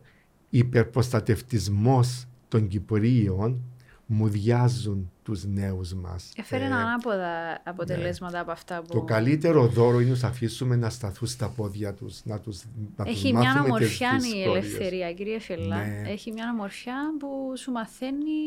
υπερποστατευτισμός 0.50 2.26
των 2.48 2.68
Κυπρίων 2.68 3.62
μου 4.06 4.28
διάζουν 4.28 5.10
τους 5.22 5.44
νέους 5.44 5.94
μας. 5.94 6.32
Έφερε 6.36 6.64
ε, 6.64 6.66
ανάποδα 6.66 7.60
αποτελέσματα 7.64 8.32
ναι. 8.32 8.38
από 8.38 8.50
αυτά 8.50 8.82
που... 8.82 8.92
Το 8.92 9.02
καλύτερο 9.02 9.66
δώρο 9.66 10.00
είναι 10.00 10.16
να 10.20 10.28
αφήσουμε 10.28 10.76
να 10.76 10.90
σταθούν 10.90 11.28
στα 11.28 11.48
πόδια 11.48 11.94
τους, 11.94 12.24
να 12.24 12.40
τους 12.40 12.62
να 12.96 13.04
Έχει 13.08 13.30
τους 13.30 13.40
μια 13.40 13.62
ομορφιά 13.64 14.10
η 14.34 14.42
ελευθερία, 14.42 15.12
κύριε 15.12 15.38
Φελά. 15.40 15.76
Ναι. 15.76 16.02
Έχει 16.06 16.32
μια 16.32 16.50
ομορφιά 16.52 16.96
που 17.18 17.52
σου 17.56 17.70
μαθαίνει 17.70 18.40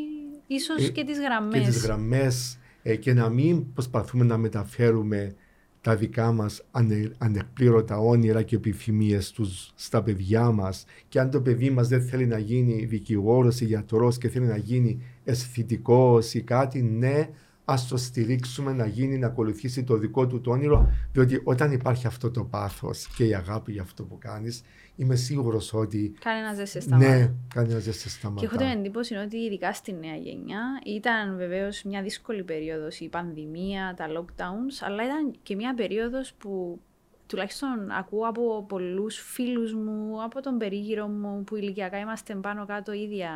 ίσως 0.47 0.87
ε, 0.87 0.89
και 0.89 1.03
τις 1.03 1.19
γραμμές. 1.19 1.59
Και 1.59 1.65
τις 1.65 1.81
γραμμές 1.81 2.53
ε, 2.53 2.57
και 2.95 3.13
να 3.13 3.29
μην 3.29 3.73
προσπαθούμε 3.73 4.23
να 4.25 4.37
μεταφέρουμε 4.37 5.35
τα 5.81 5.95
δικά 5.95 6.31
μας 6.31 6.65
ανε, 6.71 7.11
ανεκπλήρωτα 7.17 7.97
όνειρα 7.97 8.41
και 8.41 8.55
επιθυμίες 8.55 9.31
τους 9.31 9.71
στα 9.75 10.03
παιδιά 10.03 10.51
μας. 10.51 10.85
Και 11.07 11.19
αν 11.19 11.31
το 11.31 11.41
παιδί 11.41 11.69
μας 11.69 11.87
δεν 11.87 12.01
θέλει 12.01 12.25
να 12.25 12.37
γίνει 12.37 12.85
δικηγόρος 12.85 13.61
ή 13.61 13.65
γιατρός 13.65 14.17
και 14.17 14.29
θέλει 14.29 14.45
να 14.45 14.57
γίνει 14.57 15.01
αισθητικός 15.23 16.33
ή 16.33 16.41
κάτι, 16.41 16.81
ναι, 16.81 17.29
ας 17.69 17.87
το 17.87 17.97
στηρίξουμε 17.97 18.73
να 18.73 18.85
γίνει, 18.85 19.17
να 19.17 19.27
ακολουθήσει 19.27 19.83
το 19.83 19.97
δικό 19.97 20.27
του 20.27 20.41
το 20.41 20.51
όνειρο. 20.51 20.93
Διότι 21.11 21.41
όταν 21.43 21.71
υπάρχει 21.71 22.07
αυτό 22.07 22.31
το 22.31 22.43
πάθος 22.43 23.07
και 23.15 23.23
η 23.23 23.35
αγάπη 23.35 23.71
για 23.71 23.81
αυτό 23.81 24.03
που 24.03 24.17
κάνεις, 24.17 24.63
είμαι 24.95 25.15
σίγουρος 25.15 25.73
ότι. 25.73 26.13
Κανένα 26.19 26.53
δεν 26.53 26.65
σε 26.65 26.79
σταματά. 26.79 27.17
Ναι, 27.17 27.31
κανένας 27.53 27.83
δεν 27.83 27.93
σε 27.93 28.09
σταματά. 28.09 28.39
Και 28.39 28.45
έχω 28.45 28.55
την 28.55 28.79
εντύπωση 28.79 29.15
ότι 29.15 29.37
ειδικά 29.37 29.73
στη 29.73 29.93
νέα 29.93 30.15
γενιά 30.15 30.61
ήταν 30.85 31.37
βεβαίως 31.37 31.83
μια 31.83 32.01
δύσκολη 32.01 32.43
περίοδος 32.43 32.99
η 32.99 33.09
πανδημία, 33.09 33.93
τα 33.97 34.05
lockdowns, 34.07 34.85
αλλά 34.85 35.03
ήταν 35.03 35.35
και 35.43 35.55
μια 35.55 35.73
περίοδος 35.73 36.33
που 36.33 36.79
τουλάχιστον 37.27 37.91
ακούω 37.91 38.27
από 38.27 38.65
πολλούς 38.67 39.19
φίλους 39.19 39.73
μου, 39.73 40.23
από 40.23 40.41
τον 40.41 40.57
περίγυρο 40.57 41.07
μου 41.07 41.43
που 41.43 41.55
ηλικιακά 41.55 41.99
είμαστε 41.99 42.35
πάνω 42.35 42.65
κάτω 42.65 42.93
ίδια 42.93 43.31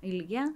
ηλικία, 0.00 0.52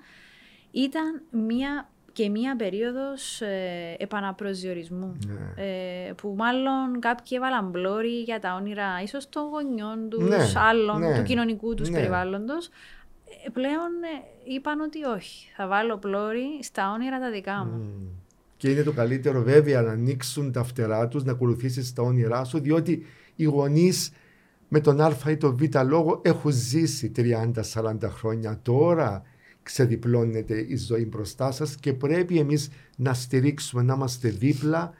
ήταν 0.71 1.23
μια 1.31 1.91
και 2.17 2.29
μία 2.29 2.57
περίοδος 2.57 3.41
ε, 3.41 3.97
επαναπροσδιορισμού. 3.99 5.17
Ναι. 5.27 5.65
Ε, 5.65 6.13
που 6.13 6.35
μάλλον 6.37 7.01
κάποιοι 7.01 7.37
έβαλαν 7.41 7.69
μπλόρι 7.71 8.23
για 8.23 8.41
τα 8.41 8.55
όνειρα 8.55 9.03
ίσως 9.03 9.29
των 9.29 9.43
γονιών 9.49 10.09
τους, 10.09 10.29
ναι, 10.29 10.53
άλλων, 10.55 10.99
ναι. 10.99 11.17
του 11.17 11.23
κοινωνικού 11.23 11.75
τους 11.75 11.89
ναι. 11.89 11.97
περιβάλλοντος. 11.97 12.67
ε, 13.47 13.51
πλέον 13.53 13.91
ε, 14.45 14.53
είπαν 14.55 14.81
ότι 14.81 15.05
όχι. 15.05 15.49
Θα 15.57 15.67
βάλω 15.67 15.99
πλώρη 15.99 16.47
στα 16.63 16.93
όνειρα 16.93 17.19
τα 17.19 17.31
δικά 17.31 17.65
μου. 17.65 18.11
Και 18.57 18.71
είναι 18.71 18.83
το 18.83 18.93
καλύτερο 18.93 19.43
βέβαια 19.43 19.83
να 19.83 19.91
ανοίξουν 19.91 20.53
τα 20.53 20.65
φτερά 20.65 21.09
τους, 21.09 21.25
να 21.25 21.33
ακολουθήσεις 21.33 21.93
τα 21.93 22.03
όνειρά 22.03 22.45
σου, 22.45 22.59
διότι 22.59 23.07
οι 23.35 23.45
γονείς 23.45 24.13
με 24.69 24.81
τον 24.81 25.01
Α 25.01 25.13
ή 25.29 25.37
τον 25.37 25.57
Β 25.57 25.63
λόγο 25.87 26.21
έχουν 26.25 26.51
ζήσει 26.51 27.13
30-40 27.17 27.97
χρόνια. 28.03 28.59
Τώρα 28.63 29.23
ξεδιπλώνεται 29.67 30.65
η 30.69 30.77
ζωή 30.77 31.05
μπροστά 31.05 31.51
σας 31.51 31.77
και 31.77 31.93
πρέπει 31.93 32.39
εμείς 32.39 32.71
να 32.97 33.15
στηρίξουμε, 33.15 33.83
να 33.83 33.95
είμαστε 33.95 34.29
δίπλα 34.29 34.93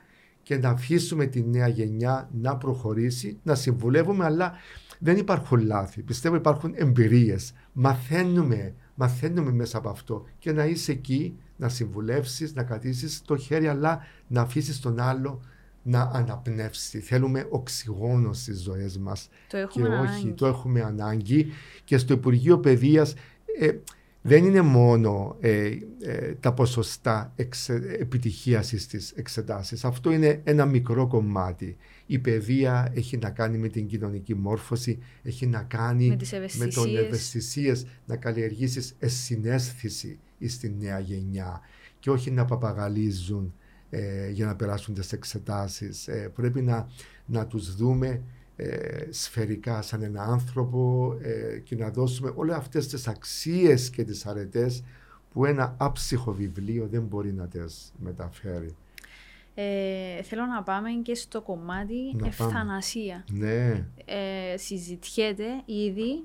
και 0.43 0.57
να 0.57 0.69
αφήσουμε 0.69 1.27
τη 1.27 1.45
νέα 1.45 1.69
γενιά 1.69 2.29
να 2.41 2.57
προχωρήσει, 2.57 3.39
να 3.43 3.55
συμβουλεύουμε, 3.55 4.25
αλλά 4.25 4.53
δεν 4.99 5.17
υπάρχουν 5.17 5.61
λάθη. 5.61 6.03
Πιστεύω 6.03 6.37
υπάρχουν 6.37 6.73
εμπειρίες. 6.75 7.53
Μαθαίνουμε, 7.73 8.75
μαθαίνουμε 8.95 9.53
μέσα 9.53 9.79
από 9.79 9.89
αυτό 9.89 10.25
και 10.39 10.53
να 10.53 10.65
είσαι 10.65 10.93
εκεί, 10.93 11.39
να 11.57 11.69
συμβουλεύσεις, 11.69 12.55
να 12.55 12.63
κρατήσεις 12.63 13.23
το 13.23 13.37
χέρι, 13.37 13.69
αλλά 13.69 14.01
να 14.27 14.41
αφήσεις 14.41 14.81
τον 14.81 15.01
άλλο 15.01 15.41
να 15.83 16.11
αναπνεύσει. 16.13 17.01
Θέλουμε 17.01 17.47
οξυγόνο 17.51 18.33
στις 18.33 18.61
ζωές 18.63 18.99
μας. 18.99 19.29
Το 19.49 19.57
έχουμε 19.57 19.89
και 19.89 19.95
όχι, 19.95 20.09
ανάγκη. 20.09 20.33
το 20.33 20.47
έχουμε 20.47 20.83
ανάγκη. 20.83 21.47
Και 21.85 21.99
στο 21.99 22.13
Υπουργείο 22.13 22.59
Παιδείας 22.59 23.15
ε, 23.61 23.71
δεν 24.27 24.45
είναι 24.45 24.61
μόνο 24.61 25.37
ε, 25.41 25.71
ε, 26.03 26.35
τα 26.41 26.53
ποσοστά 26.53 27.33
εξε, 27.37 27.75
επιτυχίας 27.99 28.73
στις 28.77 29.11
εξετάσεις. 29.11 29.85
Αυτό 29.85 30.13
είναι 30.13 30.41
ένα 30.45 30.67
μικρό 30.67 31.07
κομμάτι. 31.07 31.77
Η 32.07 32.19
παιδεία 32.19 32.93
έχει 32.95 33.17
να 33.17 33.31
κάνει 33.31 33.59
με 33.59 33.69
την 33.69 33.87
κοινωνική 33.87 34.35
μόρφωση, 34.35 34.99
έχει 35.23 35.47
να 35.47 35.63
κάνει 35.63 36.09
Με 36.09 36.17
τις 36.17 36.33
με 36.33 36.37
ευαισθησίες. 36.39 36.75
τον 36.75 36.97
ευαισθησίες, 36.97 37.87
να 38.07 38.17
καλλιεργήσεις 38.17 38.97
συνέστηση 39.05 40.19
στη 40.47 40.75
νέα 40.79 40.99
γενιά 40.99 41.61
και 41.99 42.11
όχι 42.11 42.31
να 42.31 42.45
παπαγαλίζουν 42.45 43.55
ε, 43.91 44.31
για 44.31 44.47
να 44.47 44.57
περάσουν 44.57 44.95
τις 44.95 45.13
εξετάσεις. 45.13 46.09
Ε, 46.09 46.31
πρέπει 46.35 46.63
να, 46.63 46.89
να 47.27 47.47
τους 47.47 47.77
δούμε 47.77 48.23
ε, 48.57 49.07
σφαιρικά 49.11 49.83
σαν 49.83 50.03
ένα 50.03 50.23
άνθρωπο 50.23 51.13
ε, 51.23 51.59
και 51.59 51.77
να 51.77 51.91
δώσουμε 51.91 52.33
όλες 52.35 52.57
αυτές 52.57 52.87
τις 52.87 53.09
αξίες 53.09 53.91
και 53.91 54.05
τις 54.05 54.27
αρετές 54.27 54.83
που 55.33 55.45
ένα 55.45 55.75
άψυχο 55.79 56.33
βιβλίο 56.33 56.87
δεν 56.91 57.03
μπορεί 57.03 57.33
να 57.33 57.47
τις 57.49 57.93
μεταφέρει. 57.99 58.77
Ε, 59.55 60.23
θέλω 60.23 60.45
να 60.47 60.63
πάμε 60.63 60.91
και 61.03 61.15
στο 61.15 61.41
κομμάτι 61.41 61.95
Να 62.13 62.19
πάμε. 62.19 62.27
ευθανασία. 62.29 63.25
Ναι, 63.31 63.85
Ε, 64.05 64.57
συζητιέται 64.57 65.45
ήδη. 65.65 66.25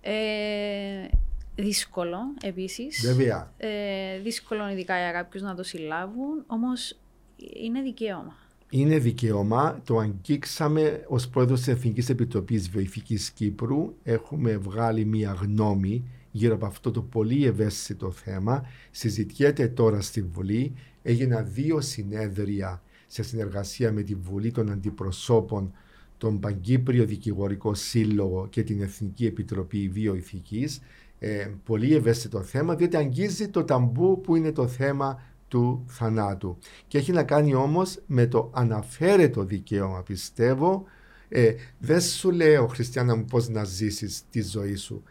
Ε, 0.00 1.08
δύσκολο 1.56 2.18
επίσης. 2.42 3.06
βέβαια. 3.06 3.52
Ε, 3.56 4.18
δύσκολο 4.18 4.68
ειδικά 4.68 4.98
για 4.98 5.12
κάποιους 5.12 5.42
να 5.42 5.54
το 5.54 5.62
συλλάβουν, 5.62 6.44
όμως 6.46 6.98
είναι 7.36 7.80
δικαίωμα. 7.82 8.36
Είναι 8.70 8.98
δικαίωμα, 8.98 9.80
το 9.84 9.98
αγγίξαμε 9.98 11.04
ως 11.08 11.28
πρόεδρος 11.28 11.58
της 11.58 11.68
Εθνικής 11.68 12.08
Επιτροπής 12.08 12.70
Βοηθικής 12.70 13.30
Κύπρου. 13.30 13.94
Έχουμε 14.02 14.56
βγάλει 14.56 15.04
μία 15.04 15.32
γνώμη 15.32 16.04
γύρω 16.30 16.54
από 16.54 16.66
αυτό 16.66 16.90
το 16.90 17.02
πολύ 17.02 17.44
ευαίσθητο 17.44 18.10
θέμα. 18.10 18.66
Συζητιέται 18.90 19.68
τώρα 19.68 20.00
στη 20.00 20.22
Βουλή. 20.22 20.72
Έγιναν 21.02 21.46
δύο 21.52 21.80
συνέδρια 21.80 22.82
σε 23.06 23.22
συνεργασία 23.22 23.92
με 23.92 24.02
τη 24.02 24.14
Βουλή 24.14 24.50
των 24.50 24.70
Αντιπροσώπων, 24.70 25.72
τον 26.18 26.40
Παγκύπριο 26.40 27.04
Δικηγορικό 27.04 27.74
Σύλλογο 27.74 28.46
και 28.50 28.62
την 28.62 28.82
Εθνική 28.82 29.26
Επιτροπή 29.26 29.88
Βιοειθικής. 29.88 30.80
Ε, 31.18 31.48
πολύ 31.64 31.94
ευαίσθητο 31.94 32.42
θέμα, 32.42 32.74
διότι 32.74 32.96
αγγίζει 32.96 33.48
το 33.48 33.64
ταμπού 33.64 34.20
που 34.20 34.36
είναι 34.36 34.52
το 34.52 34.66
θέμα 34.66 35.22
του 35.48 35.84
θανάτου. 35.86 36.58
Και 36.86 36.98
έχει 36.98 37.12
να 37.12 37.22
κάνει 37.22 37.54
όμως 37.54 38.02
με 38.06 38.26
το 38.26 38.50
αναφέρετο 38.54 39.44
δικαίωμα, 39.44 40.02
πιστεύω. 40.02 40.84
Ε, 41.28 41.54
δεν 41.78 42.00
σου 42.00 42.30
λέω, 42.30 42.66
Χριστιανά 42.66 43.16
μου, 43.16 43.24
πώς 43.24 43.48
να 43.48 43.64
ζήσεις 43.64 44.22
τη 44.30 44.42
ζωή 44.42 44.74
σου. 44.74 45.02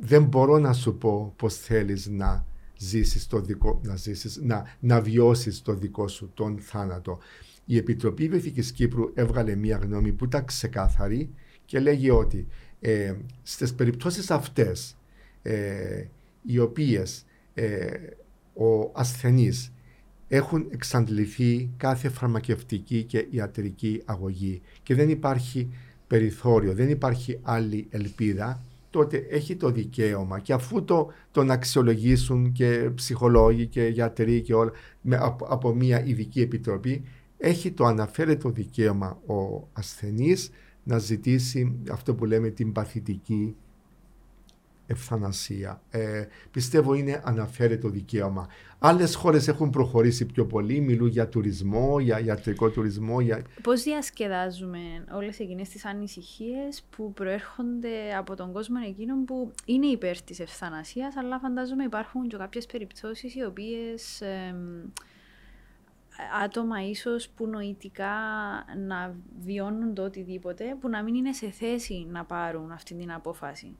Δεν 0.00 0.24
μπορώ 0.24 0.58
να 0.58 0.72
σου 0.72 0.96
πω 0.96 1.32
πώς 1.36 1.56
θέλεις 1.56 2.06
να 2.06 2.46
ζήσεις 2.78 3.26
το 3.26 3.40
δικό, 3.40 3.80
να, 3.82 3.96
ζήσεις, 3.96 4.40
να, 4.42 4.76
να 4.80 5.00
βιώσεις 5.00 5.62
το 5.62 5.74
δικό 5.74 6.08
σου 6.08 6.30
τον 6.34 6.58
θάνατο. 6.58 7.18
Η 7.64 7.76
Επιτροπή 7.76 8.28
Βεθικής 8.28 8.72
Κύπρου 8.72 9.10
έβγαλε 9.14 9.54
μία 9.54 9.76
γνώμη 9.76 10.12
που 10.12 10.24
ήταν 10.24 10.44
ξεκάθαρη 10.44 11.30
και 11.64 11.80
λέγει 11.80 12.10
ότι 12.10 12.46
ε, 12.80 13.14
στις 13.42 13.74
περιπτώσεις 13.74 14.30
αυτές 14.30 14.96
ε, 15.42 16.04
οι 16.42 16.58
οποίες 16.58 17.24
ε, 17.54 17.88
ο 18.54 18.90
ασθενής 18.94 19.72
έχουν 20.28 20.66
εξαντληθεί 20.70 21.70
κάθε 21.76 22.08
φαρμακευτική 22.08 23.02
και 23.02 23.26
ιατρική 23.30 24.02
αγωγή 24.04 24.62
και 24.82 24.94
δεν 24.94 25.08
υπάρχει 25.08 25.70
περιθώριο, 26.06 26.74
δεν 26.74 26.88
υπάρχει 26.88 27.38
άλλη 27.42 27.86
ελπίδα, 27.90 28.62
τότε 28.90 29.26
έχει 29.30 29.56
το 29.56 29.70
δικαίωμα 29.70 30.38
και 30.38 30.52
αφού 30.52 30.84
το, 30.84 31.12
τον 31.30 31.50
αξιολογήσουν 31.50 32.52
και 32.52 32.90
ψυχολόγοι 32.94 33.66
και 33.66 33.82
γιατροί 33.82 34.40
και 34.40 34.54
όλα 34.54 34.70
με, 35.00 35.16
από, 35.16 35.44
από 35.44 35.74
μια 35.74 36.04
ειδική 36.04 36.40
επιτροπή, 36.40 37.02
έχει 37.38 37.70
το 37.70 37.84
αναφέρετο 37.84 38.50
δικαίωμα 38.50 39.18
ο 39.26 39.68
ασθενής 39.72 40.50
να 40.84 40.98
ζητήσει 40.98 41.78
αυτό 41.90 42.14
που 42.14 42.24
λέμε 42.24 42.48
την 42.48 42.72
παθητική 42.72 43.56
ευθανασία. 44.88 45.82
Ε, 45.90 46.24
πιστεύω 46.50 46.94
είναι 46.94 47.22
αναφέρετο 47.24 47.88
δικαίωμα. 47.88 48.48
Άλλες 48.78 49.14
χώρες 49.14 49.48
έχουν 49.48 49.70
προχωρήσει 49.70 50.26
πιο 50.26 50.46
πολύ, 50.46 50.80
μιλούν 50.80 51.08
για 51.08 51.28
τουρισμό, 51.28 51.98
για 51.98 52.20
ιατρικό 52.20 52.70
τουρισμό. 52.70 53.20
Για... 53.20 53.42
Πώς 53.62 53.82
διασκεδάζουμε 53.82 54.78
όλες 55.12 55.38
εκείνες 55.38 55.68
τις 55.68 55.84
ανησυχίες 55.84 56.82
που 56.96 57.12
προέρχονται 57.12 58.14
από 58.18 58.36
τον 58.36 58.52
κόσμο 58.52 58.76
εκείνων 58.86 59.24
που 59.24 59.52
είναι 59.64 59.86
υπέρ 59.86 60.22
της 60.22 60.40
ευθανασίας, 60.40 61.16
αλλά 61.16 61.38
φαντάζομαι 61.38 61.84
υπάρχουν 61.84 62.28
και 62.28 62.36
κάποιες 62.36 62.66
περιπτώσεις 62.66 63.34
οι 63.34 63.44
οποίες 63.44 64.20
εμ, 64.20 64.90
άτομα 66.44 66.88
ίσως 66.88 67.28
που 67.28 67.46
νοητικά 67.46 68.14
να 68.86 69.14
βιώνουν 69.40 69.94
το 69.94 70.02
οτιδήποτε, 70.02 70.76
που 70.80 70.88
να 70.88 71.02
μην 71.02 71.14
είναι 71.14 71.32
σε 71.32 71.50
θέση 71.50 72.06
να 72.10 72.24
πάρουν 72.24 72.70
αυτή 72.72 72.94
την 72.94 73.12
απόφαση. 73.12 73.76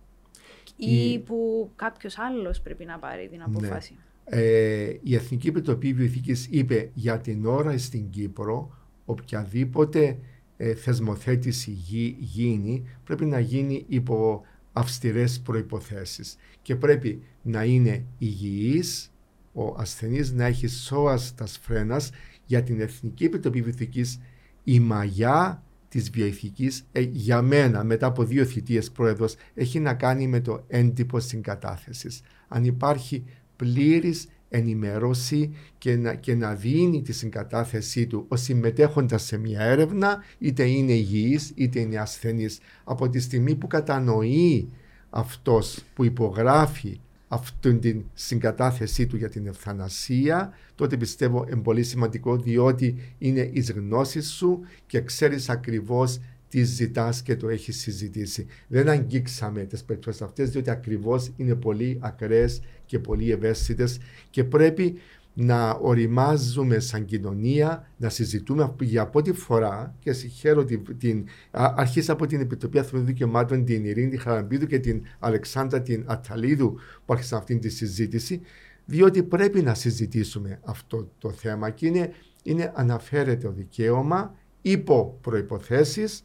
Ή 0.77 1.11
Η- 1.13 1.19
που 1.19 1.71
κάποιος 1.77 2.19
άλλος 2.19 2.61
πρέπει 2.61 2.85
να 2.85 2.99
πάρει 2.99 3.29
την 3.29 3.43
απόφαση. 3.43 3.95
Ε, 4.25 4.93
η 5.03 5.15
Εθνική 5.15 5.49
Επιτροπή 5.49 5.93
Βιοειθικής 5.93 6.47
είπε 6.51 6.91
για 6.95 7.19
την 7.21 7.47
ώρα 7.47 7.79
στην 7.79 8.11
Κύπρο 8.11 8.77
οποιαδήποτε 9.05 10.19
ε, 10.57 10.75
θεσμοθέτηση 10.75 11.71
γι- 11.71 12.17
γίνει 12.21 12.85
πρέπει 13.05 13.25
να 13.25 13.39
γίνει 13.41 13.85
υπό 13.89 14.43
αυστηρές 14.73 15.41
προϋποθέσεις 15.41 16.37
και 16.63 16.77
πρέπει 16.77 17.23
να 17.43 17.65
είναι 17.65 18.05
υγιής 18.19 19.13
ο 19.53 19.75
ασθενής 19.79 20.33
να 20.33 20.45
έχει 20.45 20.67
σώας 20.67 21.35
τα 21.35 21.47
σφρένας 21.47 22.11
για 22.47 22.63
την 22.63 22.81
Εθνική 22.81 23.25
Επιτροπή 23.25 23.63
Βιοειθικής 23.63 24.21
η 24.65 24.81
μαγιά 24.81 25.63
της 25.89 26.11
βιοειθικής 26.11 26.87
ε, 26.93 27.01
για 27.01 27.43
μένα 27.43 27.85
μετά 27.85 28.07
από 28.07 28.25
δύο 28.25 28.45
θητείες 28.45 28.91
πρόεδρος 28.91 29.35
έχει 29.55 29.81
να 29.81 29.95
κάνει 29.95 30.27
με 30.27 30.41
το 30.41 30.65
έντυπο 30.67 31.21
συγκατάθεσης. 31.21 32.21
Αν 32.49 32.65
υπάρχει 32.65 33.25
πλήρης 33.57 34.29
ενημέρωση 34.49 35.55
και 35.79 35.97
να, 35.97 36.15
και 36.15 36.35
να 36.35 36.55
δίνει 36.55 37.03
τη 37.03 37.13
συγκατάθεσή 37.13 38.07
του 38.07 38.25
ο 38.29 38.37
συμμετέχοντας 38.37 39.23
σε 39.23 39.37
μια 39.39 39.61
έρευνα 39.61 40.25
είτε 40.39 40.65
είναι 40.65 40.93
υγιής 40.93 41.53
είτε 41.55 41.81
είναι 41.81 41.97
ασθενής 41.97 42.59
από 42.85 43.09
τη 43.09 43.21
στιγμή 43.21 43.55
που 43.55 43.67
κατανοεί 43.67 44.69
αυτός 45.11 45.85
που 45.95 46.05
υπογράφει 46.05 47.01
αυτήν 47.29 47.81
την 47.81 48.05
συγκατάθεσή 48.15 49.07
του 49.07 49.17
για 49.17 49.29
την 49.29 49.47
ευθανασία, 49.47 50.53
τότε 50.75 50.97
πιστεύω 50.97 51.45
είναι 51.51 51.63
πολύ 51.63 51.83
σημαντικό 51.83 52.37
διότι 52.37 53.15
είναι 53.19 53.51
εις 53.53 53.71
γνώσεις 53.71 54.31
σου 54.31 54.61
και 54.87 55.01
ξέρεις 55.01 55.49
ακριβώς 55.49 56.21
τι 56.49 56.65
ζητάς 56.65 57.23
και 57.23 57.37
το 57.37 57.49
έχεις 57.49 57.81
συζητήσει. 57.81 58.47
Δεν 58.69 58.89
αγγίξαμε 58.89 59.65
τις 59.65 59.85
περιπτώσεις 59.85 60.23
αυτές 60.23 60.51
διότι 60.51 60.71
ακριβώς 60.71 61.33
είναι 61.37 61.55
πολύ 61.55 61.99
ακραίες 62.01 62.61
και 62.87 62.99
πολύ 62.99 63.31
ευαίσθητες 63.31 63.99
και 64.31 64.45
πρέπει 64.45 64.99
να 65.41 65.71
οριμάζουμε 65.71 66.79
σαν 66.79 67.05
κοινωνία, 67.05 67.89
να 67.97 68.09
συζητούμε 68.09 68.75
για 68.81 69.07
πρώτη 69.07 69.33
φορά 69.33 69.95
και 69.99 70.13
συγχαίρω 70.13 70.65
την, 70.65 70.99
την 70.99 71.25
α- 71.51 71.75
αρχής 71.77 72.09
από 72.09 72.27
την 72.27 72.41
Επιτροπή 72.41 72.79
Ανθρωπίνων 72.79 73.07
Δικαιωμάτων, 73.07 73.65
την 73.65 73.85
Ειρήνη 73.85 74.17
Χαραμπίδου 74.17 74.67
και 74.67 74.79
την 74.79 75.03
Αλεξάνδρα 75.19 75.83
την 75.83 76.05
Αταλίδου 76.07 76.75
που 77.05 77.13
άρχισαν 77.13 77.39
αυτή 77.39 77.59
τη 77.59 77.69
συζήτηση, 77.69 78.41
διότι 78.85 79.23
πρέπει 79.23 79.63
να 79.63 79.75
συζητήσουμε 79.75 80.61
αυτό 80.65 81.11
το 81.19 81.31
θέμα 81.31 81.71
και 81.71 81.87
είναι, 81.87 82.13
είναι 82.43 82.73
αναφέρεται 82.75 83.47
ο 83.47 83.53
δικαίωμα 83.53 84.35
υπό 84.63 85.19
προϋποθέσεις 85.21 86.25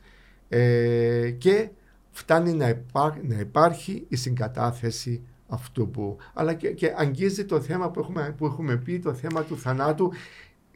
ε, 0.50 1.32
και 1.38 1.70
φτάνει 2.12 2.54
να, 2.54 2.84
να 3.22 3.40
υπάρχει 3.40 4.06
η 4.08 4.16
συγκατάθεση 4.16 5.22
αυτού 5.48 5.90
που. 5.90 6.18
Αλλά 6.34 6.54
και, 6.54 6.72
και 6.72 6.94
αγγίζει 6.98 7.46
το 7.46 7.62
θέμα 7.62 7.90
που 7.92 8.00
έχουμε, 8.00 8.36
που 8.38 8.46
έχουμε 8.46 8.78
πει, 8.78 9.00
το 9.00 9.14
θέμα 9.14 9.44
του 9.44 9.58
θανάτου. 9.58 10.12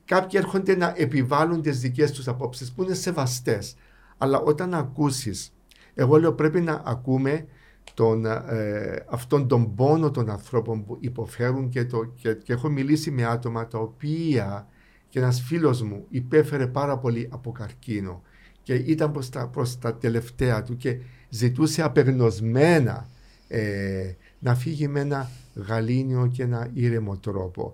Κάποιοι 0.06 0.40
έρχονται 0.44 0.76
να 0.76 0.94
επιβάλλουν 0.98 1.62
τις 1.62 1.80
δικές 1.80 2.12
τους 2.12 2.28
απόψεις 2.28 2.72
που 2.72 2.84
είναι 2.84 2.94
σεβαστές. 2.94 3.76
Αλλά 4.18 4.40
όταν 4.40 4.74
ακούσεις, 4.74 5.54
εγώ 5.94 6.20
λέω 6.20 6.34
πρέπει 6.34 6.62
να 6.62 6.82
ακούμε 6.86 7.46
τον, 7.94 8.26
ε, 8.26 9.06
αυτόν 9.10 9.48
τον 9.48 9.76
πόνο 9.76 10.12
των 10.12 10.30
ανθρώπων 10.30 10.86
που 10.86 10.98
υποφέρουν 11.00 11.70
και, 11.70 11.86
το, 11.86 12.06
και, 12.16 12.34
και 12.34 12.54
έχω 12.54 12.70
μιλήσει 12.70 13.12
με 13.12 13.26
άτομα 13.26 13.68
τα 13.68 13.80
οποία 13.80 14.68
και 15.10 15.20
ένας 15.20 15.42
φίλος 15.42 15.82
μου 15.82 16.06
υπέφερε 16.10 16.68
πάρα 16.68 16.98
πολύ 16.98 17.30
από 17.32 17.52
καρκίνο 17.52 18.22
και 18.64 18.74
ήταν 18.74 19.12
προς 19.12 19.30
τα, 19.30 19.48
προς 19.48 19.80
τα 19.80 19.96
τελευταία 19.96 20.64
του 20.64 20.78
και 20.78 20.98
ζητούσε 21.30 21.82
απεγνωσμένα 21.82 23.08
ε, 23.48 24.14
να 24.40 24.56
φύγει 24.56 24.88
με 24.88 25.00
ένα 25.00 25.30
γαλήνιο 25.56 26.30
και 26.34 26.44
ένα 26.44 26.70
ήρεμο 26.74 27.18
τρόπο. 27.18 27.74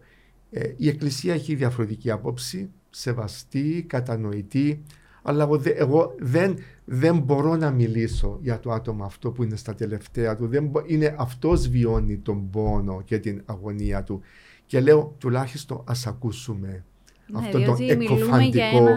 Ε, 0.51 0.74
η 0.78 0.88
Εκκλησία 0.88 1.34
έχει 1.34 1.55
διαφορετική 1.55 2.11
άποψη, 2.11 2.70
σεβαστή, 2.89 3.86
κατανοητή, 3.88 4.84
αλλά 5.22 5.49
εγώ 5.64 6.16
δεν, 6.20 6.57
δεν 6.86 7.18
μπορώ 7.18 7.55
να 7.55 7.72
μιλήσω 7.72 8.39
για 8.41 8.59
το 8.59 8.72
άτομο 8.72 9.03
αυτό 9.03 9.32
που 9.32 9.43
είναι 9.43 9.55
στα 9.55 9.76
τελευταία 9.76 10.36
του. 10.36 10.47
Δεν, 10.47 10.72
είναι 10.86 11.16
αυτός 11.18 11.68
βιώνει 11.68 12.18
τον 12.18 12.49
πόνο 12.49 13.01
και 13.05 13.20
την 13.20 13.41
αγωνία 13.45 14.03
του. 14.03 14.22
Και 14.66 14.82
λέω 14.82 15.16
τουλάχιστον 15.18 15.84
ας 15.88 16.07
ακούσουμε 16.07 16.84
ναι, 17.28 17.39
αυτό 17.39 17.59
το 17.59 17.78
εκοφαντικό 17.80 18.88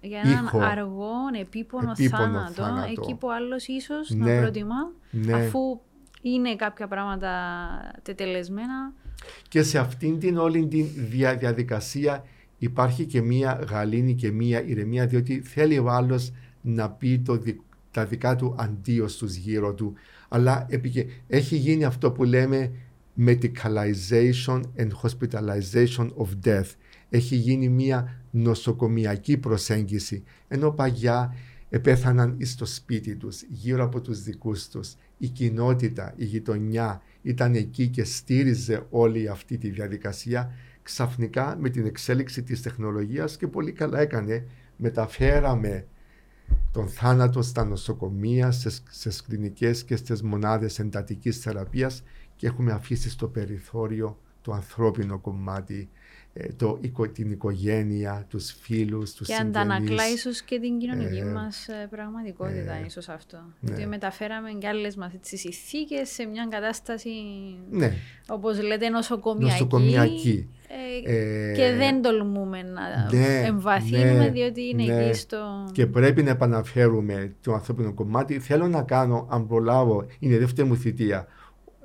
για 0.00 0.20
έναν 0.24 0.44
ήχο, 0.44 0.58
αργό, 0.58 1.12
επίπονο, 1.40 1.90
επίπονο 1.90 2.24
θάνατο, 2.24 2.52
θάνατο, 2.52 2.90
εκεί 2.90 3.14
που 3.14 3.30
άλλος 3.30 3.66
ίσως 3.66 4.10
ναι, 4.10 4.34
να 4.34 4.40
προτιμά, 4.40 4.92
ναι. 5.10 5.32
αφού 5.32 5.80
είναι 6.32 6.56
κάποια 6.56 6.88
πράγματα 6.88 7.30
τετελεσμένα. 8.02 8.92
Και 9.48 9.62
σε 9.62 9.78
αυτήν 9.78 10.18
την 10.18 10.36
όλη 10.36 10.66
την 10.66 10.86
διαδικασία 11.38 12.24
υπάρχει 12.58 13.04
και 13.04 13.20
μία 13.20 13.64
γαλήνη 13.70 14.14
και 14.14 14.30
μία 14.30 14.64
ηρεμία, 14.64 15.06
διότι 15.06 15.40
θέλει 15.40 15.78
ο 15.78 15.90
άλλος 15.90 16.32
να 16.60 16.90
πει 16.90 17.18
το, 17.18 17.42
τα 17.90 18.06
δικά 18.06 18.36
του 18.36 18.54
αντίο 18.58 19.08
στους 19.08 19.34
γύρω 19.34 19.74
του. 19.74 19.94
Αλλά 20.28 20.66
έχει 21.26 21.56
γίνει 21.56 21.84
αυτό 21.84 22.12
που 22.12 22.24
λέμε 22.24 22.70
medicalization 23.26 24.60
and 24.76 24.88
hospitalization 25.02 26.08
of 26.16 26.28
death. 26.44 26.70
Έχει 27.10 27.36
γίνει 27.36 27.68
μία 27.68 28.20
νοσοκομιακή 28.30 29.36
προσέγγιση, 29.36 30.22
ενώ 30.48 30.70
παγιά 30.70 31.34
επέθαναν 31.70 32.36
στο 32.40 32.66
σπίτι 32.66 33.16
τους, 33.16 33.42
γύρω 33.42 33.84
από 33.84 34.00
τους 34.00 34.22
δικούς 34.22 34.68
τους. 34.68 34.94
Η 35.24 35.28
κοινότητα, 35.28 36.12
η 36.16 36.24
γειτονιά 36.24 37.02
ήταν 37.22 37.54
εκεί 37.54 37.88
και 37.88 38.04
στήριζε 38.04 38.86
όλη 38.90 39.28
αυτή 39.28 39.58
τη 39.58 39.70
διαδικασία. 39.70 40.52
Ξαφνικά 40.82 41.56
με 41.60 41.68
την 41.68 41.86
εξέλιξη 41.86 42.42
της 42.42 42.62
τεχνολογίας 42.62 43.36
και 43.36 43.46
πολύ 43.46 43.72
καλά 43.72 44.00
έκανε, 44.00 44.46
μεταφέραμε 44.76 45.86
τον 46.72 46.88
θάνατο 46.88 47.42
στα 47.42 47.64
νοσοκομεία, 47.64 48.50
στις 48.50 49.22
κλινικές 49.22 49.84
και 49.84 49.96
στις 49.96 50.22
μονάδες 50.22 50.78
εντατικής 50.78 51.38
θεραπείας 51.38 52.02
και 52.36 52.46
έχουμε 52.46 52.72
αφήσει 52.72 53.10
στο 53.10 53.28
περιθώριο 53.28 54.18
το 54.42 54.52
ανθρώπινο 54.52 55.18
κομμάτι 55.18 55.88
ε, 56.23 56.23
το, 56.56 56.80
την 57.12 57.30
οικογένεια, 57.30 58.26
τους 58.28 58.56
φίλους, 58.60 59.12
τους 59.12 59.26
και 59.26 59.34
συγγενείς. 59.34 59.52
Και 59.52 59.60
αντανακλά 59.60 60.08
ίσως 60.08 60.42
και 60.42 60.58
την 60.60 60.78
κοινωνική 60.78 61.18
ε, 61.18 61.24
μας 61.24 61.68
ε, 61.68 61.86
πραγματικότητα 61.90 62.72
ε, 62.72 62.84
ίσως 62.86 63.08
αυτό. 63.08 63.36
Ναι. 63.36 63.70
Γιατί 63.70 63.86
μεταφέραμε 63.86 64.50
και 64.50 64.68
άλλες 64.68 64.96
μας 64.96 65.12
τις 65.20 65.44
ηθίκες 65.44 66.08
σε 66.08 66.24
μια 66.24 66.46
κατάσταση 66.50 67.10
ναι. 67.70 67.92
όπως 68.28 68.62
λέτε 68.62 68.88
νοσοκομιακή. 68.88 69.52
νοσοκομιακή. 69.52 70.48
Ε, 71.06 71.52
και 71.52 71.74
δεν 71.76 72.02
τολμούμε 72.02 72.62
να 72.62 73.16
ναι, 73.18 73.46
εμβαθύνουμε 73.46 74.12
ναι, 74.12 74.30
διότι 74.30 74.68
είναι 74.68 74.84
ναι. 74.84 75.04
εκεί 75.04 75.18
στο... 75.18 75.68
Και 75.72 75.86
πρέπει 75.86 76.22
να 76.22 76.30
επαναφέρουμε 76.30 77.34
το 77.40 77.52
ανθρώπινο 77.52 77.94
κομμάτι. 77.94 78.38
Θέλω 78.38 78.68
να 78.68 78.82
κάνω, 78.82 79.26
αν 79.30 79.46
προλάβω, 79.46 80.06
είναι 80.18 80.34
η 80.34 80.38
δεύτερη 80.38 80.68
μου 80.68 80.76
θητεία 80.76 81.26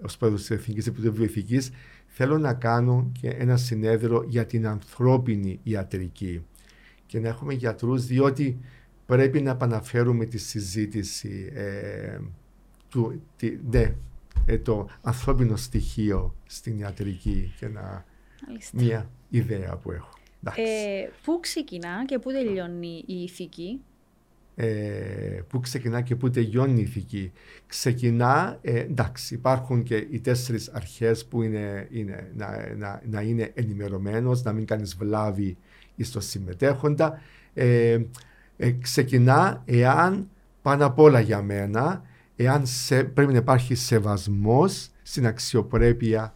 ως 0.01 0.17
πρόεδρος 0.17 0.41
της 0.41 0.57
Εθνικής 0.57 0.87
Επιτροπής 0.87 1.71
θέλω 2.09 2.37
να 2.37 2.53
κάνω 2.53 3.11
και 3.21 3.29
ένα 3.29 3.57
συνέδριο 3.57 4.23
για 4.27 4.45
την 4.45 4.67
ανθρώπινη 4.67 5.59
ιατρική 5.63 6.45
και 7.05 7.19
να 7.19 7.27
έχουμε 7.27 7.53
γιατρούς 7.53 8.05
διότι 8.05 8.59
πρέπει 9.05 9.41
να 9.41 9.51
επαναφέρουμε 9.51 10.25
τη 10.25 10.37
συζήτηση 10.37 11.51
ε, 11.53 12.19
του, 12.89 13.21
τη, 13.35 13.57
ναι, 13.69 13.95
ε, 14.45 14.57
το 14.57 14.89
ανθρώπινο 15.01 15.55
στοιχείο 15.55 16.35
στην 16.45 16.79
ιατρική 16.79 17.53
και 17.59 17.67
να, 17.67 18.05
μια 18.73 19.09
ιδέα 19.29 19.77
που 19.77 19.91
έχω. 19.91 20.13
Ε, 20.55 21.09
πού 21.23 21.39
ξεκινά 21.39 22.05
και 22.05 22.19
πού 22.19 22.31
τελειώνει 22.31 23.03
η 23.05 23.21
ηθική; 23.21 23.81
Ε, 24.61 25.41
που 25.47 25.59
ξεκινά 25.59 26.01
και 26.01 26.15
που 26.15 26.29
τελειώνει 26.29 26.79
η 26.79 26.83
ηθική. 26.83 27.31
Ξεκινά, 27.67 28.57
ε, 28.61 28.79
εντάξει, 28.79 29.33
υπάρχουν 29.33 29.83
και 29.83 30.07
οι 30.09 30.19
τέσσερις 30.19 30.69
αρχές 30.69 31.25
που 31.25 31.41
είναι, 31.41 31.87
είναι 31.91 32.31
να, 32.35 32.75
να, 32.77 33.01
να, 33.09 33.21
είναι 33.21 33.51
ενημερωμένος, 33.53 34.43
να 34.43 34.53
μην 34.53 34.65
κάνεις 34.65 34.95
βλάβη 34.95 35.57
στο 35.99 36.19
συμμετέχοντα. 36.19 37.21
Ε, 37.53 37.99
ε, 38.57 38.71
ξεκινά 38.71 39.61
εάν, 39.65 40.29
πάνω 40.61 40.85
απ' 40.85 40.99
όλα 40.99 41.19
για 41.19 41.41
μένα, 41.41 42.03
εάν 42.35 42.65
σε, 42.65 43.03
πρέπει 43.03 43.31
να 43.31 43.37
υπάρχει 43.37 43.75
σεβασμός 43.75 44.89
στην 45.01 45.27
αξιοπρέπεια 45.27 46.33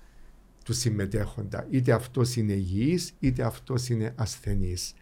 του 0.66 0.74
συμμετέχοντα. 0.74 1.68
Είτε 1.70 1.92
αυτός 1.92 2.36
είναι 2.36 2.54
υγιής, 2.54 3.14
είτε 3.20 3.44
αυτός 3.44 3.90
είναι 3.90 4.14
ασθενής. 4.16 4.94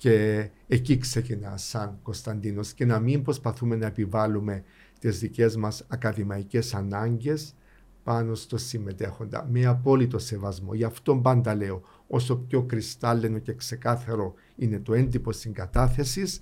Και 0.00 0.48
εκεί 0.66 0.98
ξεκινά 0.98 1.56
σαν 1.56 1.98
Κωνσταντίνος 2.02 2.72
και 2.72 2.84
να 2.84 2.98
μην 2.98 3.22
προσπαθούμε 3.22 3.76
να 3.76 3.86
επιβάλλουμε 3.86 4.64
τις 4.98 5.18
δικές 5.18 5.56
μας 5.56 5.84
ακαδημαϊκές 5.88 6.74
ανάγκες 6.74 7.54
πάνω 8.02 8.34
στο 8.34 8.56
συμμετέχοντα 8.56 9.46
με 9.50 9.66
απόλυτο 9.66 10.18
σεβασμό. 10.18 10.74
Γι' 10.74 10.84
αυτό 10.84 11.16
πάντα 11.16 11.54
λέω, 11.54 11.82
όσο 12.06 12.36
πιο 12.36 12.62
κρυστάλλινο 12.62 13.38
και 13.38 13.54
ξεκάθαρο 13.54 14.34
είναι 14.56 14.78
το 14.78 14.94
έντυπο 14.94 15.32
συγκατάθεσης, 15.32 16.40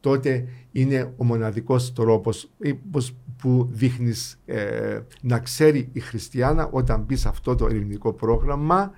τότε 0.00 0.48
είναι 0.72 1.12
ο 1.16 1.24
μοναδικός 1.24 1.92
τρόπος 1.92 2.50
που 3.36 3.68
δείχνεις 3.70 4.40
ε, 4.46 5.00
να 5.20 5.38
ξέρει 5.38 5.88
η 5.92 6.00
Χριστιανά 6.00 6.68
όταν 6.70 7.00
μπει 7.00 7.16
σε 7.16 7.28
αυτό 7.28 7.54
το 7.54 7.66
ελληνικό 7.66 8.12
πρόγραμμα 8.12 8.92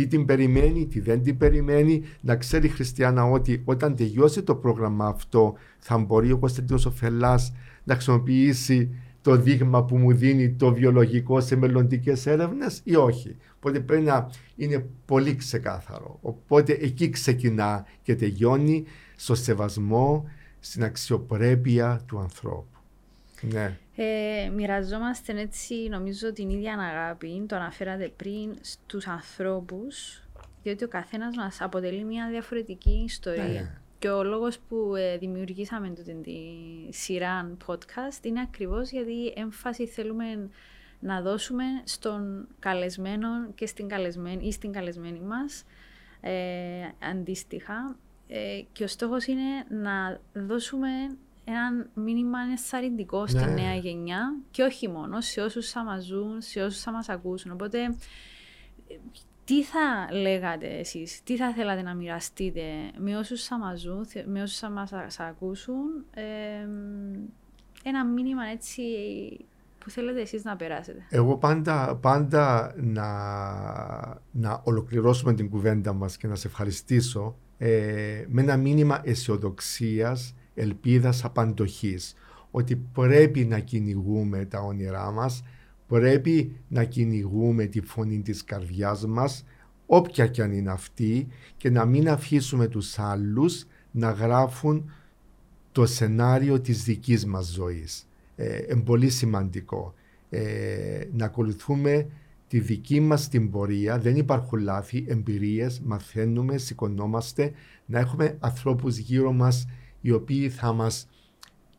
τι 0.00 0.06
την 0.06 0.24
περιμένει, 0.24 0.86
τι 0.86 1.00
δεν 1.00 1.22
την 1.22 1.36
περιμένει, 1.36 2.02
να 2.20 2.36
ξέρει 2.36 2.66
η 2.66 2.70
Χριστιανά 2.70 3.24
ότι 3.24 3.62
όταν 3.64 3.96
τελειώσει 3.96 4.42
το 4.42 4.54
πρόγραμμα 4.54 5.06
αυτό 5.06 5.54
θα 5.78 5.98
μπορεί 5.98 6.32
ο 6.32 6.38
Κωνσταντίνος 6.38 6.86
ο 6.86 6.90
Φελάς 6.90 7.52
να 7.84 7.94
χρησιμοποιήσει 7.94 8.94
το 9.22 9.36
δείγμα 9.36 9.84
που 9.84 9.96
μου 9.96 10.12
δίνει 10.12 10.50
το 10.50 10.74
βιολογικό 10.74 11.40
σε 11.40 11.56
μελλοντικές 11.56 12.26
έρευνες 12.26 12.80
ή 12.84 12.94
όχι. 12.96 13.36
Οπότε 13.56 13.80
πρέπει 13.80 14.04
να 14.04 14.30
είναι 14.56 14.86
πολύ 15.06 15.34
ξεκάθαρο. 15.34 16.18
Οπότε 16.20 16.72
εκεί 16.72 17.10
ξεκινά 17.10 17.86
και 18.02 18.14
τελειώνει 18.14 18.84
στο 19.16 19.34
σεβασμό, 19.34 20.24
στην 20.60 20.84
αξιοπρέπεια 20.84 22.00
του 22.06 22.18
ανθρώπου. 22.18 22.78
Ναι. 23.40 23.78
Ε, 24.02 24.48
μοιραζόμαστε 24.48 25.40
έτσι 25.40 25.74
νομίζω 25.74 26.32
την 26.32 26.50
ίδια 26.50 26.74
αγάπη, 26.74 27.44
το 27.48 27.56
αναφέρατε 27.56 28.12
πριν, 28.16 28.58
στους 28.60 29.06
ανθρώπους, 29.06 30.22
διότι 30.62 30.84
ο 30.84 30.88
καθένας 30.88 31.36
μας 31.36 31.60
αποτελεί 31.60 32.04
μια 32.04 32.28
διαφορετική 32.30 33.02
ιστορία. 33.04 33.44
Ναι. 33.44 33.70
Και 33.98 34.08
ο 34.08 34.24
λόγος 34.24 34.58
που 34.58 34.94
ε, 34.96 35.16
δημιουργήσαμε 35.18 35.90
την 35.90 36.22
τη 36.22 36.38
σειρά 36.88 37.56
podcast 37.66 38.24
είναι 38.24 38.40
ακριβώς 38.40 38.90
γιατί 38.90 39.32
έμφαση 39.36 39.86
θέλουμε 39.86 40.48
να 41.00 41.22
δώσουμε 41.22 41.64
στον 41.84 42.48
καλεσμένο 42.58 43.28
και 43.54 43.66
στην 43.66 43.88
καλεσμένη 43.88 44.46
ή 44.46 44.52
στην 44.52 44.72
καλεσμένη 44.72 45.20
μας 45.20 45.64
ε, 46.20 46.32
αντίστοιχα. 47.10 47.96
Ε, 48.28 48.60
και 48.72 48.84
ο 48.84 48.86
στόχος 48.86 49.26
είναι 49.26 49.64
να 49.68 50.20
δώσουμε 50.32 50.88
ένα 51.44 51.86
μήνυμα 51.94 52.38
ενθαρρυντικό 52.50 53.26
στη 53.26 53.44
ναι. 53.44 53.52
νέα 53.52 53.74
γενιά 53.74 54.36
και 54.50 54.62
όχι 54.62 54.88
μόνο 54.88 55.20
σε 55.20 55.40
όσους 55.40 55.70
θα 55.70 55.84
μας 55.84 56.04
ζουν, 56.04 56.40
σε 56.40 56.62
όσους 56.62 56.80
θα 56.80 56.92
μας 56.92 57.08
ακούσουν. 57.08 57.50
Οπότε, 57.50 57.78
τι 59.44 59.64
θα 59.64 60.08
λέγατε 60.12 60.78
εσείς, 60.78 61.22
τι 61.22 61.36
θα 61.36 61.52
θέλατε 61.52 61.82
να 61.82 61.94
μοιραστείτε 61.94 62.62
με 62.98 63.16
όσους 63.16 63.44
θα 63.44 63.58
μας 63.58 63.80
ζουν, 63.80 64.06
με 64.26 64.42
όσους 64.42 64.58
θα 64.58 64.70
μας 64.70 65.20
ακούσουν, 65.20 66.04
ε, 66.14 66.22
ένα 67.82 68.04
μήνυμα 68.04 68.44
έτσι 68.44 68.82
που 69.78 69.90
θέλετε 69.90 70.20
εσείς 70.20 70.44
να 70.44 70.56
περάσετε. 70.56 71.06
Εγώ 71.10 71.36
πάντα, 71.36 71.96
πάντα 71.96 72.74
να, 72.76 73.08
να 74.30 74.60
ολοκληρώσουμε 74.64 75.34
την 75.34 75.50
κουβέντα 75.50 75.92
μας 75.92 76.16
και 76.16 76.26
να 76.26 76.34
σε 76.34 76.46
ευχαριστήσω 76.46 77.36
ε, 77.58 78.24
με 78.28 78.42
ένα 78.42 78.56
μήνυμα 78.56 79.00
αισιοδοξίας 79.04 80.34
ελπίδας 80.60 81.24
απαντοχής. 81.24 82.14
ότι 82.50 82.76
πρέπει 82.76 83.44
να 83.44 83.58
κυνηγούμε 83.58 84.44
τα 84.44 84.60
όνειρά 84.60 85.10
μας, 85.10 85.42
πρέπει 85.86 86.56
να 86.68 86.84
κυνηγούμε 86.84 87.66
τη 87.66 87.80
φωνή 87.80 88.20
της 88.20 88.44
καρδιάς 88.44 89.06
μας, 89.06 89.44
όποια 89.86 90.26
κι 90.26 90.42
αν 90.42 90.52
είναι 90.52 90.70
αυτή 90.70 91.26
και 91.56 91.70
να 91.70 91.84
μην 91.84 92.08
αφήσουμε 92.08 92.66
τους 92.66 92.98
άλλους 92.98 93.66
να 93.90 94.10
γράφουν 94.10 94.90
το 95.72 95.86
σενάριο 95.86 96.60
της 96.60 96.84
δικής 96.84 97.26
μας 97.26 97.46
ζωής. 97.46 98.08
Ε, 98.36 98.58
είναι 98.70 98.82
πολύ 98.82 99.10
σημαντικό 99.10 99.94
ε, 100.30 101.04
να 101.12 101.24
ακολουθούμε 101.24 102.06
τη 102.48 102.60
δική 102.60 103.00
μας 103.00 103.28
την 103.28 103.50
πορεία, 103.50 103.98
δεν 103.98 104.16
υπάρχουν 104.16 104.58
λάθη, 104.58 105.04
εμπειρίες, 105.08 105.80
μαθαίνουμε, 105.84 106.58
σηκωνόμαστε, 106.58 107.52
να 107.86 107.98
έχουμε 107.98 108.36
ανθρώπους 108.40 108.96
γύρω 108.96 109.32
μας 109.32 109.66
οι 110.00 110.10
οποίοι 110.10 110.48
θα 110.48 110.72
μας 110.72 111.08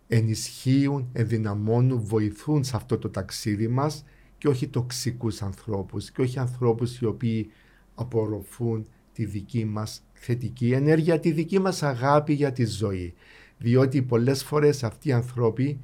ενισχύουν, 0.07 1.09
ενδυναμώνουν, 1.13 2.01
βοηθούν 2.01 2.63
σε 2.63 2.75
αυτό 2.75 2.97
το 2.97 3.09
ταξίδι 3.09 3.67
μας 3.67 4.05
και 4.37 4.47
όχι 4.47 4.67
τοξικούς 4.67 5.41
ανθρώπους 5.41 6.11
και 6.11 6.21
όχι 6.21 6.39
ανθρώπους 6.39 6.99
οι 6.99 7.05
οποίοι 7.05 7.51
απορροφούν 7.95 8.87
τη 9.13 9.25
δική 9.25 9.65
μας 9.65 10.03
θετική 10.13 10.71
ενέργεια, 10.71 11.19
τη 11.19 11.31
δική 11.31 11.59
μας 11.59 11.83
αγάπη 11.83 12.33
για 12.33 12.51
τη 12.51 12.65
ζωή. 12.65 13.13
Διότι 13.57 14.01
πολλές 14.01 14.43
φορές 14.43 14.83
αυτοί 14.83 15.09
οι 15.09 15.11
άνθρωποι 15.11 15.79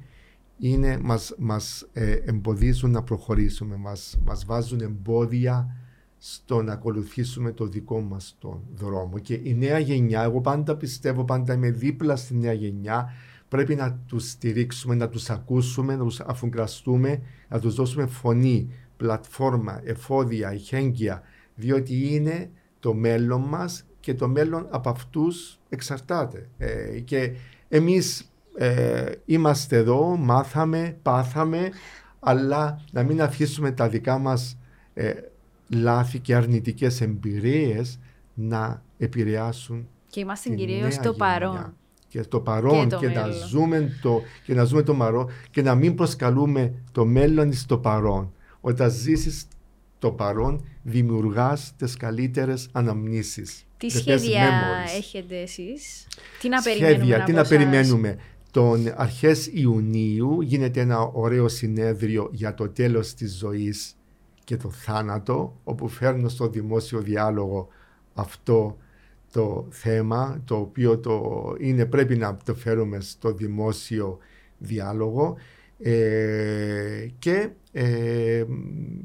είναι, 0.58 0.98
μας, 1.02 1.34
μας 1.38 1.88
ε, 1.92 2.12
εμποδίζουν 2.12 2.90
να 2.90 3.02
προχωρήσουμε, 3.02 3.76
μας, 3.76 4.18
μας 4.24 4.44
βάζουν 4.44 4.80
εμπόδια 4.80 5.76
στο 6.18 6.62
να 6.62 6.72
ακολουθήσουμε 6.72 7.52
το 7.52 7.66
δικό 7.66 8.00
μας 8.00 8.36
τον 8.38 8.62
δρόμο. 8.74 9.18
Και 9.18 9.40
η 9.42 9.54
νέα 9.54 9.78
γενιά, 9.78 10.22
εγώ 10.22 10.40
πάντα 10.40 10.76
πιστεύω, 10.76 11.24
πάντα 11.24 11.52
είμαι 11.52 11.70
δίπλα 11.70 12.16
στη 12.16 12.34
νέα 12.34 12.52
γενιά, 12.52 13.12
πρέπει 13.48 13.74
να 13.74 13.98
τους 14.06 14.30
στηρίξουμε, 14.30 14.94
να 14.94 15.08
τους 15.08 15.30
ακούσουμε, 15.30 15.96
να 15.96 16.04
τους 16.04 16.20
αφουγκραστούμε, 16.20 17.22
να 17.48 17.60
τους 17.60 17.74
δώσουμε 17.74 18.06
φωνή, 18.06 18.72
πλατφόρμα, 18.96 19.80
εφόδια, 19.84 20.54
ηχέγγυα, 20.54 21.22
διότι 21.54 22.14
είναι 22.14 22.50
το 22.80 22.94
μέλλον 22.94 23.40
μας 23.40 23.84
και 24.00 24.14
το 24.14 24.28
μέλλον 24.28 24.66
από 24.70 24.90
αυτούς 24.90 25.58
εξαρτάται. 25.68 26.48
Ε, 26.58 27.00
και 27.00 27.32
εμείς 27.68 28.32
ε, 28.56 29.12
είμαστε 29.24 29.76
εδώ, 29.76 30.16
μάθαμε, 30.16 30.98
πάθαμε, 31.02 31.70
αλλά 32.20 32.84
να 32.92 33.02
μην 33.02 33.22
αφήσουμε 33.22 33.72
τα 33.72 33.88
δικά 33.88 34.18
μας 34.18 34.58
ε, 34.94 35.12
λάθη 35.68 36.18
και 36.18 36.34
αρνητικές 36.34 37.00
εμπειρίες 37.00 37.98
να 38.34 38.82
επηρεάσουν 38.98 39.88
Και 40.10 40.20
είμαστε 40.20 40.54
κυρίως 40.54 40.94
στο 40.94 41.12
παρόν. 41.12 41.76
Και 42.08 42.20
το 42.20 42.40
παρόν 42.40 42.88
και, 42.88 43.08
να 43.08 43.28
ζούμε 43.30 43.98
το, 44.02 44.22
και 44.44 44.54
να 44.54 44.64
ζούμε 44.64 44.82
το 44.82 44.94
μαρό 44.94 45.28
και 45.50 45.62
να 45.62 45.74
μην 45.74 45.94
προσκαλούμε 45.94 46.74
το 46.92 47.04
μέλλον 47.04 47.52
στο 47.52 47.78
παρόν. 47.78 48.32
Όταν 48.60 48.90
ζήσεις 48.90 49.46
το 49.98 50.10
παρόν 50.10 50.64
δημιουργάς 50.82 51.72
τις 51.76 51.96
καλύτερες 51.96 52.68
αναμνήσεις. 52.72 53.64
Τι 53.76 53.90
σχέδια 53.90 54.50
έχετε 54.96 55.40
εσείς, 55.40 56.06
τι 56.40 56.48
να 56.48 56.62
περιμένουμε 56.62 56.96
Σχέδια, 56.96 57.24
τι 57.24 57.32
να 57.32 57.44
περιμένουμε; 57.44 58.18
Τον 58.50 58.92
αρχές 58.96 59.46
Ιουνίου 59.52 60.40
γίνεται 60.40 60.80
ένα 60.80 61.00
ωραίο 61.00 61.48
συνέδριο 61.48 62.28
για 62.32 62.54
το 62.54 62.68
τέλος 62.68 63.14
της 63.14 63.36
ζωής 63.36 63.97
και 64.48 64.56
το 64.56 64.70
θάνατο, 64.70 65.60
όπου 65.64 65.88
φέρνω 65.88 66.28
στο 66.28 66.48
δημόσιο 66.48 67.00
διάλογο 67.00 67.68
αυτό 68.14 68.76
το 69.32 69.66
θέμα, 69.70 70.42
το 70.44 70.56
οποίο 70.56 70.98
το 70.98 71.54
είναι, 71.58 71.86
πρέπει 71.86 72.16
να 72.16 72.36
το 72.44 72.54
φέρουμε 72.54 73.00
στο 73.00 73.32
δημόσιο 73.32 74.18
διάλογο 74.58 75.36
ε, 75.78 77.06
και, 77.18 77.50
ε, 77.72 78.44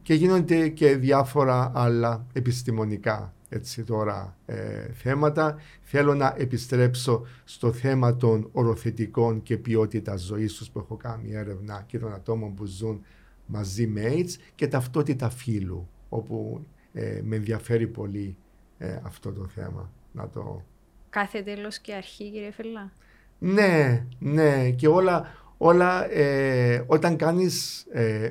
και 0.01 0.13
γίνονται 0.13 0.67
και 0.67 0.95
διάφορα 0.95 1.71
άλλα 1.75 2.25
επιστημονικά 2.33 3.33
έτσι 3.49 3.83
τώρα 3.83 4.37
ε, 4.45 4.91
θέματα. 4.93 5.57
Θέλω 5.81 6.13
να 6.13 6.33
επιστρέψω 6.37 7.25
στο 7.43 7.71
θέμα 7.71 8.15
των 8.15 8.49
οροθετικών 8.51 9.43
και 9.43 9.57
ποιότητα 9.57 10.15
ζωής 10.15 10.53
τους 10.53 10.69
που 10.69 10.79
έχω 10.79 10.95
κάνει 10.95 11.33
έρευνα 11.33 11.83
και 11.87 11.99
των 11.99 12.13
ατόμων 12.13 12.53
που 12.53 12.65
ζουν 12.65 13.01
μαζί 13.45 13.87
με 13.87 14.01
AIDS 14.05 14.35
και 14.55 14.67
ταυτότητα 14.67 15.29
φύλου 15.29 15.87
όπου 16.09 16.65
ε, 16.93 17.21
με 17.23 17.35
ενδιαφέρει 17.35 17.87
πολύ 17.87 18.37
ε, 18.77 18.99
αυτό 19.03 19.31
το 19.31 19.47
θέμα. 19.47 19.91
Να 20.11 20.29
το... 20.29 20.63
Κάθε 21.09 21.41
τέλος 21.41 21.79
και 21.79 21.93
αρχή 21.93 22.31
κύριε 22.31 22.51
Φελά. 22.51 22.91
Ναι, 23.39 24.05
ναι 24.19 24.69
και 24.69 24.87
όλα, 24.87 25.27
όλα 25.57 26.11
ε, 26.11 26.83
όταν 26.87 27.15
κάνεις 27.15 27.85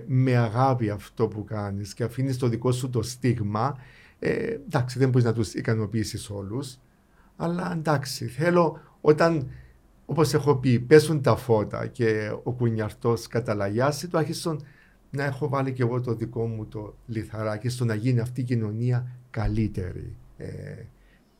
με 0.07 0.37
αγάπη 0.37 0.91
αυτό 0.91 1.29
που 1.29 1.45
κάνεις 1.45 1.95
και 1.95 2.05
αφήνεις 2.05 2.39
το 2.39 2.49
δικό 2.49 2.73
σου 2.73 2.91
το 2.91 3.03
στίγμα 3.03 3.77
ε, 4.25 4.59
εντάξει, 4.67 4.99
δεν 4.99 5.09
μπορείς 5.09 5.25
να 5.25 5.33
τους 5.33 5.55
ικανοποιήσεις 5.55 6.31
όλους. 6.31 6.79
Αλλά 7.37 7.73
εντάξει, 7.73 8.27
θέλω 8.27 8.81
όταν, 9.01 9.51
όπως 10.07 10.35
έχω 10.35 10.57
πει, 10.57 10.81
πέσουν 10.81 11.23
τα 11.23 11.37
φώτα 11.37 11.87
και 11.87 12.31
ο 12.43 12.53
κουνιαρτός 12.53 13.27
καταλαγιάσει, 13.27 14.09
το 14.09 14.19
άρχισαν 14.19 14.65
να 15.13 15.25
έχω 15.25 15.49
βάλει 15.49 15.73
και 15.73 15.83
εγώ 15.83 16.01
το 16.01 16.15
δικό 16.15 16.47
μου 16.47 16.67
το 16.67 16.95
λιθαράκι 17.07 17.69
στο 17.69 17.85
να 17.85 17.95
γίνει 17.95 18.21
αυτή 18.21 18.41
η 18.41 18.45
κοινωνία 18.45 19.07
καλύτερη. 19.31 20.17
Ε, 20.37 20.85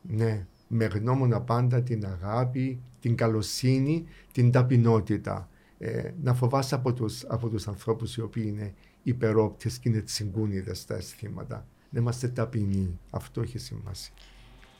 ναι, 0.01 0.45
με 0.67 0.85
γνώμονα 0.85 1.41
πάντα 1.41 1.81
την 1.81 2.05
αγάπη, 2.05 2.81
την 2.99 3.15
καλοσύνη, 3.15 4.05
την 4.31 4.51
ταπεινότητα. 4.51 5.49
Ε, 5.77 6.11
να 6.21 6.33
φοβάσαι 6.33 6.75
από 6.75 6.93
τους, 6.93 7.23
από 7.27 7.49
τους 7.49 7.67
ανθρώπους 7.67 8.15
οι 8.15 8.21
οποίοι 8.21 8.45
είναι 8.47 8.73
υπερόπτες 9.03 9.77
και 9.77 9.89
είναι 9.89 10.01
τσιγκούνιδες 10.01 10.79
στα 10.79 10.95
αισθήματα 10.95 11.67
να 11.89 11.99
είμαστε 11.99 12.27
ταπεινοί. 12.27 12.99
Αυτό 13.09 13.41
έχει 13.41 13.57
σημασία. 13.57 14.13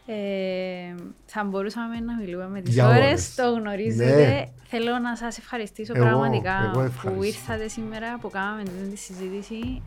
Ε, 0.06 0.96
θα 1.26 1.44
μπορούσαμε 1.44 2.00
να 2.00 2.16
μιλούμε 2.16 2.48
με 2.48 2.62
τις 2.62 2.80
ώρες, 2.80 3.36
το 3.36 3.52
γνωρίζετε. 3.52 4.16
Ναι. 4.16 4.46
Θέλω 4.64 5.00
να 5.00 5.16
σας 5.16 5.38
ευχαριστήσω 5.38 5.94
εγώ, 5.96 6.06
πραγματικά 6.06 6.72
εγώ 6.76 6.92
που 7.02 7.24
ήρθατε 7.24 7.68
σήμερα, 7.68 8.18
που 8.22 8.30
κάναμε 8.30 8.64
τη 8.90 8.98
συζήτηση. 8.98 9.82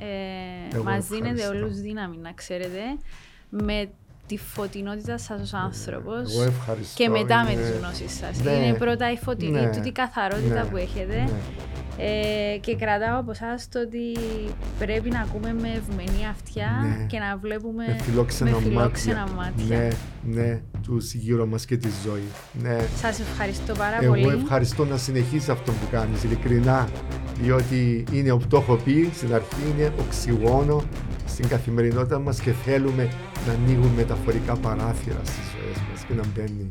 Ε, 0.75 0.79
μας 0.79 1.07
δίνετε 1.07 1.47
όλους 1.47 1.81
δύναμη, 1.81 2.17
να 2.17 2.33
ξέρετε, 2.33 2.81
με 3.49 3.91
τη 4.27 4.39
φωτεινότητα 4.39 5.18
σας 5.18 5.41
ως 5.41 5.55
άνθρωπος 5.55 6.33
και 6.95 7.09
μετά 7.09 7.45
με 7.45 7.55
τις 7.55 7.70
γνώσεις 7.70 8.16
σας. 8.16 8.43
Ναι. 8.43 8.51
Είναι 8.51 8.77
πρώτα 8.77 9.12
η 9.12 9.16
φωτεινή, 9.16 9.61
ναι. 9.61 9.70
τούτη 9.70 9.93
καθαρότητα 9.93 10.62
ναι. 10.62 10.68
που 10.68 10.77
έχετε. 10.77 11.14
Ναι. 11.14 11.31
Ε, 11.99 12.59
και 12.59 12.77
κρατάω 12.77 13.20
από 13.20 13.31
εσάς 13.31 13.68
το 13.68 13.81
ότι 13.81 14.18
πρέπει 14.79 15.11
να 15.11 15.20
ακούμε 15.20 15.53
με 15.53 15.68
ευμένη 15.68 16.27
αυτιά 16.31 16.70
ναι. 16.83 17.07
και 17.07 17.18
να 17.18 17.37
βλέπουμε 17.37 17.85
με 17.87 17.99
φιλόξενα, 18.03 18.51
με 18.51 18.57
φιλόξενα 18.57 19.27
μάτια. 19.37 19.77
Ναι, 19.77 19.89
ναι, 20.22 20.61
του 20.87 20.97
γύρω 21.12 21.47
μας 21.47 21.64
και 21.64 21.76
τη 21.76 21.89
ζωή. 22.05 22.28
Ναι. 22.62 22.78
Σας 23.01 23.20
ευχαριστώ 23.20 23.74
πάρα 23.74 23.99
Εγώ 24.03 24.12
πολύ. 24.12 24.22
Εγώ 24.22 24.30
ευχαριστώ 24.30 24.84
να 24.84 24.97
συνεχίσει 24.97 25.51
αυτό 25.51 25.72
που 25.72 25.87
κάνεις, 25.91 26.22
ειλικρινά. 26.22 26.89
Διότι 27.41 28.05
είναι, 28.12 28.37
το 28.49 28.57
έχω 28.57 28.76
πει 28.76 29.11
στην 29.14 29.34
αρχή, 29.34 29.62
είναι 29.74 29.93
οξυγόνο 30.01 30.84
στην 31.26 31.49
καθημερινότητα 31.49 32.18
μας 32.18 32.41
και 32.41 32.53
θέλουμε 32.53 33.09
να 33.47 33.53
ανοίγουν 33.53 33.91
μεταφορικά 33.97 34.57
παράθυρα 34.57 35.20
στις 35.24 35.45
ζωές 35.53 35.76
μας 35.91 36.05
και 36.05 36.14
να 36.14 36.22
μπαίνει 36.34 36.68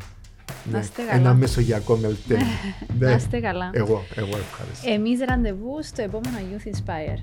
ναι, 0.71 0.81
ένα 1.11 1.33
μεσογειακό 1.33 1.95
μελτέ. 1.95 2.37
ναι. 2.99 3.05
Να 3.07 3.15
είστε 3.15 3.39
καλά. 3.39 3.69
Εγώ, 3.73 4.03
εγώ 4.15 4.37
ευχαριστώ. 4.37 4.91
Εμείς 4.91 5.19
ραντεβού 5.27 5.79
στο 5.81 6.01
επόμενο 6.01 6.37
Youth 6.37 6.67
Inspire. 6.67 7.19